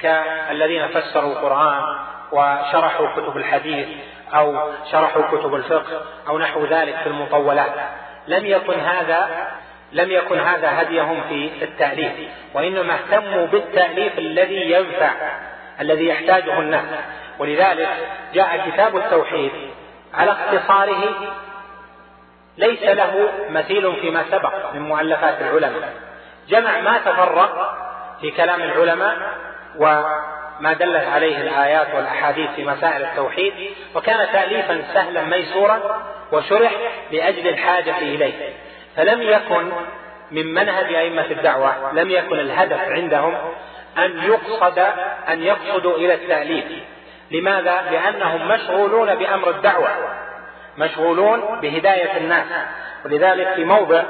كالذين 0.00 0.88
فسروا 0.88 1.32
القرآن 1.32 1.82
وشرحوا 2.32 3.06
كتب 3.16 3.36
الحديث 3.36 3.88
أو 4.34 4.70
شرحوا 4.92 5.22
كتب 5.22 5.54
الفقه 5.54 6.02
أو 6.28 6.38
نحو 6.38 6.64
ذلك 6.64 6.96
في 6.96 7.06
المطولات. 7.06 7.72
لم 8.28 8.46
يكن 8.46 8.80
هذا 8.80 9.48
لم 9.92 10.10
يكن 10.10 10.38
هذا 10.38 10.82
هديهم 10.82 11.20
في 11.28 11.50
التأليف 11.62 12.12
وإنما 12.54 12.94
اهتموا 12.94 13.46
بالتأليف 13.46 14.18
الذي 14.18 14.70
ينفع 14.70 15.10
الذي 15.80 16.08
يحتاجه 16.08 16.58
الناس. 16.58 16.84
ولذلك 17.38 17.88
جاء 18.34 18.70
كتاب 18.70 18.96
التوحيد 18.96 19.52
على 20.14 20.32
اختصاره 20.32 21.32
ليس 22.58 22.82
له 22.82 23.28
مثيل 23.50 23.96
فيما 23.96 24.24
سبق 24.30 24.74
من 24.74 24.80
مؤلفات 24.80 25.40
العلماء. 25.40 25.92
جمع 26.48 26.80
ما 26.80 26.98
تفرق 26.98 27.78
في 28.20 28.30
كلام 28.30 28.62
العلماء 28.62 29.16
وما 29.76 30.72
دلت 30.72 31.04
عليه 31.04 31.36
الآيات 31.40 31.94
والأحاديث 31.94 32.50
في 32.50 32.64
مسائل 32.64 33.04
التوحيد 33.04 33.52
وكان 33.94 34.32
تأليفا 34.32 34.82
سهلا 34.94 35.22
ميسورا 35.22 36.02
وشرح 36.32 36.72
لأجل 37.10 37.48
الحاجة 37.48 37.98
إليه. 37.98 38.52
فلم 38.96 39.22
يكن 39.22 39.72
من 40.30 40.54
منهج 40.54 40.94
أئمة 40.94 41.26
الدعوة 41.30 41.92
لم 41.92 42.10
يكن 42.10 42.38
الهدف 42.38 42.80
عندهم 42.80 43.34
أن 43.98 44.22
يقصد 44.22 44.78
أن 45.28 45.42
يقصدوا 45.42 45.96
إلى 45.96 46.14
التأليف. 46.14 46.64
لماذا؟ 47.32 47.82
لأنهم 47.90 48.48
مشغولون 48.48 49.14
بأمر 49.14 49.50
الدعوة. 49.50 49.88
مشغولون 50.78 51.60
بهداية 51.60 52.16
الناس. 52.16 52.46
ولذلك 53.04 53.54
في 53.54 53.64
موضع 53.64 54.02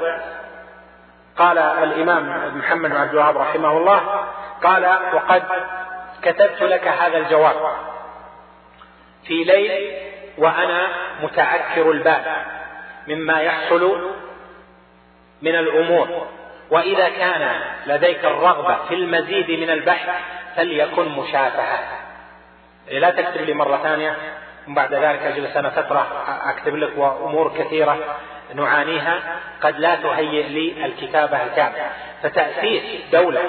قال 1.37 1.57
الإمام 1.57 2.57
محمد 2.57 2.89
بن 2.89 2.95
عبد 2.95 3.11
الوهاب 3.11 3.37
رحمه 3.37 3.77
الله 3.77 4.25
قال 4.63 4.99
وقد 5.13 5.43
كتبت 6.21 6.61
لك 6.61 6.87
هذا 6.87 7.17
الجواب 7.17 7.55
في 9.27 9.43
ليل 9.43 9.93
وأنا 10.37 10.87
متعكر 11.21 11.91
البال 11.91 12.23
مما 13.07 13.41
يحصل 13.41 14.11
من 15.41 15.55
الأمور. 15.55 16.27
وإذا 16.69 17.09
كان 17.09 17.61
لديك 17.85 18.25
الرغبة 18.25 18.77
في 18.87 18.95
المزيد 18.95 19.59
من 19.59 19.69
البحث 19.69 20.09
فليكن 20.55 21.07
مشافهة. 21.07 22.02
لا 22.91 23.09
تكتب 23.09 23.41
لي 23.41 23.53
مرة 23.53 23.77
ثانية 23.83 24.15
وبعد 24.67 24.93
ذلك 24.93 25.21
أجلس 25.21 25.57
أنا 25.57 25.69
فترة 25.69 26.07
أكتب 26.45 26.75
لك 26.75 26.91
وأمور 26.97 27.53
كثيرة 27.57 27.97
نعانيها 28.53 29.19
قد 29.61 29.79
لا 29.79 29.95
تهيئ 29.95 30.47
لي 30.47 30.85
الكتابة 30.85 31.43
الكاملة. 31.43 31.89
فتأسيس 32.23 32.83
دولة 33.11 33.41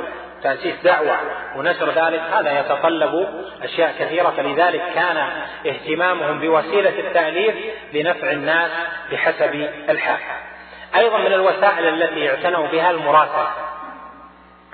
تأسيس 0.42 0.74
دعوة 0.84 1.16
ونشر 1.56 1.90
ذلك 1.90 2.20
هذا 2.20 2.60
يتطلب 2.60 3.28
أشياء 3.62 3.94
كثيرة. 3.98 4.30
فلذلك 4.36 4.82
كان 4.94 5.28
اهتمامهم 5.66 6.40
بوسيلة 6.40 6.98
التأليف 6.98 7.54
لنفع 7.92 8.30
الناس 8.30 8.70
بحسب 9.12 9.68
الحال. 9.88 10.18
أيضا 10.96 11.18
من 11.18 11.32
الوسائل 11.32 12.02
التي 12.02 12.20
يعتنوا 12.20 12.66
بها 12.66 12.90
المراسلة. 12.90 13.48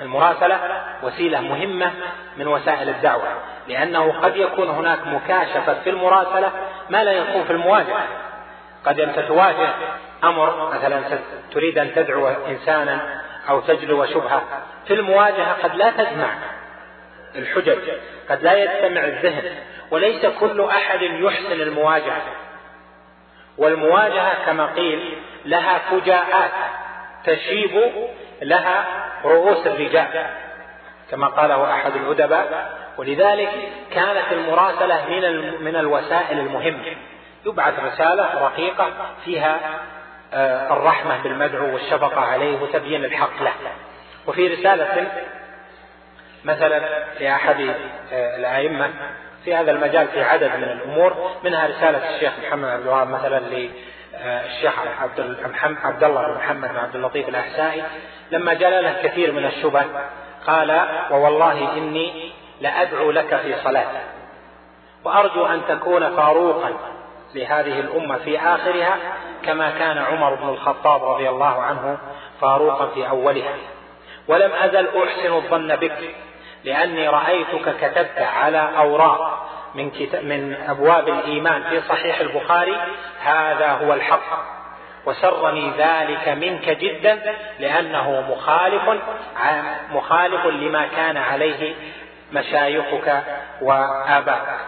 المراسلة 0.00 0.82
وسيلة 1.02 1.40
مهمة 1.40 1.92
من 2.36 2.46
وسائل 2.46 2.88
الدعوة 2.88 3.28
لأنه 3.68 4.12
قد 4.22 4.36
يكون 4.36 4.68
هناك 4.68 5.06
مكاشفة 5.06 5.74
في 5.74 5.90
المراسلة 5.90 6.52
ما 6.90 7.04
لا 7.04 7.12
يكون 7.12 7.44
في 7.44 7.52
المواجهة. 7.52 8.06
قد 8.84 9.00
أنت 9.00 9.18
تواجه 9.18 9.68
أمر 10.24 10.74
مثلا 10.74 11.18
تريد 11.52 11.78
أن 11.78 11.94
تدعو 11.94 12.28
إنسانا 12.28 13.22
أو 13.48 13.60
تجلو 13.60 14.06
شبهة 14.06 14.42
في 14.86 14.94
المواجهة 14.94 15.52
قد 15.62 15.74
لا 15.74 15.90
تجمع 15.90 16.28
الحجج 17.36 17.90
قد 18.30 18.42
لا 18.42 18.54
يجتمع 18.54 19.04
الذهن 19.04 19.54
وليس 19.90 20.26
كل 20.26 20.60
أحد 20.64 21.02
يحسن 21.02 21.52
المواجهة. 21.52 22.22
والمواجهة 23.58 24.46
كما 24.46 24.66
قيل 24.66 25.18
لها 25.44 25.78
فجاءات 25.78 26.50
تشيب 27.24 27.92
لها 28.42 28.84
رؤوس 29.24 29.66
الرجال 29.66 30.26
كما 31.10 31.26
قاله 31.26 31.74
أحد 31.74 31.92
الأدباء. 31.96 32.78
ولذلك 32.98 33.50
كانت 33.94 34.32
المراسلة 34.32 35.06
من 35.08 35.64
من 35.64 35.76
الوسائل 35.76 36.38
المهمة. 36.38 36.96
يبعث 37.46 37.74
رسالة 37.84 38.44
رقيقة 38.44 38.90
فيها 39.24 39.60
آه، 40.34 40.72
الرحمة 40.72 41.22
بالمدعو 41.22 41.72
والشفقة 41.74 42.20
عليه 42.20 42.62
وتبيين 42.62 43.04
الحق 43.04 43.42
له. 43.42 43.52
وفي 44.26 44.48
رسالة 44.48 45.06
مثلا 46.44 47.04
لأحد 47.20 47.74
آه، 48.12 48.36
الأئمة 48.36 48.90
في 49.44 49.54
هذا 49.54 49.70
المجال 49.70 50.08
في 50.08 50.22
عدد 50.22 50.56
من 50.56 50.64
الأمور 50.64 51.36
منها 51.44 51.66
رسالة 51.66 52.14
الشيخ 52.14 52.32
محمد 52.46 52.68
عبد 52.68 52.82
الوهاب 52.82 53.08
مثلا 53.08 53.40
للشيخ 54.12 54.72
عبد 55.00 55.36
عبد 55.84 56.04
الله 56.04 56.22
بن 56.22 56.34
محمد 56.34 56.68
بن 56.68 56.76
عبد 56.76 56.96
اللطيف 56.96 57.28
الأحسائي 57.28 57.82
لما 58.30 58.54
جاء 58.54 58.82
له 58.82 59.02
كثير 59.02 59.32
من 59.32 59.46
الشبه 59.46 59.84
قال 60.46 60.86
ووالله 61.10 61.72
إني 61.72 62.32
لأدعو 62.60 63.10
لك 63.10 63.36
في 63.36 63.54
صلاتي 63.64 64.00
وأرجو 65.04 65.46
أن 65.46 65.62
تكون 65.68 66.16
فاروقا 66.16 66.72
لهذه 67.34 67.80
الأمة 67.80 68.16
في 68.16 68.38
آخرها 68.38 68.96
كما 69.42 69.70
كان 69.70 69.98
عمر 69.98 70.34
بن 70.34 70.48
الخطاب 70.48 71.04
رضي 71.04 71.28
الله 71.28 71.62
عنه 71.62 71.98
فاروقا 72.40 72.86
في 72.86 73.08
أولها. 73.08 73.54
ولم 74.28 74.52
أزل 74.52 74.88
أحسن 75.02 75.32
الظن 75.32 75.76
بك 75.76 76.14
لأني 76.64 77.08
رأيتك 77.08 77.76
كتبت 77.80 78.18
على 78.18 78.68
أوراق 78.78 79.49
من, 79.74 79.90
من 80.22 80.56
أبواب 80.68 81.08
الإيمان 81.08 81.62
في 81.62 81.80
صحيح 81.88 82.20
البخاري 82.20 82.76
هذا 83.22 83.70
هو 83.70 83.94
الحق. 83.94 84.60
وسرني 85.06 85.72
ذلك 85.78 86.28
منك 86.28 86.68
جدا 86.68 87.36
لأنه 87.58 88.24
مخالف 88.30 89.00
مخالف 89.90 90.46
لما 90.46 90.86
كان 90.96 91.16
عليه 91.16 91.74
مشايخك 92.32 93.22
وآبائك 93.62 94.58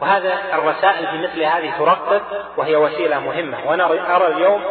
وهذا 0.00 0.38
الرسائل 0.52 1.06
بمثل 1.06 1.42
هذه 1.42 1.72
ترقق 1.78 2.22
وهي 2.56 2.76
وسيلة 2.76 3.20
مهمة. 3.20 3.58
وأنا 3.66 4.16
أرى 4.16 4.26
اليوم 4.26 4.62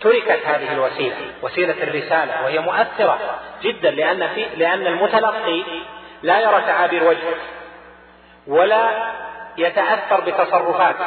تركت 0.00 0.46
هذه 0.46 0.72
الوسيلة 0.72 1.16
وسيلة 1.42 1.82
الرسالة 1.82 2.44
وهي 2.44 2.58
مؤثرة 2.58 3.18
جدا 3.62 3.90
لأن 3.90 4.28
في 4.28 4.46
لأن 4.56 4.86
المتلقي 4.86 5.62
لا 6.22 6.40
يرى 6.40 6.60
تعابير 6.66 7.04
وجهك 7.04 7.36
ولا 8.48 9.12
يتأثر 9.58 10.20
بتصرفاتك 10.20 11.06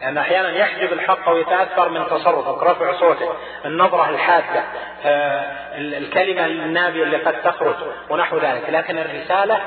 لأن 0.00 0.18
أحيانا 0.18 0.50
يحجب 0.50 0.92
الحق 0.92 1.28
ويتأثر 1.28 1.88
من 1.88 2.06
تصرفك. 2.06 2.62
رفع 2.62 2.92
صوتك 2.92 3.28
النظرة 3.64 4.10
الحادة 4.10 4.64
آه، 5.04 5.78
الكلمة 5.78 6.46
النابية 6.46 7.02
اللي 7.02 7.16
قد 7.16 7.42
تخرج 7.42 7.74
ونحو 8.10 8.38
ذلك. 8.38 8.70
لكن 8.70 8.98
الرسالة 8.98 9.60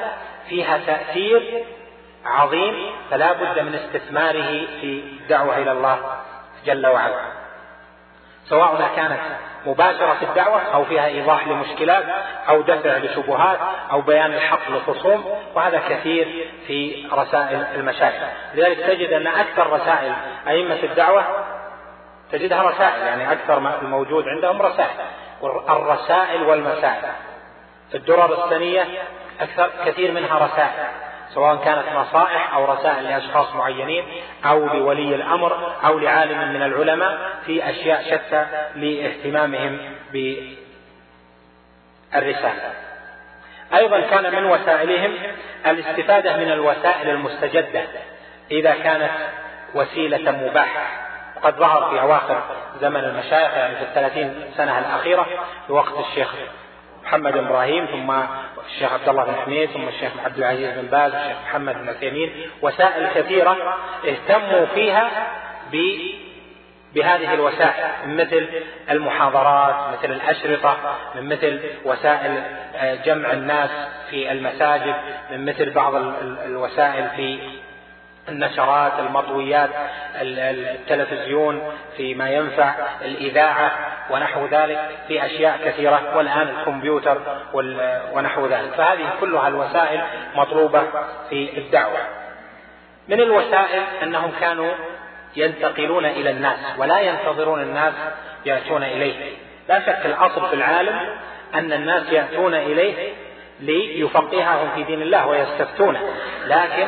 فيها 0.49 0.77
تأثير 0.85 1.63
عظيم 2.25 2.91
فلا 3.11 3.33
بد 3.33 3.59
من 3.59 3.75
استثماره 3.75 4.65
في 4.81 5.03
الدعوة 5.21 5.57
إلى 5.57 5.71
الله 5.71 5.99
جل 6.65 6.87
وعلا. 6.87 7.21
سواء 8.45 8.91
كانت 8.95 9.21
مباشرة 9.65 10.13
في 10.13 10.25
الدعوة 10.25 10.61
أو 10.73 10.85
فيها 10.85 11.05
إيضاح 11.05 11.47
لمشكلات 11.47 12.05
أو 12.49 12.61
دفع 12.61 12.97
لشبهات 12.97 13.59
أو 13.91 14.01
بيان 14.01 14.33
الحق 14.33 14.69
للخصوم 14.69 15.39
وهذا 15.55 15.81
كثير 15.89 16.51
في 16.67 17.07
رسائل 17.13 17.65
المشايخ. 17.75 18.23
لذلك 18.53 18.77
تجد 18.77 19.13
أن 19.13 19.27
أكثر 19.27 19.73
رسائل 19.73 20.13
أئمة 20.47 20.83
الدعوة 20.83 21.25
تجدها 22.31 22.63
رسائل 22.63 23.01
يعني 23.01 23.31
أكثر 23.31 23.59
ما 23.59 23.81
الموجود 23.81 24.25
عندهم 24.27 24.61
رسائل. 24.61 24.99
الرسائل 25.69 26.43
والمسائل. 26.43 27.03
الدرر 27.95 28.45
السنية 28.45 28.87
أكثر 29.41 29.69
كثير 29.85 30.11
منها 30.11 30.45
رسائل. 30.45 30.87
سواء 31.33 31.55
كانت 31.55 31.85
نصائح 31.95 32.53
أو 32.53 32.65
رسائل 32.65 33.03
لأشخاص 33.03 33.55
معينين 33.55 34.05
أو 34.45 34.65
لولي 34.65 35.15
الأمر 35.15 35.73
أو 35.85 35.99
لعالم 35.99 36.53
من 36.53 36.61
العلماء 36.61 37.31
في 37.45 37.69
أشياء 37.69 38.03
شتى 38.03 38.45
لاهتمامهم 38.75 39.79
بالرسالة. 42.13 42.73
أيضا 43.73 44.01
كان 44.01 44.35
من 44.35 44.45
وسائلهم 44.45 45.17
الاستفادة 45.65 46.37
من 46.37 46.51
الوسائل 46.51 47.09
المستجدة 47.09 47.83
إذا 48.51 48.73
كانت 48.73 49.11
وسيلة 49.73 50.31
مباحة 50.31 51.01
وقد 51.35 51.55
ظهر 51.55 51.89
في 51.89 52.01
أواخر 52.01 52.43
زمن 52.81 52.99
المشايخ 52.99 53.53
يعني 53.53 53.75
في 53.75 53.81
الثلاثين 53.83 54.51
سنة 54.57 54.79
الأخيرة 54.79 55.27
في 55.67 55.73
وقت 55.73 55.93
الشيخ 55.99 56.35
محمد 57.03 57.37
إبراهيم 57.37 57.85
ثم 57.85 58.11
الشيخ 58.65 58.93
عبد 58.93 59.09
الله 59.09 59.23
بن 59.23 59.35
حميد 59.45 59.69
ثم 59.69 59.87
الشيخ 59.87 60.11
عبد 60.25 60.37
العزيز 60.37 60.79
بن 60.79 60.87
باز 60.87 61.13
والشيخ 61.13 61.37
محمد 61.43 61.73
بن 61.73 61.89
عثيمين 61.89 62.31
وسائل 62.61 63.07
كثيرة 63.15 63.77
اهتموا 64.07 64.65
فيها 64.65 65.09
ب 65.71 65.77
بهذه 66.95 67.33
الوسائل 67.33 67.91
مثل 68.05 68.47
المحاضرات 68.89 69.75
مثل 69.97 70.11
الأشرطة 70.11 70.77
من 71.15 71.29
مثل 71.29 71.59
وسائل 71.85 72.43
آه، 72.75 72.95
جمع 72.95 73.33
الناس 73.33 73.69
في 74.09 74.31
المساجد 74.31 74.95
من 75.31 75.45
مثل 75.45 75.69
بعض 75.69 75.95
الوسائل 76.45 77.09
في 77.15 77.39
النشرات 78.29 78.99
المطويات 78.99 79.69
التلفزيون 80.15 81.73
فيما 81.97 82.29
ينفع 82.29 82.73
الإذاعة 83.01 83.71
ونحو 84.09 84.45
ذلك 84.45 84.89
في 85.07 85.25
أشياء 85.25 85.59
كثيرة 85.65 86.17
والآن 86.17 86.47
الكمبيوتر 86.47 87.17
ونحو 88.13 88.47
ذلك. 88.47 88.73
فهذه 88.77 89.09
كلها 89.19 89.47
الوسائل 89.47 90.01
مطلوبة 90.35 90.83
في 91.29 91.57
الدعوة. 91.57 91.99
من 93.07 93.21
الوسائل 93.21 93.83
أنهم 94.03 94.31
كانوا 94.39 94.71
ينتقلون 95.35 96.05
إلى 96.05 96.31
الناس 96.31 96.57
ولا 96.77 96.99
ينتظرون 96.99 97.61
الناس 97.61 97.93
يأتون 98.45 98.83
إليه. 98.83 99.35
لا 99.69 99.79
شك 99.79 100.05
الأصل 100.05 100.49
في 100.49 100.55
العالم 100.55 100.99
أن 101.53 101.73
الناس 101.73 102.11
يأتون 102.11 102.53
إليه 102.53 103.13
ليفقههم 103.59 104.69
في 104.75 104.83
دين 104.83 105.01
الله 105.01 105.27
ويستفتونه. 105.27 106.13
لكن 106.45 106.87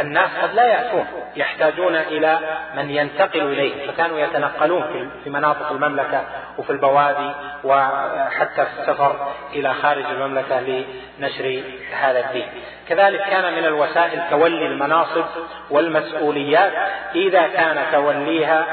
الناس 0.00 0.30
قد 0.42 0.54
لا 0.54 0.64
يأتون 0.64 1.06
يحتاجون 1.36 1.96
إلى 1.96 2.38
من 2.76 2.90
ينتقل 2.90 3.40
إليه. 3.40 3.86
فكانوا 3.86 4.18
يتنقلون 4.18 5.10
في 5.24 5.30
مناطق 5.30 5.72
المملكة 5.72 6.22
وفي 6.58 6.70
البوادي 6.70 7.30
وحتى 7.64 8.64
في 8.64 8.80
السفر 8.80 9.32
إلى 9.52 9.74
خارج 9.74 10.04
المملكة 10.04 10.60
لنشر 10.60 11.62
هذا 12.00 12.20
الدين. 12.20 12.46
كذلك 12.88 13.20
كان 13.20 13.52
من 13.52 13.64
الوسائل 13.64 14.22
تولي 14.30 14.66
المناصب 14.66 15.24
والمسؤوليات. 15.70 16.72
إذا 17.14 17.46
كان 17.46 17.86
توليها 17.92 18.64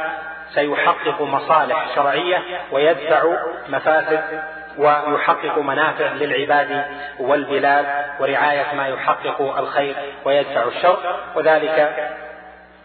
سيحقق 0.53 1.21
مصالح 1.21 1.95
شرعية 1.95 2.43
ويدفع 2.71 3.23
مفاسد 3.69 4.43
ويحقق 4.78 5.57
منافع 5.57 6.13
للعباد 6.13 6.86
والبلاد 7.19 7.86
ورعاية 8.19 8.73
ما 8.73 8.88
يحقق 8.88 9.57
الخير 9.57 9.95
ويدفع 10.26 10.67
الشر. 10.67 11.19
وذلك 11.36 12.09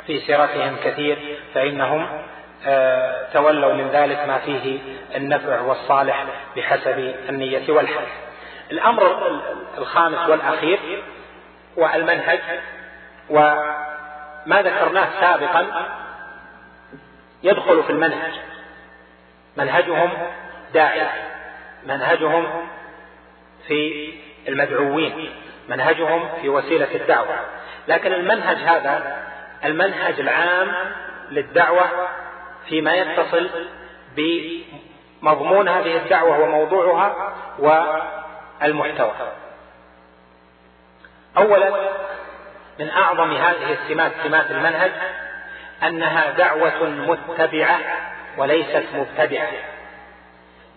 في 0.07 0.21
سيرتهم 0.21 0.77
كثير 0.85 1.39
فإنهم 1.55 2.07
آه، 2.67 3.27
تولوا 3.33 3.75
من 3.75 3.89
ذلك 3.89 4.19
ما 4.29 4.39
فيه 4.39 4.79
النفع 5.17 5.61
والصالح 5.61 6.25
بحسب 6.57 7.15
النية 7.29 7.73
والحال 7.73 8.07
الأمر 8.71 9.17
الخامس 9.79 10.29
والأخير 10.29 11.03
والمنهج 11.77 12.39
وما 13.31 14.63
ذكرناه 14.63 15.21
سابقا 15.21 15.67
يدخل 17.43 17.83
في 17.83 17.91
المنهج. 17.91 18.33
منهجهم 19.57 20.11
داعية. 20.75 21.11
منهجهم 21.87 22.69
في 23.69 24.13
المدعوين 24.49 25.31
منهجهم 25.69 26.29
في 26.43 26.49
وسيلة 26.49 26.95
الدعوة. 26.95 27.37
لكن 27.89 28.13
المنهج 28.13 28.57
هذا 28.57 29.27
المنهج 29.65 30.21
العام 30.21 30.73
للدعوة 31.31 32.09
فيما 32.69 32.95
يتصل 32.95 33.51
بمضمون 34.17 35.69
هذه 35.69 35.97
الدعوة 35.97 36.41
وموضوعها 36.41 37.35
والمحتوى. 37.59 39.13
أولا 41.37 41.91
من 42.79 42.91
أعظم 42.91 43.33
هذه 43.33 43.73
السمات 43.73 44.13
سمات 44.25 44.51
المنهج 44.51 44.93
أنها 45.83 46.31
دعوة 46.31 46.85
متبعة 46.85 47.79
وليست 48.37 48.85
مبتدعة. 48.95 49.49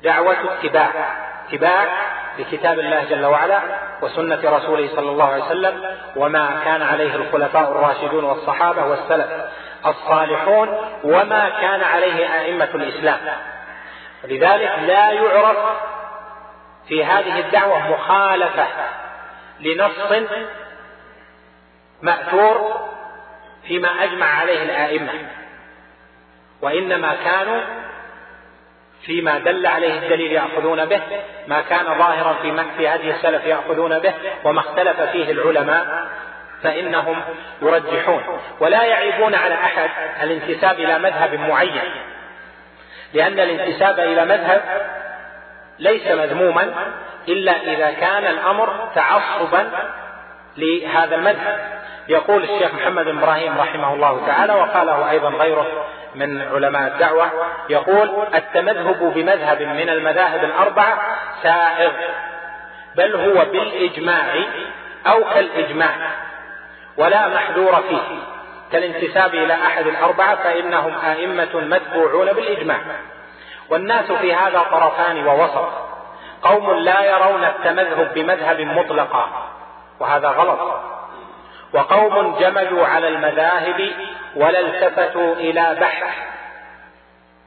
دعوة 0.03 0.35
اتباع 0.53 0.89
اتباع 1.47 1.87
لكتاب 2.39 2.79
الله 2.79 3.03
جل 3.03 3.25
وعلا 3.25 3.59
وسنة 4.01 4.39
رسوله 4.57 4.89
صلى 4.95 5.09
الله 5.09 5.33
عليه 5.33 5.43
وسلم 5.43 5.83
وما 6.15 6.61
كان 6.65 6.81
عليه 6.81 7.15
الخلفاء 7.15 7.71
الراشدون 7.71 8.23
والصحابة 8.23 8.85
والسلف 8.85 9.27
الصالحون 9.85 10.77
وما 11.03 11.49
كان 11.49 11.83
عليه 11.83 12.41
أئمة 12.41 12.69
الإسلام. 12.75 13.19
لذلك 14.23 14.71
لا 14.79 15.11
يعرف 15.11 15.57
في 16.87 17.05
هذه 17.05 17.39
الدعوة 17.39 17.91
مخالفة 17.91 18.67
لنص 19.59 20.25
مأثور 22.01 22.89
فيما 23.67 24.03
أجمع 24.03 24.25
عليه 24.25 24.63
الآئمة 24.63 25.11
وإنما 26.61 27.15
كانوا 27.25 27.61
فيما 29.05 29.39
دل 29.39 29.65
عليه 29.65 29.99
الدليل 29.99 30.31
يأخذون 30.31 30.85
به 30.85 31.01
ما 31.47 31.61
كان 31.61 31.85
ظاهرا 31.85 32.33
في 32.41 32.63
في 32.77 32.87
هدي 32.87 33.11
السلف 33.11 33.45
يأخذون 33.45 33.99
به 33.99 34.13
وما 34.43 34.59
اختلف 34.59 35.01
فيه 35.01 35.31
العلماء 35.31 36.07
فإنهم 36.63 37.21
يرجحون. 37.61 38.23
ولا 38.59 38.83
يعيبون 38.83 39.35
على 39.35 39.53
أحد 39.53 39.89
الانتساب 40.23 40.79
إلى 40.79 40.99
مذهب 40.99 41.33
معين 41.33 41.91
لأن 43.13 43.39
الانتساب 43.39 43.99
إلى 43.99 44.25
مذهب 44.25 44.61
ليس 45.79 46.07
مذموما 46.07 46.73
إلا 47.27 47.51
إذا 47.51 47.91
كان 47.91 48.25
الأمر 48.25 48.89
تعصبا 48.95 49.69
لهذا 50.57 51.15
المذهب. 51.15 51.72
يقول 52.07 52.43
الشيخ 52.43 52.73
محمد 52.73 53.05
بن 53.05 53.17
إبراهيم 53.17 53.57
رحمه 53.59 53.93
الله 53.93 54.25
تعالى 54.27 54.53
وقاله 54.53 55.09
أيضا 55.09 55.29
غيره 55.29 55.67
من 56.15 56.41
علماء 56.41 56.87
الدعوة 56.87 57.31
يقول 57.69 58.27
التمذهب 58.35 59.13
بمذهب 59.15 59.61
من 59.61 59.89
المذاهب 59.89 60.43
الأربعة 60.43 60.97
سائغ 61.43 61.91
بل 62.95 63.15
هو 63.15 63.45
بالإجماع 63.45 64.35
أو 65.07 65.23
كالإجماع 65.23 65.95
ولا 66.97 67.27
محذور 67.27 67.81
فيه. 67.89 68.17
كالانتساب 68.71 69.33
إلى 69.35 69.53
أحد 69.53 69.87
الأربعة 69.87 70.35
فإنهم 70.35 70.93
أئمة 71.05 71.49
متبوعون 71.53 72.33
بالإجماع. 72.33 72.77
والناس 73.69 74.11
في 74.11 74.33
هذا 74.33 74.59
طرفان 74.71 75.27
ووسط. 75.27 75.69
قوم 76.43 76.73
لا 76.73 77.03
يرون 77.03 77.43
التمذهب 77.43 78.13
بمذهب 78.13 78.61
مطلقا. 78.61 79.49
وهذا 79.99 80.27
غلط. 80.27 80.92
وقوم 81.73 82.35
جمدوا 82.39 82.85
على 82.85 83.07
المذاهب 83.07 83.91
ولا 84.35 84.59
التفتوا 84.59 85.35
إلى 85.35 85.77
بحث. 85.81 86.17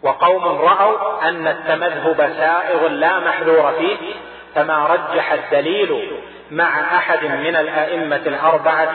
وقوم 0.03 0.45
رأوا 0.45 1.29
أن 1.29 1.47
التمذهب 1.47 2.33
سائغ 2.37 2.89
لا 2.89 3.19
محذور 3.19 3.73
فيه 3.73 4.15
فما 4.55 4.87
رجح 4.87 5.33
الدليل 5.33 6.21
مع 6.51 6.97
أحد 6.97 7.25
من 7.25 7.57
الأئمة 7.57 8.17
الأربعة 8.17 8.95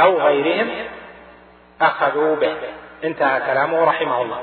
أو 0.00 0.20
غيرهم 0.20 0.70
أخذوا 1.80 2.36
به. 2.36 2.56
انتهى 3.04 3.40
كلامه 3.40 3.84
رحمه 3.84 4.22
الله. 4.22 4.40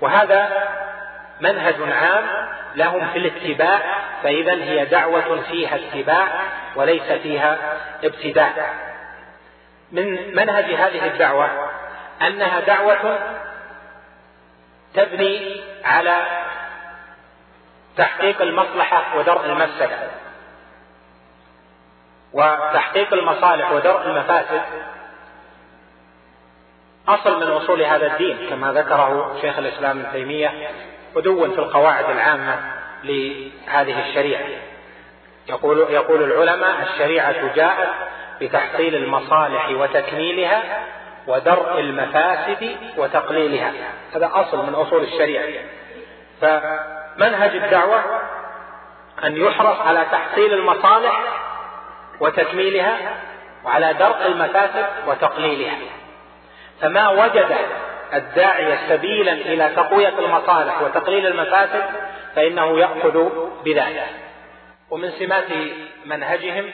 وهذا 0.00 0.48
منهج 1.40 1.74
عام 1.80 2.24
لهم 2.74 3.06
في 3.12 3.18
الاتباع 3.18 3.80
فاذا 4.22 4.52
هي 4.52 4.84
دعوة 4.84 5.40
فيها 5.40 5.76
اتباع 5.76 6.28
وليس 6.76 7.12
فيها 7.12 7.58
ابتداع. 8.04 8.52
من 9.92 10.34
منهج 10.34 10.64
هذه 10.64 11.06
الدعوة 11.06 11.70
أنها 12.22 12.60
دعوة 12.60 13.18
تبني 14.94 15.60
على 15.84 16.42
تحقيق 17.96 18.42
المصلحة 18.42 19.18
ودرء 19.18 19.44
المفسدة 19.44 19.98
وتحقيق 22.32 23.12
المصالح 23.12 23.72
ودرء 23.72 24.06
المفاسد. 24.06 24.62
أصل 27.08 27.40
من 27.40 27.52
أصول 27.52 27.82
هذا 27.82 28.06
الدين 28.06 28.50
كما 28.50 28.72
ذكره 28.72 29.36
شيخ 29.40 29.58
الإسلام 29.58 30.00
ابن 30.00 30.12
تيمية 30.12 30.70
ودون 31.14 31.50
في 31.50 31.58
القواعد 31.58 32.10
العامة 32.10 32.56
لهذه 33.04 34.08
الشريعة. 34.08 34.44
يقول 35.48 35.78
يقول 35.78 36.22
العلماء 36.22 36.82
الشريعة 36.82 37.54
جاءت 37.54 37.88
بتحصيل 38.40 38.94
المصالح 38.94 39.70
وتكميلها 39.70 40.62
ودرء 41.26 41.80
المفاسد 41.80 42.76
وتقليلها. 42.96 43.72
هذا 44.14 44.30
أصل 44.32 44.66
من 44.66 44.74
أصول 44.74 45.02
الشريعة. 45.02 45.64
فمنهج 46.40 47.50
الدعوة 47.50 48.04
أن 49.24 49.36
يحرص 49.36 49.80
على 49.80 50.06
تحصيل 50.12 50.54
المصالح 50.54 51.20
وتكميلها 52.20 52.96
وعلى 53.64 53.94
درء 53.94 54.26
المفاسد 54.26 54.86
وتقليلها. 55.06 55.76
فما 56.80 57.08
وجد 57.08 57.56
الداعية 58.14 58.78
سبيلا 58.88 59.32
إلى 59.32 59.68
تقوية 59.76 60.18
المصالح 60.18 60.82
وتقليل 60.82 61.26
المفاسد 61.26 61.84
فإنه 62.36 62.78
يأخذ 62.78 63.28
بذلك. 63.64 64.06
ومن 64.90 65.10
سمات 65.10 65.48
منهجهم 66.04 66.70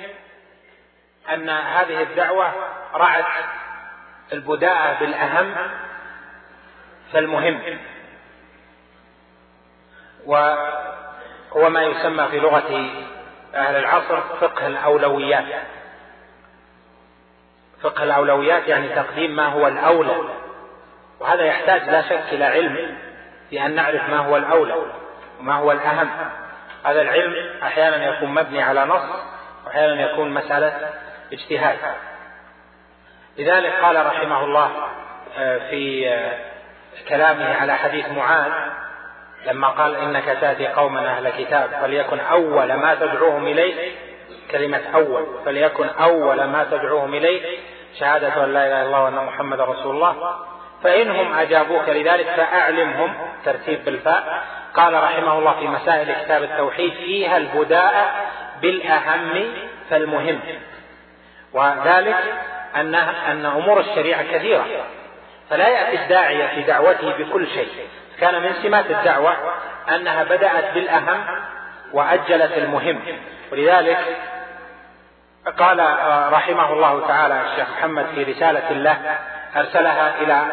أن 1.35 1.51
هذه 1.51 2.03
الدعوة 2.03 2.53
رعت 2.95 3.25
البداءة 4.33 5.01
بالأهم 5.01 5.55
فالمهم. 7.13 7.79
وهو 10.27 11.71
ما 11.71 11.83
يسمى 11.83 12.29
في 12.29 12.41
لغة 12.41 12.91
أهل 13.55 13.77
العصر 13.77 14.21
فقه 14.21 14.67
الأولويات. 14.67 15.45
فقه 17.83 18.03
الأولويات 18.03 18.69
يعني 18.69 18.89
تقديم 18.89 19.37
ما 19.37 19.47
هو 19.47 19.67
الأولى. 19.69 20.40
وهذا 21.21 21.43
يحتاج 21.43 21.91
لا 21.91 22.03
شك 22.03 22.25
إلى 22.33 22.45
علم 22.45 22.97
في 23.51 23.67
أن 23.67 23.75
نعرف 23.75 24.09
ما 24.09 24.19
هو 24.19 24.37
الأولى 24.37 24.75
وما 25.41 25.55
هو 25.55 25.73
الأهم. 25.73 26.11
هذا 26.85 27.03
العلم 27.03 27.35
أحيانا 27.63 28.07
يكون 28.07 28.35
مبني 28.35 28.63
على 28.63 28.85
نص 28.85 29.03
وأحيانا 29.67 30.03
يكون 30.03 30.35
مسألة 30.35 30.91
اجتهاد. 31.33 31.79
لذلك 33.39 33.73
قال 33.73 34.07
رحمه 34.07 34.45
الله 34.45 34.71
آه، 35.39 35.59
في 35.71 36.09
آه، 36.09 36.39
كلامه 37.09 37.55
على 37.55 37.75
حديث 37.75 38.11
معاذ 38.11 38.53
لما 39.47 39.69
قال 39.69 39.97
إنك 39.97 40.25
تأتي 40.25 40.67
قوما 40.67 41.07
أهل 41.07 41.31
كتاب 41.31 41.71
فليكن 41.83 42.21
أول 42.21 42.73
ما 42.73 42.95
تدعوهم 42.95 43.47
إليه 43.47 43.93
كلمة 44.51 44.83
أول 44.95 45.27
فليكن 45.45 45.89
أول 45.89 46.45
ما 46.45 46.65
تدعوهم 46.65 47.15
إليه 47.15 47.59
شهادة 48.01 48.45
أن 48.45 48.53
لا 48.53 48.67
إله 48.67 48.83
إلا 48.83 48.83
الله 48.83 49.03
وأن 49.05 49.27
محمد 49.27 49.61
رسول 49.61 49.95
الله. 49.95 50.37
فإنهم 50.83 51.39
أجابوك 51.39 51.89
لذلك 51.89 52.27
فأعلمهم 52.27 53.15
ترتيب 53.45 53.85
بالفاء. 53.85 54.45
قال 54.75 54.95
رحمه 54.95 55.39
الله 55.39 55.61
في 55.61 55.67
مسائل 55.67 56.13
كتاب 56.25 56.43
التوحيد 56.43 56.93
فيها 56.93 57.37
البداء 57.37 58.25
بالأهم 58.63 59.45
فالمهم. 59.91 60.41
وذلك 61.53 62.17
أن 62.77 62.95
أن 62.95 63.47
أمور 63.47 63.81
الشريعة 63.81 64.23
كثيرة 64.23 64.67
فلا 65.51 65.69
يأتي 65.69 66.03
الداعية 66.03 66.55
في 66.55 66.63
دعوته 66.63 67.13
بكل 67.19 67.47
شيء. 67.47 67.69
كان 68.21 68.43
من 68.43 68.53
سمات 68.63 68.91
الدعوة 68.91 69.37
أنها 69.89 70.25
بدأت 70.25 70.75
بالأهم 70.75 71.25
وأجلت 71.93 72.53
المهم. 72.53 73.03
ولذلك 73.53 73.99
قال 75.59 75.79
رحمه 76.33 76.73
الله 76.73 77.07
تعالى 77.09 77.41
الشيخ 77.41 77.69
محمد 77.79 78.07
في 78.15 78.23
رسالة 78.23 78.73
له 78.73 79.19
أرسلها 79.57 80.21
إلى 80.21 80.47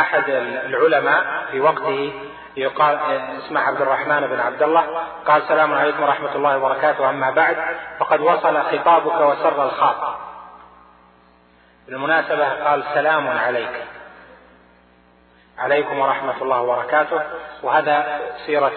أحد 0.00 0.24
العلماء 0.66 1.46
في 1.50 1.60
وقته. 1.60 2.12
يقال 2.56 2.98
اسمه 3.44 3.60
عبد 3.60 3.80
الرحمن 3.80 4.26
بن 4.26 4.40
عبد 4.40 4.62
الله. 4.62 5.04
قال 5.26 5.42
السلام 5.42 5.74
عليكم 5.74 6.02
ورحمة 6.02 6.34
الله 6.34 6.58
وبركاته. 6.58 7.10
أما 7.10 7.30
بعد 7.30 7.56
فقد 7.98 8.20
وصل 8.20 8.62
خطابك 8.62 9.20
وسر 9.20 9.64
الخاطر. 9.64 10.14
بالمناسبة 11.86 12.64
قال 12.64 12.84
سلام 12.94 13.28
عليك. 13.28 13.84
عليكم 15.58 15.98
ورحمة 15.98 16.42
الله 16.42 16.60
وبركاته. 16.60 17.22
وهذا 17.62 18.20
سيرة 18.46 18.72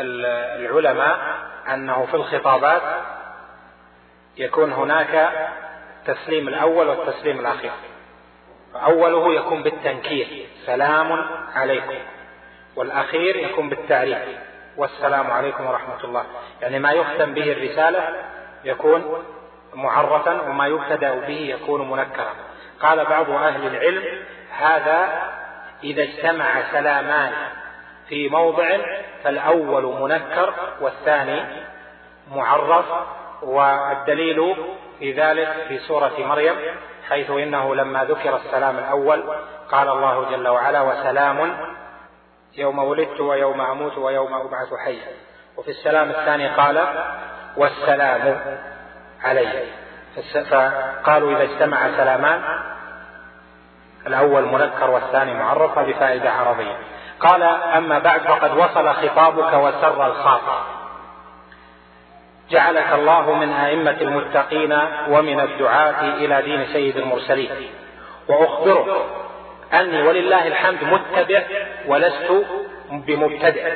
العلماء 0.00 1.18
أنه 1.68 2.06
في 2.06 2.14
الخطابات 2.14 2.82
يكون 4.36 4.72
هناك 4.72 5.30
التسليم 5.98 6.48
الأول 6.48 6.88
والتسليم 6.88 7.40
الأخير. 7.40 7.72
أوله 8.74 9.34
يكون 9.34 9.62
بالتنكير. 9.62 10.46
سلام 10.66 11.26
عليكم. 11.54 11.94
والأخير 12.76 13.36
يكون 13.36 13.68
بالتعريف. 13.68 14.18
والسلام 14.76 15.30
عليكم 15.30 15.66
ورحمة 15.66 16.04
الله. 16.04 16.24
يعني 16.62 16.78
ما 16.78 16.92
يختم 16.92 17.34
به 17.34 17.52
الرسالة 17.52 18.08
يكون 18.64 19.24
معرفا 19.74 20.40
وما 20.40 20.66
يبتدأ 20.66 21.14
به 21.14 21.56
يكون 21.58 21.90
منكرا. 21.90 22.34
قال 22.80 23.04
بعض 23.04 23.30
أهل 23.30 23.66
العلم 23.66 24.04
هذا 24.50 25.22
إذا 25.84 26.02
اجتمع 26.02 26.72
سلامان 26.72 27.32
في 28.08 28.28
موضع 28.28 28.76
فالأول 29.24 29.84
منكر 30.00 30.54
والثاني 30.80 31.44
معرف. 32.30 32.84
والدليل 33.42 34.56
في 34.98 35.12
ذلك 35.12 35.48
في 35.68 35.78
سورة 35.78 36.12
مريم 36.18 36.54
حيث 37.08 37.30
إنه 37.30 37.74
لما 37.74 38.04
ذكر 38.04 38.36
السلام 38.36 38.78
الأول 38.78 39.22
قال 39.70 39.88
الله 39.88 40.30
جل 40.30 40.48
وعلا 40.48 40.80
وسلام 40.80 41.56
يوم 42.56 42.78
ولدت 42.78 43.20
ويوم 43.20 43.60
أموت 43.60 43.98
ويوم 43.98 44.34
أبعث 44.34 44.74
حيا. 44.84 45.12
وفي 45.56 45.70
السلام 45.70 46.10
الثاني 46.10 46.48
قال 46.48 46.86
والسلام 47.56 48.40
علي. 49.24 49.64
فقالوا 50.50 51.36
إذا 51.36 51.42
اجتمع 51.42 51.78
سلامان 51.96 52.42
الأول 54.06 54.42
منكر 54.42 54.90
والثاني 54.90 55.34
معرف 55.34 55.78
بفائدة 55.78 56.30
عربية 56.30 56.76
قال 57.20 57.42
أما 57.76 57.98
بعد 57.98 58.20
فقد 58.20 58.56
وصل 58.56 58.94
خطابك 58.94 59.52
وسر 59.52 60.06
الخاطر. 60.06 60.81
جعلك 62.50 62.92
الله 62.92 63.32
من 63.32 63.52
أئمة 63.52 63.96
المتقين 64.00 64.78
ومن 65.08 65.40
الدعاة 65.40 66.16
إلى 66.16 66.42
دين 66.42 66.66
سيد 66.72 66.96
المرسلين. 66.96 67.50
وأخبرك 68.28 68.86
أني 69.72 70.02
ولله 70.02 70.46
الحمد 70.46 70.84
متبع 70.84 71.42
ولست 71.86 72.44
بمبتدع. 72.90 73.72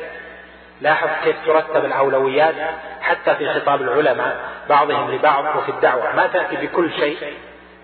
لاحظ 0.80 1.08
كيف 1.24 1.36
ترتب 1.46 1.84
الأولويات 1.84 2.54
حتى 3.00 3.34
في 3.34 3.54
خطاب 3.54 3.82
العلماء 3.82 4.36
بعضهم 4.68 5.10
لبعض 5.14 5.56
وفي 5.56 5.68
الدعوة. 5.68 6.16
ما 6.16 6.26
تأتي 6.26 6.56
بكل 6.56 6.90
شيء 6.92 7.18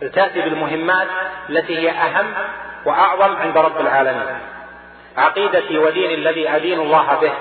بل 0.02 0.10
تأتي 0.10 0.40
بالمهمات 0.40 1.08
التي 1.50 1.78
هي 1.78 1.90
أهم 1.90 2.26
وأعظم 2.84 3.36
عند 3.36 3.58
رب 3.58 3.80
العالمين. 3.80 4.38
عقيدتي 5.16 5.78
وديني 5.78 6.14
الذي 6.14 6.48
أدين 6.48 6.80
الله 6.80 7.18
به. 7.20 7.32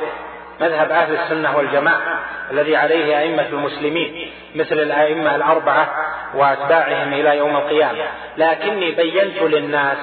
مذهب 0.60 0.92
أهل 0.92 1.14
السنة 1.14 1.58
والجماعة 1.58 2.20
الذي 2.52 2.76
عليه 2.76 3.20
أئمة 3.20 3.48
المسلمين 3.48 4.32
مثل 4.56 4.76
الأئمة 4.76 5.36
الأربعة 5.36 5.90
وأتباعهم 6.36 7.14
إلى 7.14 7.38
يوم 7.38 7.56
القيامة. 7.56 8.04
لكني 8.38 8.92
بينت 8.92 9.42
للناس 9.42 9.98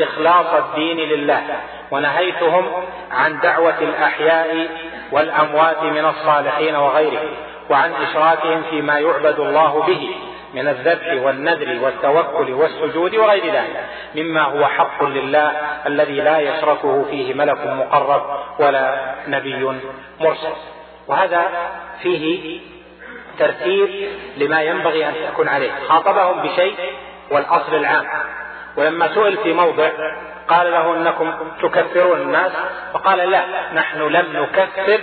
إخلاص 0.00 0.46
الدين 0.46 0.96
لله 0.96 1.42
ونهيتهم 1.90 2.84
عن 3.12 3.40
دعوة 3.40 3.78
الأحياء 3.80 4.68
والأموات 5.12 5.82
من 5.82 6.04
الصالحين 6.04 6.76
وغيرهم 6.76 7.30
وعن 7.70 7.92
إشراكهم 7.92 8.62
فيما 8.70 8.98
يعبد 8.98 9.40
الله 9.40 9.82
به. 9.86 10.14
من 10.54 10.68
الذبح 10.68 11.22
والنذر 11.22 11.84
والتوكل 11.84 12.52
والسجود 12.52 13.14
وغير 13.14 13.44
ذلك 13.44 13.86
مما 14.14 14.42
هو 14.42 14.66
حق 14.66 15.04
لله 15.04 15.52
الذي 15.86 16.20
لا 16.20 16.38
يشركه 16.38 17.04
فيه 17.10 17.34
ملك 17.34 17.66
مقرب 17.66 18.22
ولا 18.58 19.14
نبي 19.28 19.80
مرسل. 20.20 20.52
وهذا 21.08 21.48
فيه 22.02 22.60
ترتيب 23.38 24.08
لما 24.36 24.62
ينبغي 24.62 25.08
أن 25.08 25.14
تكون 25.32 25.48
عليه. 25.48 25.70
خاطبهم 25.88 26.42
بشيء 26.42 26.74
والأصل 27.30 27.74
العام. 27.74 28.06
ولما 28.76 29.14
سئل 29.14 29.36
في 29.36 29.52
موضع 29.52 29.90
قال 30.50 30.70
له 30.72 30.96
إنكم 30.96 31.34
تكفرون 31.62 32.20
الناس. 32.20 32.52
فقال 32.92 33.30
لا 33.30 33.44
نحن 33.74 33.98
لم 33.98 34.42
نكفر 34.42 35.00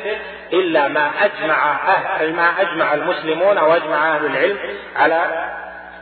إلا 0.54 0.88
ما 0.88 1.10
أجمع 1.22 1.72
أهل 1.72 2.34
ما 2.34 2.62
أجمع 2.62 2.94
المسلمون 2.94 3.58
واجمع 3.58 4.16
أهل 4.16 4.26
العلم 4.26 4.58
على 4.96 5.50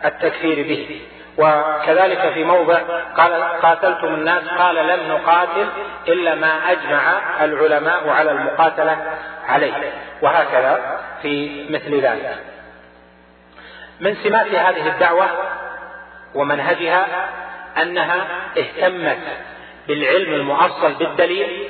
التكفير 0.06 0.56
به. 0.56 1.02
وكذلك 1.38 2.34
في 2.34 2.44
موضع 2.44 2.80
قال 3.18 3.44
قاتلتم 3.44 4.08
الناس 4.08 4.44
قال 4.58 4.76
لم 4.76 5.12
نقاتل 5.12 5.68
إلا 6.08 6.36
ما 6.36 6.72
أجمع 6.72 7.02
العلماء 7.42 8.10
على 8.10 8.32
المقاتلة 8.32 8.98
عليه. 9.48 9.92
وهكذا 10.22 11.00
في 11.22 11.66
مثل 11.70 12.02
ذلك. 12.02 12.38
من 14.00 14.16
سمات 14.16 14.48
هذه 14.48 14.88
الدعوة 14.88 15.28
ومنهجها 16.36 17.06
أنها 17.82 18.28
اهتمت 18.58 19.18
بالعلم 19.88 20.34
المؤصل 20.34 20.94
بالدليل 20.94 21.70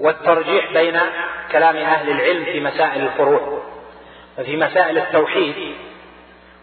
والترجيح 0.00 0.72
بين 0.72 1.00
كلام 1.52 1.76
أهل 1.76 2.10
العلم 2.10 2.44
في 2.44 2.60
مسائل 2.60 3.02
الفروع 3.02 3.62
وفي 4.38 4.56
مسائل 4.56 4.98
التوحيد 4.98 5.74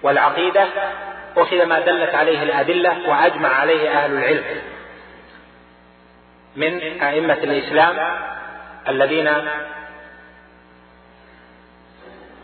والعقيدة 0.03 0.67
اخذ 1.37 1.65
ما 1.65 1.79
دلت 1.79 2.15
عليه 2.15 2.43
الأدلة 2.43 3.09
وأجمع 3.09 3.49
عليه 3.49 3.89
أهل 3.89 4.11
العلم 4.11 4.61
من 6.55 7.01
أئمة 7.01 7.33
الإسلام 7.33 8.17
الذين 8.87 9.31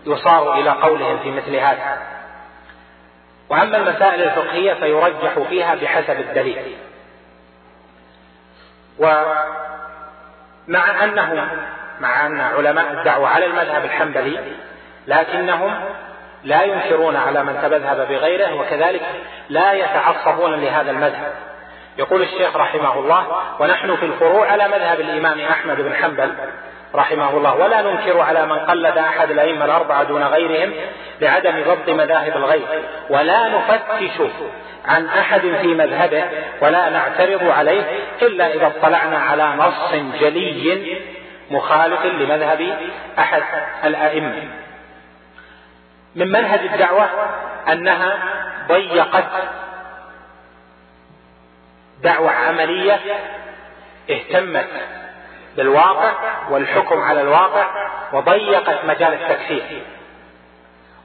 يصار 0.06 0.60
إلى 0.60 0.70
قولهم 0.70 1.20
في 1.20 1.32
مثل 1.32 1.56
هذا. 1.56 2.21
وأما 3.52 3.78
المسائل 3.78 4.24
الفقهية 4.24 4.74
فيرجح 4.74 5.40
فيها 5.50 5.76
بحسب 5.76 6.20
الدليل. 6.20 6.78
ومع 9.00 11.04
انهم 11.04 11.48
مع 12.00 12.26
أن 12.26 12.42
علماء 12.42 12.92
الدعوة 12.92 13.30
على 13.30 13.46
المذهب 13.46 13.86
الحنبلي 13.86 14.40
لكنهم 15.08 15.76
لا 16.44 16.64
ينكرون 16.64 17.16
على 17.16 17.44
من 17.44 17.60
تمذهب 17.62 18.08
بغيره 18.08 18.54
وكذلك 18.54 19.02
لا 19.50 19.74
يتعصبون 19.74 20.62
لهذا 20.62 20.92
المذهب. 20.92 21.34
يقول 21.98 22.22
الشيخ 22.22 22.56
رحمه 22.56 23.00
الله 23.00 23.28
ونحن 23.60 23.96
في 23.96 24.06
الفروع 24.06 24.52
على 24.52 24.68
مذهب 24.68 25.00
الإمام 25.00 25.40
أحمد 25.40 25.82
بن 25.82 25.94
حنبل 25.94 26.34
رحمه 26.96 27.38
الله 27.38 27.56
ولا 27.56 27.82
ننكر 27.82 28.20
على 28.20 28.46
من 28.46 28.60
قلد 28.60 28.98
أحد 28.98 29.32
الأئمة 29.32 29.66
الأربعة 29.66 30.04
دون 30.04 30.24
غيرهم 30.24 30.74
بعدم 31.22 31.64
ضبط 31.64 31.90
مذاهب 31.90 32.38
الغير. 32.38 32.68
ولا 33.10 33.48
نفتش 33.48 34.22
عن 34.86 35.06
أحد 35.06 35.42
في 35.42 35.68
مذهبه 35.68 36.24
ولا 36.62 36.90
نعترض 36.90 37.50
عليه 37.50 37.84
إلا 38.22 38.54
إذا 38.54 38.68
اطلعنا 38.68 39.18
على 39.18 39.54
نص 39.58 39.94
جلي 40.20 40.98
مخالف 41.52 42.06
لمذهب 42.06 42.78
أحد 43.20 43.44
الأئمة. 43.84 44.44
من 46.16 46.28
منهج 46.28 46.60
الدعوة 46.60 47.10
أنها 47.72 48.18
ضيقت 48.68 49.26
دعوة 52.04 52.32
عملية 52.32 53.00
اهتمت 54.10 54.68
بالواقع 55.58 56.14
والحكم 56.50 57.02
على 57.02 57.22
الواقع 57.22 57.68
وضيقت 58.14 58.86
مجال 58.86 59.14
التكفير. 59.14 59.84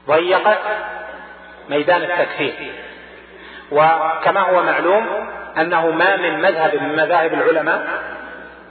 ضيقت 0.07 0.59
ميدان 1.69 2.01
التكفير. 2.01 2.71
وكما 3.71 4.41
هو 4.41 4.63
معلوم 4.63 5.29
أنه 5.57 5.91
ما 5.91 6.15
من 6.15 6.41
مذهب 6.41 6.75
من 6.75 6.95
مذاهب 6.95 7.33
العلماء 7.33 7.87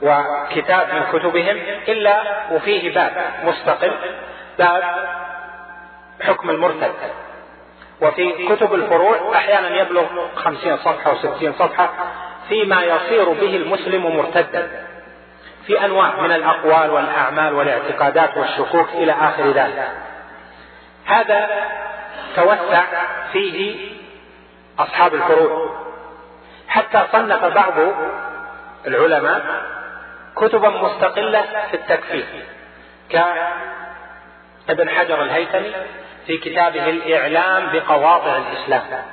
وكتاب 0.01 0.87
من 0.93 1.03
كتبهم 1.19 1.57
إلا 1.87 2.21
وفيه 2.51 2.95
باب 2.95 3.31
مستقل 3.43 3.91
باب 4.59 4.83
حكم 6.21 6.49
المرتد. 6.49 6.93
وفي 8.01 8.47
كتب 8.47 8.73
الفروع 8.73 9.35
أحيانا 9.35 9.81
يبلغ 9.81 10.05
خمسين 10.35 10.77
صفحة 10.77 11.11
وستين 11.11 11.53
صفحة 11.53 11.89
فيما 12.49 12.83
يصير 12.83 13.29
به 13.29 13.55
المسلم 13.55 14.17
مرتدا. 14.17 14.86
في 15.67 15.85
أنواع 15.85 16.21
من 16.21 16.31
الأقوال 16.31 16.89
والأعمال 16.89 17.53
والاعتقادات 17.53 18.37
والشكوك 18.37 18.89
إلى 18.89 19.11
آخر 19.11 19.51
ذلك. 19.51 19.91
هذا 21.05 21.49
توسع 22.35 22.83
فيه 23.31 23.89
أصحاب 24.79 25.15
الفروع 25.15 25.75
حتى 26.67 27.03
صنف 27.11 27.45
بعض 27.45 27.73
العلماء 28.87 29.61
كتبا 30.35 30.69
مستقلة 30.69 31.45
في 31.71 31.73
التكفير 31.73 32.25
كابن 34.67 34.89
حجر 34.89 35.21
الهيثمي 35.21 35.73
في 36.27 36.37
كتابه 36.37 36.89
الإعلام 36.89 37.69
بقواطع 37.73 38.37
الإسلام. 38.37 39.03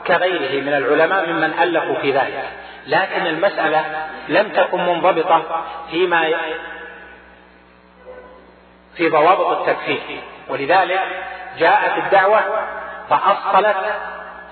وكغيره 0.00 0.62
من 0.62 0.74
العلماء 0.74 1.26
ممن 1.26 1.52
ألفوا 1.62 1.94
في 1.94 2.12
ذلك. 2.12 2.44
لكن 2.86 3.26
المسألة 3.26 3.84
لم 4.28 4.48
تكن 4.48 4.86
منضبطة 4.86 5.64
فيما 5.90 6.32
في 8.96 9.08
ضوابط 9.08 9.58
التكفير. 9.58 10.20
ولذلك 10.48 11.00
جاءت 11.58 12.04
الدعوة 12.04 12.40
فأصلت 13.10 13.76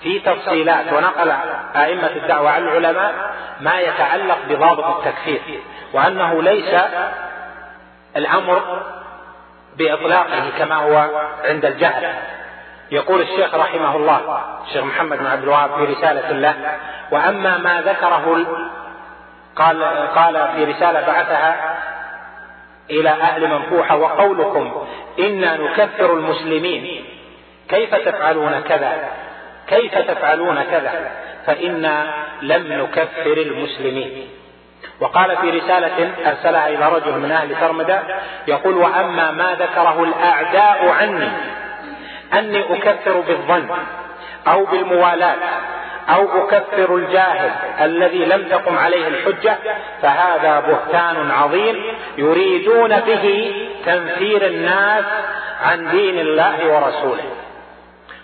في 0.03 0.19
تفصيلات 0.19 0.93
ونقل 0.93 1.33
أئمة 1.77 2.11
الدعوة 2.17 2.51
عن 2.51 2.63
العلماء 2.63 3.15
ما 3.61 3.81
يتعلق 3.81 4.39
بضابط 4.49 4.85
التكفير 4.85 5.61
وأنه 5.93 6.43
ليس 6.43 6.75
الأمر 8.17 8.83
بإطلاقه 9.77 10.45
كما 10.59 10.75
هو 10.75 11.11
عند 11.45 11.65
الجهل. 11.65 12.15
يقول 12.91 13.21
الشيخ 13.21 13.55
رحمه 13.55 13.97
الله 13.97 14.41
الشيخ 14.67 14.85
محمد 14.85 15.19
بن 15.19 15.27
عبد 15.27 15.43
الوهاب 15.43 15.71
في 15.77 15.85
رسالة 15.85 16.33
له 16.33 16.55
وأما 17.11 17.59
ما 17.59 17.81
ذكره 17.81 18.47
قال 19.57 19.85
قال 20.15 20.49
في 20.57 20.65
رسالة 20.65 21.07
بعثها 21.07 21.77
إلى 22.91 23.11
أهل 23.11 23.49
منفوحة 23.49 23.97
وقولكم 23.97 24.87
إنا 25.19 25.57
نكفر 25.57 26.13
المسلمين. 26.13 27.05
كيف 27.69 27.95
تفعلون 27.95 28.61
كذا؟ 28.61 29.09
كيف 29.69 29.99
تفعلون 29.99 30.63
كذا؟ 30.63 31.11
فإنا 31.47 32.15
لم 32.43 32.73
نكفر 32.73 33.33
المسلمين. 33.33 34.29
وقال 35.01 35.37
في 35.37 35.51
رسالة 35.51 36.11
أرسلها 36.27 36.69
إلى 36.69 36.89
رجل 36.89 37.19
من 37.19 37.33
أهل 37.33 37.61
ترمدة 37.61 38.03
يقول 38.49 38.75
وأما 38.75 39.31
ما 39.31 39.55
ذكره 39.55 40.05
الأعداء 40.05 40.89
عني 40.89 41.31
أني 42.39 42.61
أكفر 42.61 43.21
بالظن 43.21 43.69
أو 44.49 44.65
بالموالاة 44.65 45.37
أو 46.09 46.45
أكفر 46.45 46.97
الجاهل 46.97 47.51
الذي 47.81 48.25
لم 48.25 48.49
تقم 48.49 48.79
عليه 48.79 49.09
الحجة 49.09 49.57
فهذا 50.03 50.61
بهتان 50.61 51.31
عظيم 51.31 51.83
يريدون 52.19 53.01
به 53.01 53.55
تنفير 53.87 54.47
الناس 54.47 55.05
عن 55.63 55.91
دين 55.91 56.19
الله 56.19 56.75
ورسوله. 56.75 57.25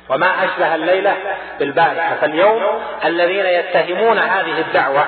وما 0.08 0.44
أشبه 0.44 0.74
الليلة 0.74 1.16
بالبارحة. 1.58 2.14
فاليوم 2.20 2.62
الذين 3.04 3.46
يتهمون 3.46 4.18
هذه 4.18 4.60
الدعوة 4.60 5.04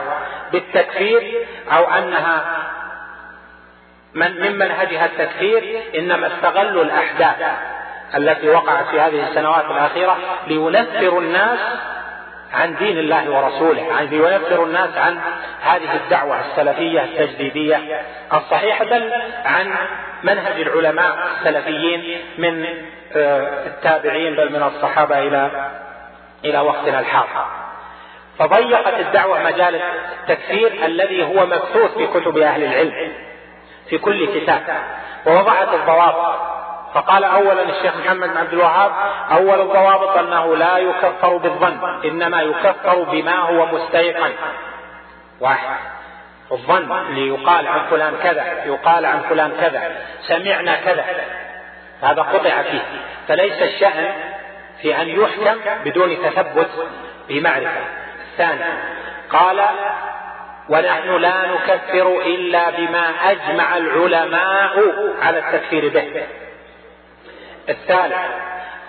بالتكفير 0.52 1.46
أو 1.72 1.84
أنها 1.84 2.44
من 4.14 4.40
من 4.40 4.59
منهجها 4.59 5.07
التكفير 5.07 5.82
إنما 5.98 6.26
استغلوا 6.26 6.84
الأحداث. 6.84 7.42
التي 8.17 8.49
وقعت 8.49 8.87
في 8.87 9.01
هذه 9.01 9.29
السنوات 9.29 9.65
الأخيرة 9.65 10.17
لينفروا 10.47 11.21
الناس 11.21 11.59
عن 12.53 12.77
دين 12.77 12.99
الله 12.99 13.31
ورسوله 13.31 13.83
يعني 13.83 14.07
لينفروا 14.07 14.67
الناس 14.67 14.97
عن 14.97 15.21
هذه 15.62 15.97
الدعوة 16.05 16.41
السلفية 16.41 17.05
التجديدية 17.05 18.03
الصحيحة 18.33 18.85
بل 18.85 19.12
عن 19.45 19.75
منهج 20.23 20.61
العلماء 20.61 21.19
السلفيين 21.39 22.21
من 22.39 22.67
آه، 23.17 23.67
التابعين 23.67 24.37
بل 24.37 24.53
من 24.53 24.62
الصحابة 24.62 25.19
إلى 25.19 25.71
إلى 26.45 26.61
وقتنا 26.61 27.01
الحاضر. 27.01 27.47
فضيقت 28.39 29.01
الدعوة 29.01 29.43
مجال 29.43 29.81
التكفير 30.21 30.73
الذي 30.85 31.25
هو 31.25 31.47
مبثوث 31.47 31.95
في 31.97 32.07
كتب 32.07 32.39
أهل 32.39 32.65
العلم 32.65 33.12
في 33.89 33.99
كل 33.99 34.41
كتاب 34.41 34.62
ووضعت 35.27 35.75
الضوابط 35.75 36.53
فقال 36.95 37.24
اولا 37.24 37.62
الشيخ 37.62 37.97
محمد 37.97 38.28
بن 38.28 38.36
عبد 38.36 38.53
الوهاب 38.53 38.92
أول 39.30 39.61
الضوابط 39.61 40.18
أنه 40.18 40.57
لا 40.57 40.78
يكفر 40.78 41.36
بالظن 41.36 42.01
إنما 42.05 42.42
يكفر 42.42 43.03
بما 43.03 43.38
هو 43.38 43.66
مستيقن. 43.66 44.32
واحد. 45.40 45.76
الظن 46.53 46.92
اللي 46.92 47.28
يقال 47.28 47.68
عن 47.68 47.80
فلان 47.90 48.14
كذا 48.22 48.64
يقال 48.64 49.07
عن 49.07 49.20
فلان 49.20 49.53
كذا 49.61 49.97
سمعنا 50.20 50.76
كذا. 50.76 51.05
هذا 52.03 52.22
قطع 52.22 52.62
فيه. 52.62 52.82
فليس 53.28 53.62
الشأن 53.62 54.12
في 54.82 55.03
أن 55.03 55.09
يحكم 55.09 55.61
بدون 55.84 56.16
تثبت 56.22 56.70
بمعرفة. 57.28 57.84
الثاني 58.32 58.64
قال 59.30 59.64
ونحن 60.68 61.16
لا 61.16 61.47
نكفر 61.47 62.22
إلا 62.26 62.70
بما 62.70 63.30
أجمع 63.30 63.76
العلماء 63.76 64.92
على 65.22 65.38
التكفير 65.38 65.88
به. 65.88 66.26
الثالث. 67.69 68.17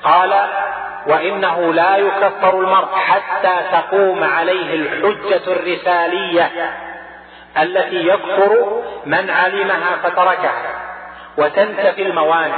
قال 0.04 0.34
وإنه 1.08 1.74
لا 1.74 1.98
يكفر 1.98 2.60
المرء 2.60 2.96
حتى 2.96 3.58
تقوم 3.72 4.24
عليه 4.24 4.76
الحجة 4.76 5.52
الرسالية 5.54 6.52
التي 7.62 8.08
يكفر 8.08 8.82
من 9.06 9.30
علمها 9.30 9.96
فتركها 10.04 10.62
وتنتفي 11.38 12.02
الموانع. 12.02 12.56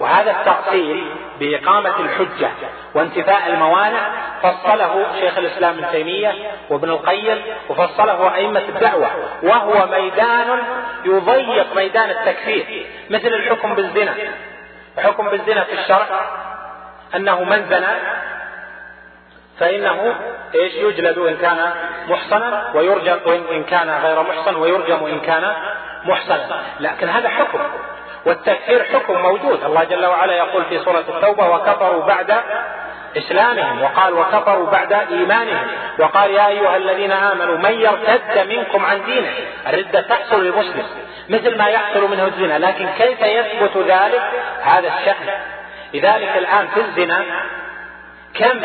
وهذا 0.00 0.30
التأصيل 0.30 1.04
بإقامة 1.40 2.00
الحجة 2.00 2.50
وانتفاء 2.94 3.46
الموانع 3.46 4.00
فصله 4.42 5.06
شيخ 5.20 5.38
الإسلام 5.38 5.78
ابن 5.78 5.90
تيمية 5.92 6.34
وابن 6.70 6.90
القيم 6.90 7.42
وفصله 7.68 8.34
أئمة 8.34 8.62
الدعوة 8.68 9.10
وهو 9.42 9.86
ميدان 9.86 10.62
يضيق 11.04 11.76
ميدان 11.76 12.10
التكفير 12.10 12.86
مثل 13.10 13.26
الحكم 13.26 13.74
بالزنا. 13.74 14.14
حكم 14.98 15.28
بالزنا 15.28 15.64
في 15.64 15.72
الشرع 15.72 16.06
أنه 17.16 17.44
من 17.44 17.66
زنى 17.70 17.96
فإنه 19.58 20.14
إيش 20.54 20.74
يجلد 20.74 21.18
إن 21.18 21.36
كان 21.36 21.72
محصنا 22.08 22.72
ويرجم 22.74 23.18
إن 23.52 23.64
كان 23.64 23.90
غير 23.90 24.22
محصن 24.22 24.56
ويرجم 24.56 25.06
إن 25.06 25.20
كان 25.20 25.52
محصنا. 26.04 26.62
لكن 26.80 27.08
هذا 27.08 27.28
حكم 27.28 27.58
والتكفير 28.26 28.84
حكم 28.84 29.22
موجود. 29.22 29.64
الله 29.64 29.84
جل 29.84 30.06
وعلا 30.06 30.32
يقول 30.32 30.64
في 30.64 30.78
سورة 30.78 31.04
التوبة 31.08 31.48
وكفروا 31.48 32.04
بعد 32.04 32.34
إسلامهم 33.16 33.82
وقال 33.82 34.14
وكفروا 34.14 34.70
بعد 34.70 34.92
إيمانهم. 34.92 35.66
وقال 35.98 36.30
يا 36.30 36.48
أيها 36.48 36.76
الذين 36.76 37.12
آمنوا 37.12 37.58
من 37.58 37.72
يرتد 37.72 38.48
منكم 38.48 38.84
عن 38.84 39.04
دينه 39.04 39.30
الردة 39.66 40.00
تحصل 40.00 40.44
للمسلم 40.44 40.86
مثل 41.28 41.58
ما 41.58 41.66
يحصل 41.66 42.10
منه 42.10 42.24
الزنا 42.24 42.58
لكن 42.58 42.88
كيف 42.98 43.20
يثبت 43.20 43.76
ذلك؟ 43.76 44.22
هذا 44.62 44.88
الشأن. 44.98 45.40
لذلك 45.94 46.36
الآن 46.36 46.68
في 46.68 46.80
الزنا 46.80 47.24
كم 48.34 48.60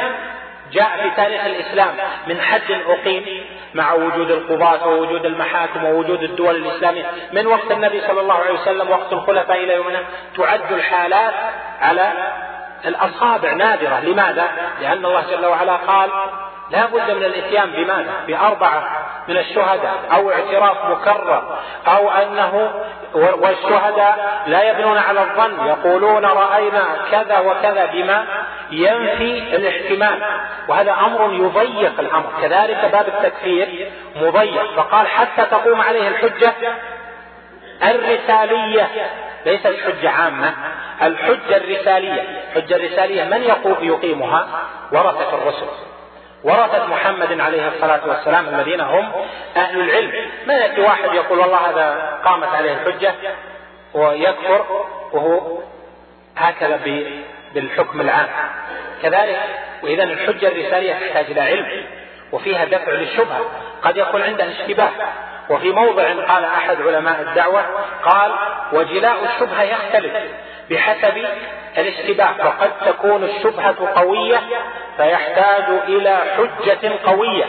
جاء 0.71 0.89
في 1.01 1.09
تاريخ 1.15 1.45
الإسلام 1.45 1.89
من 2.27 2.41
حد 2.41 2.71
أقيم 2.87 3.25
مع 3.73 3.93
وجود 3.93 4.31
القضاة 4.31 4.87
ووجود 4.87 5.25
المحاكم 5.25 5.83
ووجود 5.85 6.23
الدول 6.23 6.55
الإسلامية؟ 6.55 7.05
من 7.33 7.47
وقت 7.47 7.71
النبي 7.71 8.01
صلى 8.07 8.21
الله 8.21 8.33
عليه 8.33 8.53
وسلم 8.53 8.89
وقت 8.89 9.13
الخلفاء 9.13 9.63
إلى 9.63 9.73
يومنا؟ 9.73 9.99
تعد 10.37 10.71
الحالات 10.71 11.33
على 11.81 12.11
الأصابع 12.85 13.53
نادرة. 13.53 13.99
لماذا؟ 13.99 14.47
لأن 14.81 15.05
الله 15.05 15.23
جل 15.31 15.45
وعلا 15.45 15.75
قال 15.75 16.09
لا 16.71 16.85
بد 16.85 17.11
من 17.11 17.23
الإتيان 17.23 17.71
بماذا؟ 17.71 18.13
بأربعة 18.27 18.83
من 19.27 19.37
الشهداء. 19.37 19.95
أو 20.13 20.31
اعتراف 20.31 20.85
مكرر. 20.85 21.59
أو 21.87 22.11
أنه 22.11 22.71
والشهداء 23.13 24.43
لا 24.47 24.63
يبنون 24.63 24.97
على 24.97 25.21
الظن. 25.21 25.67
يقولون 25.67 26.25
رأينا 26.25 26.83
كذا 27.11 27.39
وكذا 27.39 27.85
بما 27.85 28.25
ينفي 28.71 29.55
الاحتمال. 29.55 30.23
وهذا 30.67 30.91
أمر 30.91 31.33
يضيق 31.33 31.99
الأمر. 31.99 32.29
كذلك 32.41 32.85
باب 32.91 33.07
التكفير 33.07 33.91
مضيق. 34.15 34.75
فقال 34.75 35.07
حتى 35.07 35.45
تقوم 35.51 35.81
عليه 35.81 36.07
الحجة 36.07 36.53
الرسالية. 37.83 38.89
ليست 39.45 39.75
حجة 39.85 40.09
عامة 40.09 40.53
الحجة 41.01 41.57
الرسالية. 41.57 42.21
الحجة 42.21 42.75
الرسالية 42.75 43.23
من 43.23 43.43
يقيمها؟ 43.83 44.47
ورثة 44.91 45.35
الرسل. 45.35 45.67
ورثة 46.43 46.85
محمد 46.85 47.39
عليه 47.39 47.67
الصلاة 47.67 48.01
والسلام 48.07 48.47
الذين 48.47 48.81
هم 48.81 49.11
أهل 49.57 49.79
العلم. 49.79 50.11
ما 50.47 50.53
يأتي 50.53 50.81
واحد 50.81 51.13
يقول 51.13 51.39
والله 51.39 51.57
هذا 51.57 52.19
قامت 52.25 52.47
عليه 52.47 52.73
الحجة 52.73 53.13
ويكفر 53.93 54.85
وهو 55.13 55.57
هكذا 56.37 56.79
بالحكم 57.53 58.01
العام. 58.01 58.27
كذلك 59.01 59.39
وإذا 59.83 60.03
الحجة 60.03 60.47
الرسالية 60.47 60.93
تحتاج 60.93 61.25
إلى 61.31 61.41
علم 61.41 61.85
وفيها 62.31 62.65
دفع 62.65 62.91
للشبهة. 62.91 63.41
قد 63.83 63.97
يكون 63.97 64.21
عنده 64.21 64.51
اشتباه. 64.51 64.89
وفي 65.49 65.71
موضع 65.71 66.03
قال 66.03 66.43
أحد 66.43 66.81
علماء 66.81 67.21
الدعوة 67.21 67.63
قال 68.03 68.31
وجلاء 68.73 69.15
الشبهة 69.23 69.63
يختلف 69.63 70.13
بحسب 70.69 71.25
الاشتباه 71.77 72.33
فقد 72.33 72.71
تكون 72.85 73.23
الشبهة 73.23 73.75
قوية 73.95 74.41
فيحتاج 74.97 75.63
إلى 75.87 76.17
حجة 76.37 76.91
قوية 77.05 77.45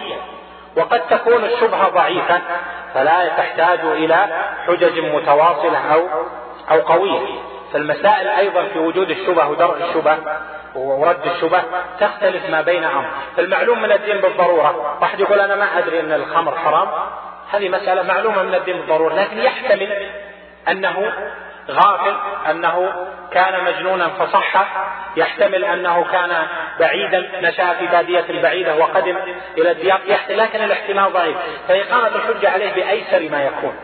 وقد 0.76 1.00
تكون 1.00 1.44
الشبهة 1.44 1.88
ضعيفة 1.88 2.40
فلا 2.94 3.28
تحتاج 3.28 3.80
إلى 3.80 4.26
حجج 4.66 4.98
متواصلة 4.98 5.78
أو 5.94 6.08
أو 6.70 6.80
قوية. 6.80 7.20
فالمسائل 7.72 8.28
أيضا 8.28 8.62
في 8.62 8.78
وجود 8.78 9.10
الشبه 9.10 9.48
ودرء 9.48 9.76
الشبه 9.88 10.16
ورد 10.74 11.26
الشبه 11.26 11.62
تختلف 12.00 12.50
ما 12.50 12.60
بين 12.60 12.84
أمر. 12.84 13.10
فالمعلوم 13.36 13.82
من 13.82 13.92
الدين 13.92 14.20
بالضرورة 14.20 14.98
واحد 15.00 15.20
يقول 15.20 15.40
أنا 15.40 15.54
ما 15.56 15.78
أدري 15.78 16.00
أن 16.00 16.12
الخمر 16.12 16.58
حرام. 16.58 16.88
هذه 17.52 17.68
مسألة 17.68 18.02
معلومة 18.02 18.42
من 18.42 18.54
الدين 18.54 18.76
بالضرورة 18.76 19.14
لكن 19.14 19.38
يحتمل 19.38 20.10
أنه 20.68 21.12
غافل 21.70 22.14
أنه 22.50 23.06
كان 23.32 23.64
مجنونا 23.64 24.08
فصح 24.08 24.66
يحتمل 25.16 25.64
أنه 25.64 26.04
كان 26.12 26.46
بعيدا 26.80 27.30
نشأ 27.40 27.74
في 27.74 27.86
بادية 27.86 28.42
بعيدة 28.42 28.76
وقدم 28.76 29.16
إلى 29.58 29.70
الديار 29.70 30.00
لكن 30.28 30.64
الاحتمال 30.64 31.12
ضعيف. 31.12 31.36
فإقامة 31.68 32.06
الحجة 32.06 32.50
عليه 32.50 32.72
بأيسر 32.72 33.30
ما 33.30 33.44
يكون 33.44 33.74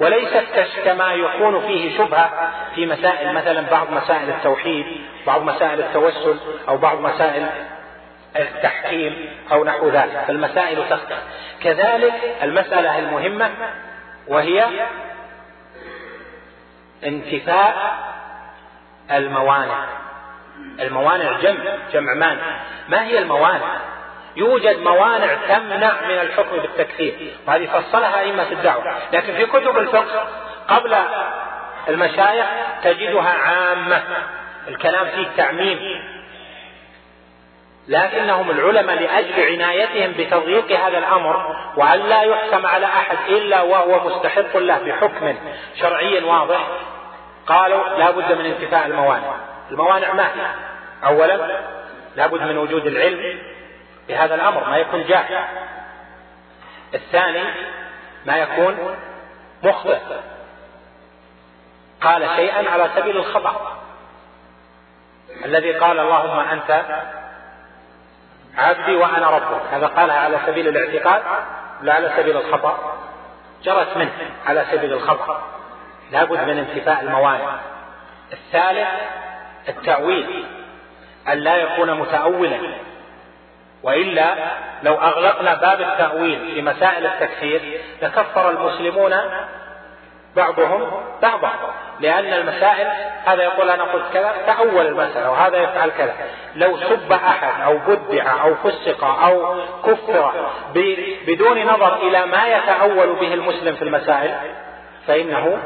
وليست 0.00 0.44
كما 0.84 1.14
يكون 1.14 1.60
فيه 1.60 1.98
شبهة 1.98 2.52
في 2.74 2.86
مسائل 2.86 3.34
مثلا 3.34 3.70
بعض 3.70 3.90
مسائل 3.90 4.28
التوحيد 4.28 4.86
بعض 5.26 5.42
مسائل 5.42 5.80
التوسل 5.80 6.36
أو 6.68 6.76
بعض 6.76 7.00
مسائل 7.00 7.46
التحكيم 8.38 9.30
أو 9.52 9.64
نحو 9.64 9.88
ذلك 9.88 10.24
فالمسائل 10.26 10.88
تختلف. 10.90 11.22
كذلك 11.62 12.36
المسألة 12.42 12.98
المهمة 12.98 13.50
وهي 14.28 14.66
انتفاء 17.04 17.98
الموانع. 19.10 19.86
الموانع 20.80 21.38
جمع 21.38 21.76
جمع 21.92 22.14
مانع. 22.14 22.60
ما 22.88 23.04
هي 23.04 23.18
الموانع؟ 23.18 23.78
يوجد 24.36 24.78
موانع 24.78 25.34
تمنع 25.48 25.92
من 26.02 26.18
الحكم 26.20 26.56
بالتكفير. 26.56 27.36
وهذه 27.46 27.66
فصلها 27.66 28.20
أئمة 28.20 28.52
الدعوة. 28.52 28.98
لكن 29.12 29.34
في 29.34 29.46
كتب 29.46 29.78
الفقه 29.78 30.28
قبل 30.68 30.96
المشايخ 31.88 32.46
تجدها 32.82 33.30
عامة. 33.30 34.02
الكلام 34.68 35.06
فيه 35.06 35.26
تعميم. 35.36 35.78
لكنهم 37.88 38.50
العلماء 38.50 38.96
لأجل 38.96 39.42
عنايتهم 39.42 40.12
بتضييق 40.12 40.72
هذا 40.72 40.98
الأمر 40.98 41.56
وأن 41.76 42.00
لا 42.00 42.22
يحكم 42.22 42.66
على 42.66 42.86
أحد 42.86 43.16
إلا 43.28 43.62
وهو 43.62 44.08
مستحق 44.08 44.56
له 44.56 44.78
بحكم 44.78 45.34
شرعي 45.80 46.24
واضح 46.24 46.68
قالوا 47.46 47.88
لا 47.88 48.10
بد 48.10 48.32
من 48.32 48.46
انتفاء 48.46 48.86
الموانع. 48.86 49.34
الموانع 49.70 50.12
ما 50.12 50.22
هي؟ 50.22 50.54
أولا 51.06 51.60
لا 52.16 52.26
بد 52.26 52.42
من 52.42 52.58
وجود 52.58 52.86
العلم 52.86 53.38
بهذا 54.08 54.34
الأمر 54.34 54.70
ما 54.70 54.76
يكون 54.76 55.04
جاهل. 55.06 55.44
الثاني 56.94 57.44
ما 58.26 58.36
يكون 58.36 58.96
مخطئ 59.62 59.98
قال 62.02 62.28
شيئا 62.36 62.70
على 62.70 62.90
سبيل 62.96 63.16
الخطأ. 63.16 63.78
الذي 65.44 65.72
قال 65.72 65.98
اللهم 65.98 66.38
أنت 66.38 66.84
عبدي 68.58 68.96
وأنا 68.96 69.30
ربك. 69.30 69.62
هذا 69.72 69.86
قالها 69.86 70.20
على 70.20 70.38
سبيل 70.46 70.68
الاعتقاد 70.68 71.22
لا 71.82 71.94
على 71.94 72.10
سبيل 72.16 72.36
الخطأ. 72.36 72.98
جرت 73.62 73.96
منه 73.96 74.10
على 74.46 74.64
سبيل 74.72 74.92
الخطأ. 74.92 75.42
لابد 76.12 76.40
من 76.40 76.58
انتفاء 76.58 77.00
الموانع. 77.00 77.58
الثالث 78.32 78.88
التأويل. 79.68 80.44
أن 81.28 81.38
لا 81.38 81.56
يكون 81.56 81.94
متأولا. 82.00 82.60
وإلا 83.82 84.34
لو 84.82 84.94
أغلقنا 84.94 85.54
باب 85.54 85.80
التأويل 85.80 86.54
في 86.54 86.62
مسائل 86.62 87.06
التكفير 87.06 87.80
لكفر 88.02 88.50
المسلمون 88.50 89.14
بعضهم 90.36 90.90
بعضا. 91.22 91.50
لأن 92.00 92.32
المسائل 92.32 92.88
هذا 93.24 93.42
يقول 93.42 93.70
أنا 93.70 93.84
قلت 93.84 94.04
كذا 94.12 94.34
تأول 94.46 94.86
المسألة 94.86 95.30
وهذا 95.30 95.56
يفعل 95.56 95.90
كذا. 95.90 96.14
لو 96.54 96.76
سب 96.76 97.12
أحد 97.12 97.62
أو 97.62 97.78
بدع 97.78 98.42
أو 98.42 98.54
فسق 98.54 99.04
أو 99.04 99.56
كفر 99.84 100.50
بدون 101.26 101.66
نظر 101.66 101.96
إلى 101.96 102.26
ما 102.26 102.46
يتأول 102.46 103.16
به 103.16 103.34
المسلم 103.34 103.74
في 103.74 103.82
المسائل 103.82 104.34
فإنه 105.06 105.58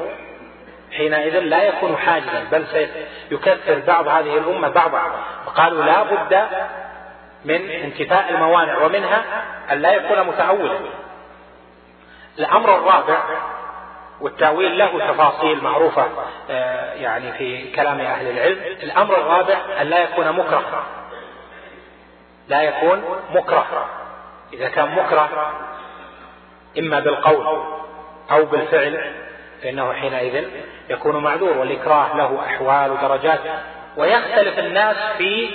حينئذ 0.96 1.38
لا 1.38 1.62
يكون 1.62 1.96
حاجزا 1.96 2.44
بل 2.52 2.64
سيكفر 2.66 3.82
بعض 3.86 4.08
هذه 4.08 4.38
الأمة 4.38 4.68
بعضا. 4.68 5.00
قالوا 5.56 5.84
لا 5.84 6.02
بد 6.02 6.46
من 7.44 7.70
انتفاء 7.70 8.30
الموانع 8.30 8.78
ومنها 8.84 9.24
أن 9.72 9.78
لا 9.78 9.92
يكون 9.92 10.22
متأولا. 10.26 10.78
الأمر 12.38 12.74
الرابع 12.74 13.18
والتأويل 14.20 14.78
له 14.78 15.12
تفاصيل 15.12 15.64
معروفة 15.64 16.06
آه، 16.50 16.94
يعني 16.94 17.32
في 17.32 17.70
كلام 17.70 18.00
أهل 18.00 18.26
العلم. 18.30 18.58
الأمر 18.82 19.16
الرابع 19.16 19.58
أن 19.80 19.86
لا 19.86 19.98
يكون 19.98 20.32
مكره. 20.32 20.84
لا 22.48 22.62
يكون 22.62 23.02
مكره. 23.34 23.86
إذا 24.52 24.68
كان 24.68 24.94
مكره 24.94 25.52
إما 26.78 27.00
بالقول 27.00 27.62
أو 28.30 28.44
بالفعل 28.44 29.12
فإنه 29.62 29.92
حينئذ 29.92 30.44
يكون 30.90 31.16
معذور 31.16 31.58
والإكراه 31.58 32.16
له 32.16 32.40
أحوال 32.46 32.90
ودرجات. 32.90 33.40
ويختلف 33.96 34.58
الناس 34.58 34.96
في 35.18 35.50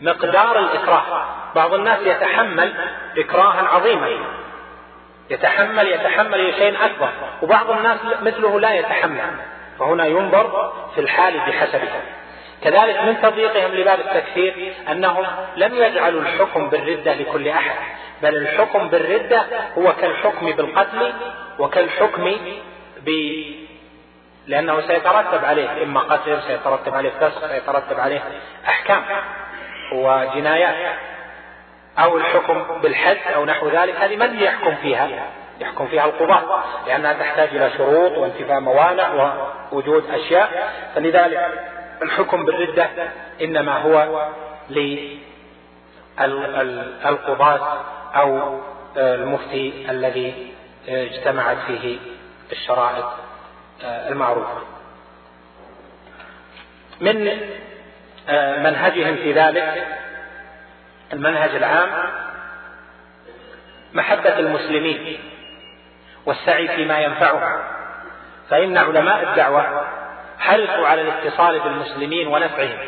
مقدار 0.00 0.58
الإكراه. 0.58 1.24
بعض 1.54 1.74
الناس 1.74 1.98
يتحمل 2.02 2.74
إكراها 3.18 3.68
عظيما. 3.68 4.08
يتحمل 5.30 5.86
يتحمل 5.88 6.54
شيء 6.54 6.84
أكبر. 6.84 7.08
وبعض 7.42 7.70
الناس 7.70 7.98
مثله 8.22 8.60
لا 8.60 8.74
يتحمل. 8.74 9.20
فهنا 9.78 10.06
ينظر 10.06 10.72
في 10.94 11.00
الحال 11.00 11.38
بحسبه. 11.38 11.88
كذلك 12.62 13.00
من 13.00 13.20
تضييقهم 13.22 13.74
لباب 13.74 14.00
التكفير 14.00 14.74
أنهم 14.90 15.26
لم 15.56 15.74
يجعلوا 15.74 16.20
الحكم 16.20 16.68
بالردة 16.68 17.14
لكل 17.14 17.48
أحد 17.48 17.74
بل 18.22 18.36
الحكم 18.36 18.88
بالردة 18.88 19.44
هو 19.78 19.92
كالحكم 19.92 20.52
بالقتل 20.52 21.12
وكالحكم 21.58 22.36
ب 23.06 23.10
لأنه 24.46 24.80
سيترتب 24.80 25.44
عليه 25.44 25.82
إما 25.82 26.00
قتل 26.00 26.42
سيترتب 26.42 26.94
عليه 26.94 27.10
فسق 27.10 27.46
سيترتب 27.46 28.00
عليه 28.00 28.20
أحكام 28.68 29.02
وجنايات. 29.92 30.74
أو 31.98 32.16
الحكم 32.16 32.80
بالحد 32.82 33.18
أو 33.34 33.44
نحو 33.44 33.68
ذلك 33.68 33.96
هذه 33.96 34.16
من 34.16 34.40
يحكم 34.40 34.74
فيها؟ 34.74 35.08
يحكم 35.60 35.86
فيها 35.86 36.04
القضاة 36.04 36.64
لأنها 36.86 37.12
تحتاج 37.12 37.48
إلى 37.48 37.70
شروط 37.70 38.12
وانتفاء 38.18 38.60
موانع 38.60 39.34
ووجود 39.72 40.10
أشياء. 40.10 40.72
فلذلك 40.94 41.48
الحكم 42.02 42.44
بالردة 42.44 42.88
إنما 43.42 43.78
هو 43.78 44.28
للقضاة 46.20 47.78
أو 48.14 48.60
المفتي 48.96 49.86
الذي 49.90 50.52
اجتمعت 50.88 51.56
فيه 51.66 51.98
الشرائط 52.52 53.12
المعروفة. 53.84 54.58
من 57.00 57.24
منهجهم 58.62 59.16
في 59.16 59.32
ذلك 59.32 59.86
المنهج 61.12 61.50
العام 61.50 61.88
محبة 63.92 64.38
المسلمين 64.38 65.18
والسعي 66.26 66.68
فيما 66.68 66.98
ينفعهم. 66.98 67.62
فإن 68.50 68.76
علماء 68.76 69.22
الدعوة 69.22 69.86
حرصوا 70.38 70.88
على 70.88 71.02
الاتصال 71.02 71.60
بالمسلمين 71.60 72.26
ونفعهم 72.28 72.78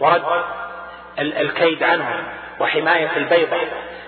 ورد 0.00 0.22
الكيد 1.18 1.82
عنهم 1.82 2.24
وحماية 2.60 3.16
البيضة 3.16 3.56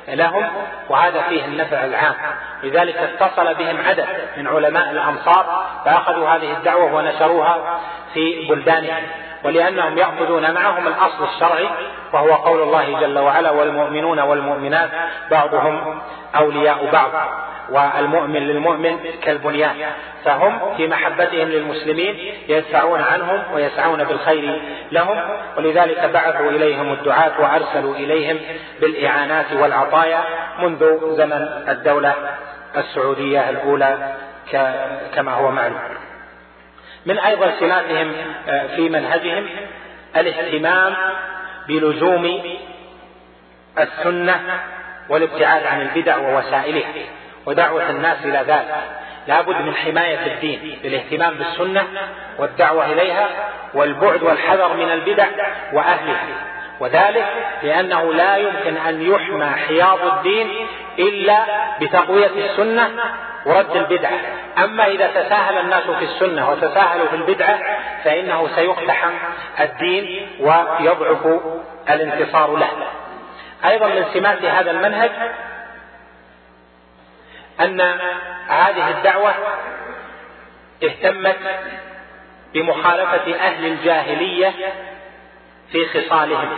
لهم 0.09 0.49
وهذا 0.89 1.23
فيه 1.23 1.45
النفع 1.45 1.85
العام. 1.85 2.15
لذلك 2.63 2.97
اتصل 2.97 3.55
بهم 3.55 3.77
عدد 3.87 4.07
من 4.37 4.47
علماء 4.47 4.91
الأمصار 4.91 5.67
فأخذوا 5.85 6.29
هذه 6.29 6.53
الدعوة 6.53 6.95
ونشروها 6.95 7.81
في 8.15 8.49
بلدانهم. 8.49 9.03
ولأنهم 9.44 9.98
يأخذون 9.98 10.55
معهم 10.55 10.86
الأصل 10.86 11.24
الشرعي 11.35 11.69
وهو 12.12 12.35
قول 12.35 12.62
الله 12.62 13.01
جل 13.01 13.19
وعلا 13.19 13.51
والمؤمنون 13.51 14.20
والمؤمنات 14.20 14.90
بعضهم 15.31 16.01
أولياء 16.36 16.90
بعض 16.93 17.10
والمؤمن 17.70 18.40
للمؤمن 18.40 18.98
كالبنيان. 19.23 19.77
فهم 20.24 20.74
في 20.77 20.89
محبتهم 20.89 21.48
للمسلمين 21.48 22.35
يدفعون 22.48 23.01
عنهم 23.01 23.43
ويسعون 23.55 24.05
بالخير 24.05 24.62
لهم 24.93 25.20
ولذلك 25.56 26.10
بعثوا 26.14 26.51
إليهم 26.51 26.93
الدعاة 26.93 27.32
وأرسلوا 27.40 27.94
إليهم 27.94 28.39
بالإعانات 28.81 29.52
والعطايا 29.52 30.20
منذ 30.59 31.14
زمن 31.16 31.48
الدولة 31.69 32.14
السعودية 32.77 33.51
الأولى 33.51 34.14
كما 35.14 35.32
هو 35.32 35.51
معلوم. 35.51 36.12
من 37.07 37.19
أيضا 37.19 37.53
سماتهم 37.61 38.12
آه، 38.49 38.66
في 38.77 38.89
منهجهم 38.89 39.47
الاهتمام 40.16 40.95
بلزوم 41.69 42.43
السنة 43.79 44.61
والابتعاد 45.09 45.66
عن 45.66 45.81
البدع 45.81 46.16
ووسائلها 46.16 46.93
ودعوة 47.47 47.91
الناس 47.91 48.16
إلى 48.24 48.39
ذلك. 48.39 48.74
لابد 49.29 49.57
من 49.57 49.74
حماية 49.74 50.35
الدين 50.35 50.79
بالاهتمام 50.83 51.35
بالسنة 51.35 51.87
والدعوة 52.39 52.93
إليها 52.93 53.29
والبعد 53.74 54.23
والحذر 54.23 54.77
من 54.77 54.93
البدع 54.93 55.27
وأهلها. 55.73 56.27
وذلك 56.81 57.27
لأنه 57.62 58.12
لا 58.12 58.37
يمكن 58.37 58.77
أن 58.77 59.03
يحمى 59.03 59.47
حياض 59.47 59.99
الدين 60.05 60.49
إلا 60.99 61.45
بتقوية 61.81 62.51
السنة 62.51 62.91
ورد 63.47 63.77
البدعة 63.77 64.20
أما 64.59 64.86
إذا 64.86 65.06
تساهل 65.06 65.59
الناس 65.59 65.82
في 65.82 66.05
السنة 66.05 66.51
وتساهلوا 66.51 67.06
في 67.06 67.16
البدعة 67.16 67.59
فإنه 68.05 68.48
سيقتحم 68.55 69.12
الدين 69.60 70.28
ويضعف 70.40 71.40
الانتصار 71.90 72.56
له. 72.56 72.69
أيضا 73.64 73.86
من 73.86 74.05
سمات 74.14 74.44
هذا 74.44 74.70
المنهج 74.70 75.10
أن 77.60 77.81
هذه 78.48 78.90
الدعوة 78.90 79.35
اهتمت 80.85 81.39
بمخالفة 82.55 83.35
أهل 83.35 83.66
الجاهلية 83.66 84.52
في 85.73 85.86
خصالهم. 85.86 86.48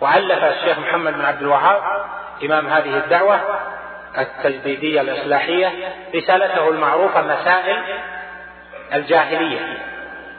وألف 0.00 0.44
الشيخ 0.44 0.78
محمد 0.78 1.12
بن 1.12 1.24
عبد 1.24 1.42
الوهاب 1.42 1.82
إمام 2.44 2.66
هذه 2.66 2.96
الدعوة 2.96 3.40
التجديدية 4.18 5.00
الإصلاحية 5.00 5.72
رسالته 6.14 6.68
المعروفة 6.68 7.22
مسائل 7.22 7.82
الجاهلية 8.94 9.78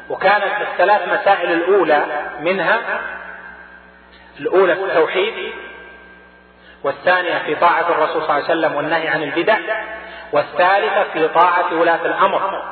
وكانت 0.09 0.61
الثلاث 0.61 1.21
مسائل 1.21 1.51
الأولى 1.51 2.05
منها 2.39 2.79
الأولى 4.39 4.75
في 4.75 4.83
التوحيد 4.83 5.33
والثانية 6.83 7.37
في 7.45 7.55
طاعة 7.55 7.89
الرسول 7.89 8.21
صلى 8.21 8.21
الله 8.21 8.33
عليه 8.33 8.43
وسلم 8.43 8.75
والنهي 8.75 9.07
عن 9.07 9.23
البدع 9.23 9.57
والثالثة 10.31 11.03
في 11.13 11.27
طاعة 11.27 11.73
ولاة 11.73 12.05
الأمر. 12.05 12.63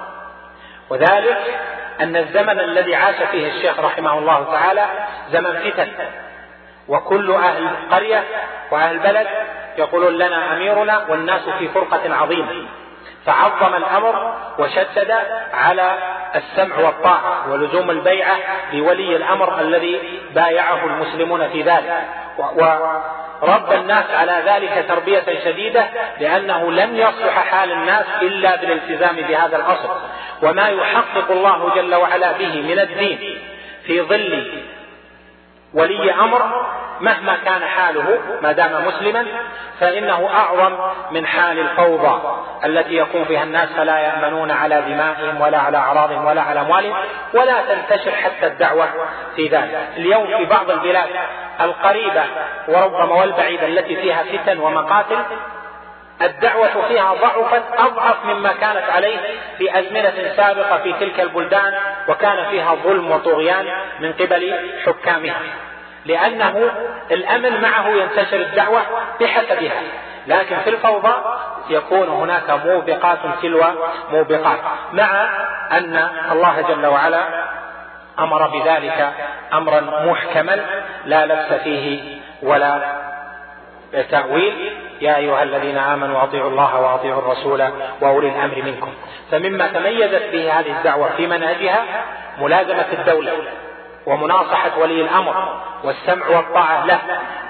وذلك 0.90 1.38
أن 2.02 2.15
الزمن 2.15 2.60
الذي 2.60 2.95
عاش 2.95 3.15
فيه 3.15 3.48
الشيخ 3.48 3.80
رحمه 3.80 4.18
الله 4.18 4.44
تعالى 4.52 4.86
زمن 5.32 5.72
فتن 5.72 5.91
وكل 6.88 7.32
أهل 7.32 7.69
قرية 7.91 8.24
وأهل 8.72 8.99
بلد 8.99 9.28
يقولون 9.77 10.13
لنا 10.13 10.53
أميرنا 10.53 11.05
والناس 11.09 11.41
في 11.59 11.67
فرقة 11.67 12.15
عظيمة. 12.15 12.65
فعظم 13.25 13.75
الأمر 13.75 14.33
وشدد 14.59 15.11
على 15.53 15.97
السمع 16.35 16.77
والطاعة 16.79 17.51
ولزوم 17.51 17.91
البيعة 17.91 18.37
لولي 18.73 19.15
الأمر 19.15 19.61
الذي 19.61 20.19
بايعه 20.35 20.85
المسلمون 20.85 21.49
في 21.49 21.61
ذلك. 21.61 22.03
ورب 23.41 23.71
الناس 23.71 24.05
على 24.11 24.43
ذلك 24.45 24.85
تربية 24.87 25.43
شديدة 25.45 25.85
لأنه 26.19 26.71
لن 26.71 26.95
يصلح 26.95 27.39
حال 27.39 27.71
الناس 27.71 28.05
إلا 28.21 28.55
بالالتزام 28.55 29.15
بهذا 29.15 29.57
الأصل. 29.57 29.89
وما 30.43 30.69
يحقق 30.69 31.31
الله 31.31 31.75
جل 31.75 31.95
وعلا 31.95 32.31
به 32.31 32.61
من 32.61 32.79
الدين 32.79 33.39
في 33.85 34.01
ظل 34.01 34.61
ولي 35.77 36.11
أمر 36.11 36.67
مهما 36.99 37.37
كان 37.45 37.63
حاله 37.63 38.19
ما 38.41 38.51
دام 38.51 38.87
مسلما 38.87 39.25
فإنه 39.79 40.29
أعظم 40.33 40.77
من 41.11 41.25
حال 41.25 41.59
الفوضى 41.59 42.21
التي 42.65 42.97
يكون 42.97 43.25
فيها 43.25 43.43
الناس 43.43 43.69
فلا 43.69 43.97
يأمنون 43.97 44.51
على 44.51 44.81
دمائهم 44.81 45.41
ولا 45.41 45.57
على 45.57 45.77
أعراضهم 45.77 46.25
ولا 46.25 46.41
على 46.41 46.59
أموالهم 46.59 46.95
ولا 47.33 47.55
تنتشر 47.61 48.11
حتى 48.11 48.47
الدعوة 48.47 48.85
في 49.35 49.47
ذلك. 49.47 49.87
اليوم 49.97 50.37
في 50.37 50.45
بعض 50.45 50.71
البلاد 50.71 51.09
القريبة 51.61 52.23
وربما 52.67 53.15
والبعيدة 53.15 53.67
التي 53.67 53.95
فيها 53.95 54.23
فتن 54.23 54.59
ومقاتل 54.59 55.17
الدعوة 56.22 56.88
فيها 56.88 57.14
ضعفت 57.14 57.64
أضعف 57.77 58.26
مما 58.26 58.53
كانت 58.53 58.89
عليه 58.89 59.18
في 59.57 59.80
أزمنة 59.80 60.34
سابقة 60.38 60.77
في 60.77 60.94
تلك 60.94 61.19
البلدان 61.19 61.73
وكان 62.10 62.49
فيها 62.49 62.76
ظلم 62.76 63.11
وطغيان 63.11 63.65
من 63.99 64.14
قبل 64.14 64.72
حكامها. 64.85 65.41
لأنه 66.06 66.72
الأمن 67.11 67.61
معه 67.61 67.88
ينتشر 67.88 68.38
الدعوة 68.38 68.81
بحسبها. 69.22 69.81
لكن 70.27 70.57
في 70.57 70.69
الفوضى 70.69 71.14
يكون 71.69 72.07
هناك 72.07 72.49
موبقات 72.65 73.19
تلو 73.41 73.64
موبقات 74.11 74.60
مع 74.94 75.30
أن 75.72 76.10
الله 76.31 76.61
جل 76.61 76.85
وعلا 76.85 77.19
أمر 78.19 78.48
بذلك 78.48 79.14
أمرا 79.53 79.81
محكما 79.81 80.60
لا 81.06 81.26
لبس 81.26 81.61
فيه 81.64 82.19
ولا 82.44 82.80
تأويل 84.11 84.77
يا 85.02 85.15
أيها 85.18 85.44
الذين 85.44 85.78
آمنوا 85.78 86.24
أطيعوا 86.24 86.49
الله 86.49 86.80
وأطيعوا 86.80 87.19
الرسول 87.22 87.69
وأولي 88.02 88.28
الأمر 88.30 88.64
منكم. 88.64 88.94
فمما 89.32 89.68
تميزت 89.68 90.24
به 90.32 90.60
هذه 90.60 90.78
الدعوة 90.78 91.10
في 91.18 91.28
منهجها 91.28 91.84
ملازمة 92.40 92.86
الدولة 92.94 93.32
ومناصحة 94.06 94.80
ولي 94.80 95.02
الأمر 95.02 95.61
والسمع 95.84 96.28
والطاعة 96.28 96.86
له 96.86 96.99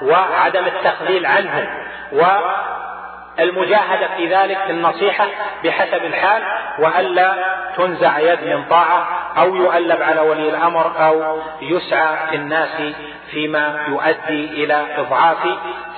وعدم 0.01 0.65
التخذيل 0.65 1.25
عنه 1.25 1.67
والمجاهدة 3.39 4.07
في 4.17 4.35
ذلك 4.35 4.57
في 4.65 4.71
النصيحة 4.71 5.27
بحسب 5.63 6.05
الحال 6.05 6.43
وألا 6.79 7.33
تنزع 7.77 8.19
يد 8.19 8.43
من 8.43 8.63
طاعة 8.69 9.07
أو 9.37 9.55
يؤلب 9.55 10.01
على 10.01 10.21
ولي 10.21 10.49
الأمر 10.49 10.91
أو 11.07 11.39
يسعى 11.61 12.17
في 12.29 12.35
الناس 12.35 12.93
فيما 13.31 13.85
يؤدي 13.87 14.63
إلى 14.63 14.85
إضعاف 14.97 15.37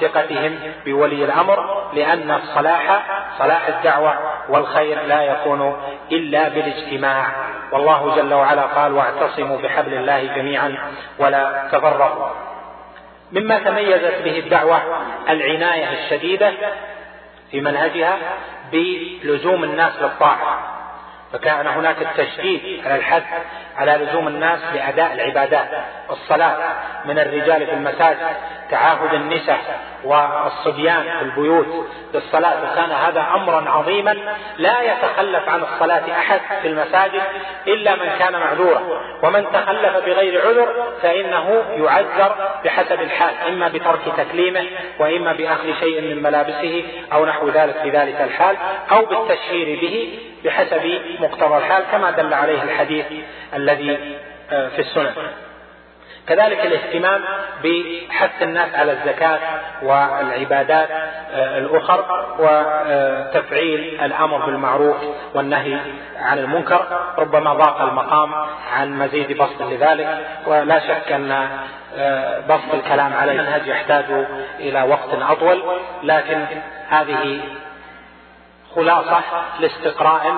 ثقتهم 0.02 0.60
بولي 0.86 1.26
الأمر 1.26 1.84
لأن 1.94 2.32
الصلاح 2.32 3.02
صلاح 3.38 3.68
الدعوة 3.68 4.14
والخير 4.50 5.02
لا 5.02 5.22
يكون 5.22 5.78
إلا 6.12 6.50
بالاجتماع. 6.50 7.26
والله 7.72 8.16
جل 8.16 8.34
وعلا 8.34 8.62
قال 8.62 8.94
واعتصموا 8.94 9.58
بحبل 9.58 9.94
الله 9.94 10.24
جميعا 10.36 10.76
ولا 11.20 11.68
تفرقوا. 11.72 12.30
مما 13.32 13.60
تميزت 13.60 14.22
به 14.24 14.40
الدعوة 14.40 14.82
العناية 15.30 15.94
الشديدة 15.94 16.54
في 17.52 17.62
منهجها 17.62 18.18
بلزوم 18.72 19.64
الناس 19.64 19.94
للطاعة. 20.02 20.79
فكان 21.34 21.68
هناك 21.68 22.02
التشديد 22.02 22.86
على 22.86 22.96
الحث 22.96 23.24
على 23.78 23.92
لزوم 23.92 24.28
الناس 24.28 24.60
لأداء 24.74 25.14
العبادات 25.14 25.70
الصلاة 26.10 26.58
من 27.06 27.20
الرجال 27.20 27.66
في 27.66 27.74
المساجد 27.74 28.28
تعاهد 28.72 29.14
النساء 29.14 29.80
والصبيان 30.04 31.04
في 31.04 31.22
البيوت 31.22 31.88
بالصلاة 32.14 32.72
وكان 32.72 32.92
هذا 32.92 33.26
أمرا 33.36 33.70
عظيما 33.70 34.18
لا 34.58 34.82
يتخلف 34.82 35.50
عن 35.50 35.64
الصلاة 35.64 36.12
أحد 36.12 36.40
في 36.62 36.68
المساجد 36.68 37.22
إلا 37.68 37.96
من 37.96 38.10
كان 38.20 38.34
معذورا. 38.34 38.82
ومن 39.24 39.46
تخلف 39.54 40.06
بغير 40.06 40.48
عذر 40.48 40.94
فإنه 41.02 41.64
يعذر 41.78 42.36
بحسب 42.66 43.02
الحال 43.02 43.34
إما 43.48 43.68
بترك 43.68 44.00
تكليمه 44.18 44.66
وإما 45.00 45.34
بأخذ 45.34 45.74
شيء 45.80 46.02
من 46.02 46.24
ملابسه 46.24 46.84
أو 47.14 47.26
نحو 47.26 47.50
ذلك 47.50 47.76
في 47.84 47.90
ذلك 47.90 48.22
الحال 48.22 48.58
أو 48.92 49.06
بالتشهير 49.06 49.80
به 49.82 50.20
بحسب 50.46 51.02
مقتضى 51.20 51.58
الحال 51.58 51.84
كما 51.92 52.12
دل 52.12 52.34
عليه 52.34 52.64
الحديث 52.64 53.06
الذي 53.54 54.18
آه، 54.52 54.68
في 54.68 54.80
السنن. 54.80 55.14
كذلك 56.28 56.66
الاهتمام 56.66 57.22
بحث 57.64 58.42
الناس 58.42 58.76
على 58.76 58.92
الزكاة 58.92 59.40
والعبادات 59.84 60.90
آه، 60.92 61.58
الأخر 61.58 62.26
وتفعيل 62.40 64.00
الأمر 64.04 64.46
بالمعروف 64.46 64.98
والنهي 65.34 65.78
عن 66.20 66.38
المنكر. 66.38 66.86
ربما 67.18 67.54
ضاق 67.54 67.82
المقام 67.82 68.34
عن 68.74 69.00
مزيد 69.00 69.38
بسط 69.38 69.62
لذلك. 69.62 70.28
ولا 70.46 70.80
شك 70.80 71.12
أن 71.12 71.50
آه، 71.98 72.40
بسط 72.40 72.74
الكلام 72.74 73.14
على 73.14 73.32
المنهج 73.32 73.68
يحتاج 73.68 74.06
إلى 74.60 74.82
وقت 74.82 75.22
أطول 75.30 75.64
لكن 76.04 76.46
هذه 76.90 77.42
خلاصة 78.76 79.22
لاستقراء 79.60 80.36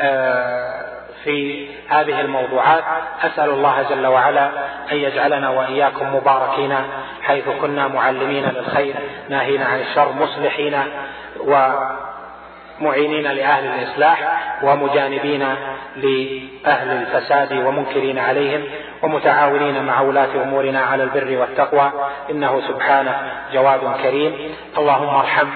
آه، 0.00 0.88
في 1.24 1.68
هذه 1.88 2.20
الموضوعات. 2.20 2.84
أسأل 3.22 3.50
الله 3.50 3.82
جل 3.82 4.06
وعلا 4.06 4.46
أن 4.92 4.96
يجعلنا 4.96 5.50
وإياكم 5.50 6.16
مباركين 6.16 6.74
حيث 7.22 7.44
كنا 7.60 7.88
معلمين 7.88 8.44
للخير 8.44 8.94
ناهين 9.28 9.62
عن 9.62 9.80
الشر 9.80 10.12
مصلحين 10.12 10.82
ومعينين 12.80 13.22
لأهل 13.22 13.64
الإصلاح 13.64 14.18
ومجانبين 14.62 15.54
لأهل 15.96 16.90
الفساد 16.90 17.52
ومنكرين 17.52 18.18
عليهم 18.18 18.64
ومتعاونين 19.02 19.84
مع 19.84 20.00
ولاة 20.00 20.42
أمورنا 20.42 20.80
على 20.80 21.02
البر 21.02 21.38
والتقوى. 21.38 21.92
إنه 22.30 22.62
سبحانه 22.68 23.32
جواد 23.52 24.00
كريم. 24.02 24.54
اللهم 24.78 25.08
ارحم 25.14 25.48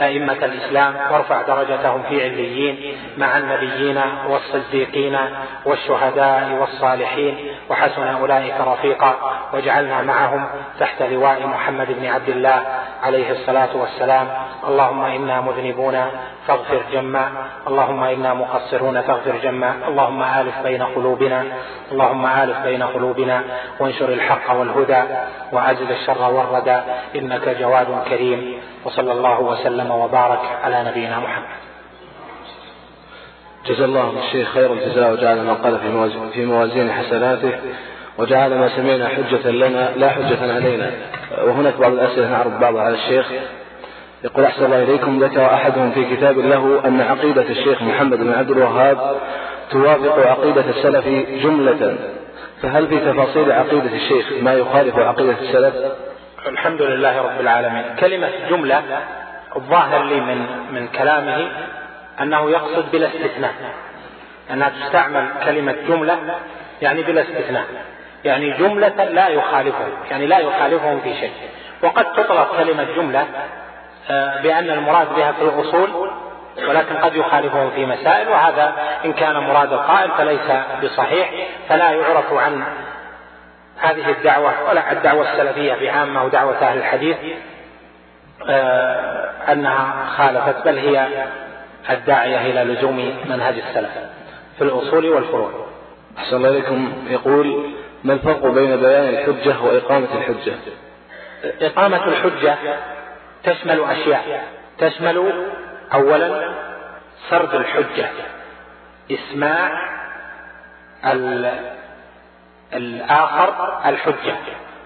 أئمة 0.00 0.32
الإسلام 0.32 0.94
وارفع 1.10 1.42
درجتهم 1.42 2.02
في 2.08 2.24
عليين 2.24 2.96
مع 3.16 3.38
النبيين 3.38 4.00
والصديقين 4.28 5.18
والشهداء 5.64 6.58
والصالحين 6.60 7.38
وحسن 7.70 8.06
أولئك 8.06 8.54
رفيقا 8.60 9.16
واجعلنا 9.52 10.02
معهم 10.02 10.46
تحت 10.80 11.02
لواء 11.02 11.46
محمد 11.46 11.86
بن 12.00 12.06
عبد 12.06 12.28
الله 12.28 12.62
عليه 13.02 13.30
الصلاة 13.30 13.76
والسلام. 13.76 14.28
اللهم 14.68 15.04
إنا 15.04 15.40
مذنبون 15.40 16.06
فاغفر 16.46 16.82
جما 16.92 17.28
اللهم 17.68 18.04
إنا 18.04 18.34
مقصرون 18.34 19.00
فاغفر 19.00 19.36
جما 19.42 19.74
اللهم 19.88 20.22
آلف 20.22 20.54
بين 20.62 20.82
قلوبنا. 20.82 21.44
اللهم 21.92 22.26
آلف 22.26 22.56
بين 22.64 22.82
قلوبنا. 22.82 23.42
وانشر 23.80 24.08
الحق 24.08 24.54
والهدى. 24.58 25.02
وأزل 25.52 25.90
الشر 25.90 26.30
والردى 26.32 26.78
إنك 27.16 27.56
جواد 27.60 27.86
كريم. 28.08 28.60
وصلى 28.84 29.12
الله 29.12 29.40
وسلم 29.40 29.90
وبارك 29.90 30.40
على 30.64 30.84
نبينا 30.88 31.18
محمد. 31.18 31.56
جزا 33.66 33.84
الله 33.84 34.12
الشيخ 34.24 34.48
خير 34.48 34.72
الجزاء. 34.72 35.12
وجعل 35.12 35.42
ما 35.42 35.54
قال 35.54 35.78
في 36.32 36.44
موازين 36.46 36.92
حسناته. 36.92 37.52
وجعل 38.18 38.54
ما 38.58 38.68
سمعنا 38.76 39.08
حجة 39.08 39.50
لنا 39.50 39.92
لا 39.96 40.08
حجة 40.10 40.54
علينا 40.54 40.90
وهناك 41.46 41.76
بعض 41.76 41.92
الأسئلة 41.92 42.28
نعرض 42.30 42.60
بعضها 42.60 42.82
على 42.82 42.94
الشيخ. 42.94 43.26
يقول 44.24 44.44
أحسن 44.44 44.64
الله 44.64 44.82
إليكم 44.82 45.24
ذكر 45.24 45.46
أحدهم 45.46 45.92
في 45.92 46.16
كتاب 46.16 46.38
له 46.38 46.82
أن 46.84 47.00
عقيدة 47.00 47.42
الشيخ 47.42 47.82
محمد 47.82 48.18
بن 48.18 48.32
عبد 48.32 48.50
الوهاب 48.50 49.16
توافق 49.70 50.26
عقيدة 50.26 50.64
السلف 50.68 51.06
جملة. 51.42 51.96
فهل 52.62 52.88
في 52.88 52.98
تفاصيل 52.98 53.52
عقيدة 53.52 53.94
الشيخ 53.94 54.26
ما 54.42 54.54
يخالف 54.54 54.98
عقيدة 54.98 55.36
السلف؟ 55.40 55.74
الحمد 56.46 56.82
لله 56.82 57.22
رب 57.22 57.40
العالمين. 57.40 57.84
كلمة 58.00 58.28
جملة 58.50 58.82
الظاهر 59.56 60.04
لي 60.04 60.20
من 60.20 60.46
من 60.72 60.88
كلامه 60.88 61.48
أنه 62.20 62.50
يقصد 62.50 62.84
بلا 62.92 63.06
استثناء. 63.08 63.54
أنها 64.50 64.68
تستعمل 64.68 65.28
كلمة 65.44 65.74
جملة 65.88 66.18
يعني 66.82 67.02
بلا 67.02 67.22
استثناء. 67.22 67.64
يعني 68.24 68.50
جملة 68.50 69.04
لا 69.04 69.28
يخالفهم 69.28 69.90
يعني 70.10 70.26
لا 70.26 70.38
يخالفهم 70.38 71.00
في 71.00 71.14
شيء. 71.14 71.32
وقد 71.82 72.12
تطلق 72.12 72.56
كلمة 72.56 72.86
جملة 72.96 73.26
بأن 74.42 74.70
المراد 74.70 75.14
بها 75.16 75.32
في 75.32 75.42
الأصول 75.42 76.10
ولكن 76.68 76.96
قد 76.96 77.14
يخالفهم 77.14 77.70
في 77.70 77.86
مسائل 77.86 78.28
وهذا 78.28 78.74
إن 79.04 79.12
كان 79.12 79.36
مراد 79.36 79.72
القائل 79.72 80.10
فليس 80.10 80.52
بصحيح 80.84 81.30
فلا 81.68 81.90
يعرف 81.90 82.32
عن 82.32 82.64
هذه 83.78 84.10
الدعوة 84.10 84.52
ولا 84.68 84.92
الدعوة 84.92 85.32
السلفية 85.32 85.74
بعامة 85.74 86.24
ودعوة 86.24 86.56
أهل 86.56 86.78
الحديث 86.78 87.16
آه، 88.48 89.30
أنها 89.52 90.06
خالفت 90.16 90.64
بل 90.64 90.78
هي 90.78 91.08
الداعية 91.90 92.40
إلى 92.40 92.72
لزوم 92.72 93.14
منهج 93.24 93.54
السلف 93.58 93.90
في 94.58 94.64
الأصول 94.64 95.08
والفروع. 95.08 95.50
أحسن 96.18 96.36
الله 96.36 96.48
إليكم. 96.48 96.92
يقول 97.10 97.70
ما 98.04 98.12
الفرق 98.12 98.46
بين 98.46 98.76
بيان 98.76 99.08
الحجة 99.08 99.60
وإقامة 99.60 100.08
الحجة؟ 100.14 100.54
إقامة 101.60 102.04
الحجة 102.06 102.56
تشمل 103.44 103.84
أشياء. 103.84 104.44
تشمل 104.78 105.46
أولا 105.94 106.54
سرد 107.30 107.54
الحجة. 107.54 108.10
إسماع 109.10 109.70
الآخر 112.74 113.80
الحجة. 113.86 114.34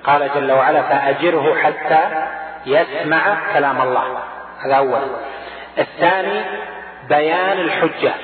قال 0.05 0.31
جل 0.35 0.53
وعلا 0.53 0.83
فأجره 0.83 1.55
حتى 1.63 2.27
يسمع 2.67 3.37
كلام 3.53 3.83
الله. 3.83 4.19
هذا 4.65 4.75
أولا 4.75 5.01
الثاني 5.79 6.45
بيان 7.09 7.59
الحجة. 7.59 8.15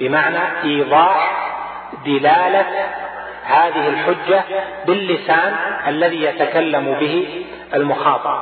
بمعنى 0.00 0.62
إيضاح 0.64 1.48
دلالة 2.06 2.66
هذه 3.44 3.88
الحجة 3.88 4.44
باللسان 4.86 5.56
الذي 5.86 6.22
يتكلم 6.22 6.94
به 7.00 7.46
المخاطب. 7.74 8.40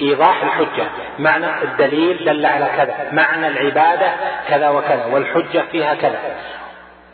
إيضاح 0.00 0.42
الحجة. 0.42 0.86
معنى 1.18 1.62
الدليل 1.62 2.24
دل 2.24 2.46
على 2.46 2.66
كذا. 2.76 3.08
معنى 3.12 3.46
العبادة 3.46 4.12
كذا 4.48 4.68
وكذا. 4.68 5.06
والحجة 5.06 5.64
فيها 5.72 5.94
كذا. 5.94 6.18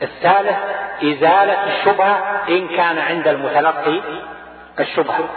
الثالث 0.02 0.56
إزالة 1.02 1.64
الشبهة 1.64 2.42
إن 2.48 2.68
كان 2.68 2.98
عند 2.98 3.28
المتلقي 3.28 4.00
الشبهة. 4.80 5.28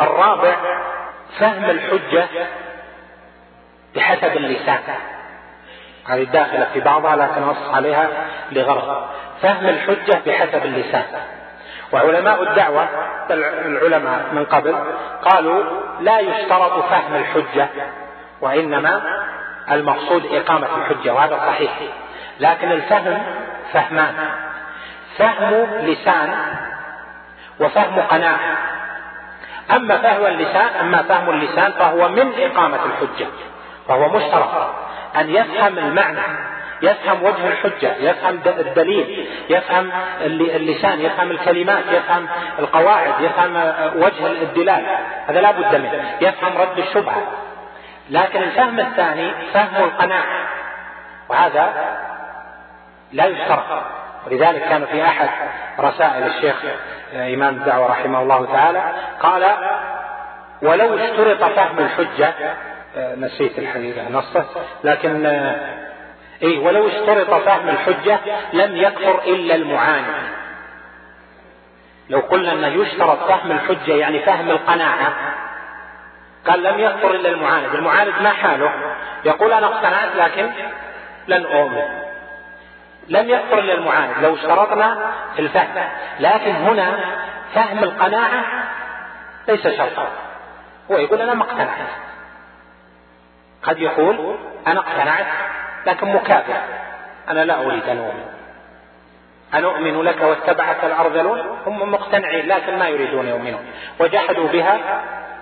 الرابع 0.00 0.56
فهم 1.38 1.64
الحجة 1.64 2.28
بحسب 3.96 4.36
اللسان. 4.36 4.78
هذه 6.08 6.22
داخلة 6.22 6.66
في 6.74 6.80
بعضها 6.80 7.16
لكن 7.16 7.42
نص 7.42 7.74
عليها 7.74 8.08
لغرض. 8.52 9.06
فهم 9.42 9.66
الحجة 9.66 10.20
بحسب 10.26 10.64
اللسان. 10.64 11.04
وعلماء 11.92 12.42
الدعوة 12.42 12.88
العلماء 13.30 14.20
من 14.32 14.44
قبل 14.44 14.76
قالوا 15.22 15.64
لا 16.00 16.18
يشترط 16.18 16.84
فهم 16.84 17.14
الحجة 17.14 17.68
وإنما 18.40 19.00
المقصود 19.70 20.26
إقامة 20.32 20.66
الحجة 20.76 21.14
وهذا 21.14 21.36
صحيح. 21.36 21.72
لكن 22.40 22.72
الفهم 22.72 23.22
فهمان. 23.72 24.14
فهم 25.18 25.66
لسان 25.82 26.34
وفهم 27.60 28.00
قناعة 28.00 28.56
أما 29.70 29.96
فهم 29.96 30.26
اللسان 30.26 30.68
أما 30.80 31.02
فهم 31.02 31.30
اللسان 31.30 31.72
فهو 31.72 32.08
من 32.08 32.32
إقامة 32.38 32.78
الحجة 32.84 33.26
فهو 33.88 34.08
مشترط 34.08 34.74
أن 35.16 35.30
يفهم 35.30 35.78
المعنى. 35.78 36.55
يفهم 36.82 37.22
وجه 37.22 37.48
الحجة 37.48 37.96
يفهم 37.96 38.40
الدليل 38.46 39.28
يفهم 39.50 39.90
اللسان 40.20 41.00
يفهم 41.00 41.30
الكلمات 41.30 41.84
يفهم 41.92 42.28
القواعد 42.58 43.20
يفهم 43.20 43.56
وجه 43.96 44.26
الدلالة 44.26 44.98
هذا 45.26 45.40
لا 45.40 45.50
بد 45.50 45.76
منه. 45.76 46.16
يفهم 46.20 46.58
رد 46.58 46.78
الشبهة. 46.78 47.22
لكن 48.10 48.42
الفهم 48.42 48.80
الثاني 48.80 49.30
فهم 49.54 49.84
القناعة 49.84 50.48
وهذا 51.28 51.72
لا 53.12 53.24
يشترط. 53.24 53.82
ولذلك 54.26 54.62
كان 54.68 54.86
في 54.86 55.04
أحد 55.04 55.28
رسائل 55.80 56.26
الشيخ 56.26 56.56
إمام 57.14 57.54
الدعوة 57.54 57.86
رحمه 57.86 58.22
الله 58.22 58.46
تعالى 58.52 58.82
قال 59.20 59.56
ولو 60.62 60.98
اشترط 60.98 61.44
فهم 61.44 61.78
الحجة 61.78 62.34
نسيت 63.16 63.58
الحقيقة 63.58 64.08
نصه 64.10 64.44
لكن 64.84 65.26
إيه 66.42 66.58
ولو 66.58 66.88
اشترط 66.88 67.42
فهم 67.42 67.68
الحجة 67.68 68.18
لم 68.52 68.76
يكفر 68.76 69.22
إلا 69.24 69.54
المعاند 69.54 70.36
لو 72.10 72.18
قلنا 72.18 72.52
أنه 72.52 72.66
يشترط 72.66 73.18
فهم 73.18 73.50
الحجة 73.50 73.92
يعني 73.92 74.18
فهم 74.18 74.50
القناعة 74.50 75.12
قال 76.46 76.62
لم 76.62 76.78
يكفر 76.78 77.10
إلا 77.10 77.28
المعاند 77.28 77.74
المعاند 77.74 78.14
ما 78.22 78.30
حاله؟ 78.30 78.72
يقول 79.24 79.52
أنا 79.52 79.66
اقتنعت 79.66 80.16
لكن 80.16 80.50
لن 81.28 81.46
أؤمن. 81.46 81.82
لم 83.08 83.30
يكفر 83.30 83.58
إلا 83.58 83.74
المعاند 83.74 84.12
لو 84.22 84.34
اشترطنا 84.34 85.12
في 85.36 85.42
الفهم. 85.42 85.88
لكن 86.20 86.50
هنا 86.50 86.98
فهم 87.54 87.84
القناعة 87.84 88.44
ليس 89.48 89.62
شرطا. 89.62 90.08
هو 90.90 90.98
يقول 90.98 91.20
أنا 91.20 91.34
ما 91.34 91.42
اقتنعت. 91.42 91.88
قد 93.62 93.78
يقول 93.78 94.36
أنا 94.66 94.80
اقتنعت 94.80 95.26
لكن 95.86 96.06
مكافئ 96.06 96.54
أنا 97.28 97.44
لا 97.44 97.66
أريد 97.66 97.88
أن 97.88 97.98
أؤمن. 97.98 98.24
أنؤمن 99.54 100.02
لك 100.02 100.22
واتبعك 100.22 100.84
الأرذلون؟ 100.84 101.40
هم 101.66 101.92
مقتنعين 101.92 102.48
لكن 102.48 102.78
ما 102.78 102.88
يريدون 102.88 103.28
يؤمنون. 103.28 103.66
وجحدوا 104.00 104.48
بها 104.48 104.78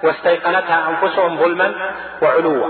واستيقنتها 0.03 0.89
أنفسهم 0.89 1.37
ظلما 1.37 1.75
وعلوا. 2.23 2.69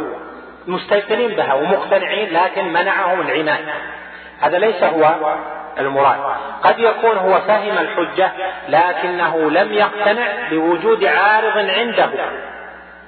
مستيقنين 0.67 1.31
بها 1.31 1.55
ومقتنعين 1.55 2.33
لكن 2.33 2.73
منعهم 2.73 3.21
العناد 3.21 3.65
هذا 4.41 4.59
ليس 4.59 4.83
هو 4.83 5.15
المراد. 5.79 6.19
قد 6.63 6.79
يكون 6.79 7.17
هو 7.17 7.41
فهم 7.41 7.79
الحجة 7.79 8.31
لكنه 8.69 9.51
لم 9.51 9.73
يقتنع 9.73 10.29
بوجود 10.51 11.05
عارض 11.05 11.71
عنده. 11.71 12.11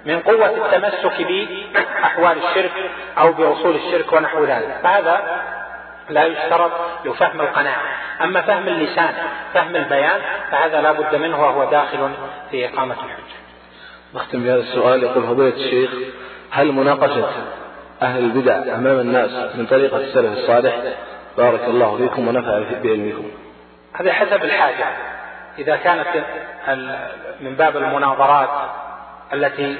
من 0.07 0.20
قوة 0.20 0.66
التمسك 0.66 1.27
بأحوال 1.74 2.39
الشرك 2.39 2.73
أو 3.19 3.33
بأصول 3.33 3.77
الشرك 3.77 4.12
ونحو 4.12 4.45
ذلك. 4.45 4.78
فهذا 4.83 5.43
لا 6.11 6.24
يشترط 6.24 6.70
لفهم 7.05 7.41
القناعة. 7.41 7.83
أما 8.23 8.41
فهم 8.41 8.69
اللسان 8.69 9.15
فهم 9.55 9.77
البيان 9.77 10.20
فهذا 10.51 10.81
لا 10.81 10.93
بد 10.93 11.15
منه 11.15 11.43
وهو 11.43 11.70
داخل 11.70 12.11
في 12.51 12.69
إقامة 12.69 12.95
الحجة. 12.95 13.37
نختم 14.15 14.43
بهذا 14.43 14.61
السؤال. 14.61 15.03
يقول 15.03 15.23
فضيلة 15.23 15.57
الشيخ 15.57 15.91
هل 16.51 16.73
مناقشة 16.73 17.28
أهل 18.03 18.24
البدع 18.24 18.55
أمام 18.55 19.01
الناس 19.01 19.57
من 19.57 19.66
طريقة 19.66 19.97
السلف 19.97 20.39
الصالح؟ 20.39 20.74
بارك 21.39 21.65
الله 21.65 21.97
فيكم 21.97 22.28
ونفع 22.28 22.62
بعلمكم. 22.83 23.31
هذا 23.93 24.12
حسب 24.12 24.45
الحاجة. 24.45 24.87
إذا 25.59 25.77
كانت 25.77 26.24
من 27.41 27.55
باب 27.57 27.77
المناظرات 27.77 28.51
التي 29.32 29.77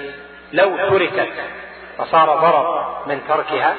لو 0.53 0.77
تركت 0.77 1.33
فصار 1.99 2.37
ضرر 2.37 2.97
من 3.07 3.21
تركها 3.29 3.75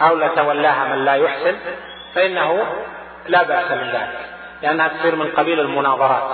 أو 0.00 0.16
لتولاها 0.16 0.84
من 0.84 1.04
لا 1.04 1.14
يحسن 1.14 1.56
فإنه 2.14 2.64
لا 3.28 3.42
بأس 3.42 3.70
من 3.70 3.90
ذلك 3.90 4.18
لأنها 4.62 4.88
تصير 4.88 5.16
من 5.16 5.26
قبيل 5.26 5.60
المناظرات 5.60 6.30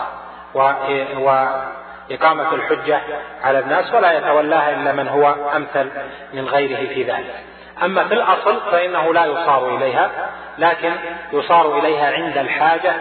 إقامة 2.11 2.55
الحجة 2.55 3.01
على 3.43 3.59
الناس 3.59 3.95
ولا 3.95 4.13
يتولاها 4.13 4.71
إلا 4.71 4.93
من 4.93 5.09
هو 5.09 5.35
أمثل 5.57 5.91
من 6.33 6.45
غيره 6.45 6.95
في 6.95 7.03
ذلك. 7.03 7.35
أما 7.83 8.05
في 8.05 8.15
الأصل 8.15 8.61
فإنه 8.71 9.15
لا 9.15 9.25
يصار 9.25 9.77
إليها 9.77 10.11
لكن 10.59 10.93
يصار 11.33 11.79
إليها 11.79 12.13
عند 12.13 12.39
الحاجة 12.39 12.95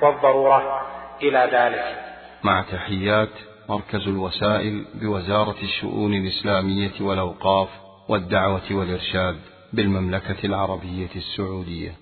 والضرورة 0.00 0.86
إلى 1.22 1.48
ذلك. 1.52 1.84
مع 2.42 2.64
تحيات 2.72 3.28
مركز 3.68 4.00
الوسائل 4.00 4.84
بوزارة 4.94 5.56
الشؤون 5.62 6.14
الإسلامية 6.14 6.92
والأوقاف 7.00 7.68
والدعوة 8.08 8.62
والإرشاد 8.70 9.36
بالمملكة 9.72 10.46
العربية 10.46 11.10
السعودية. 11.16 12.01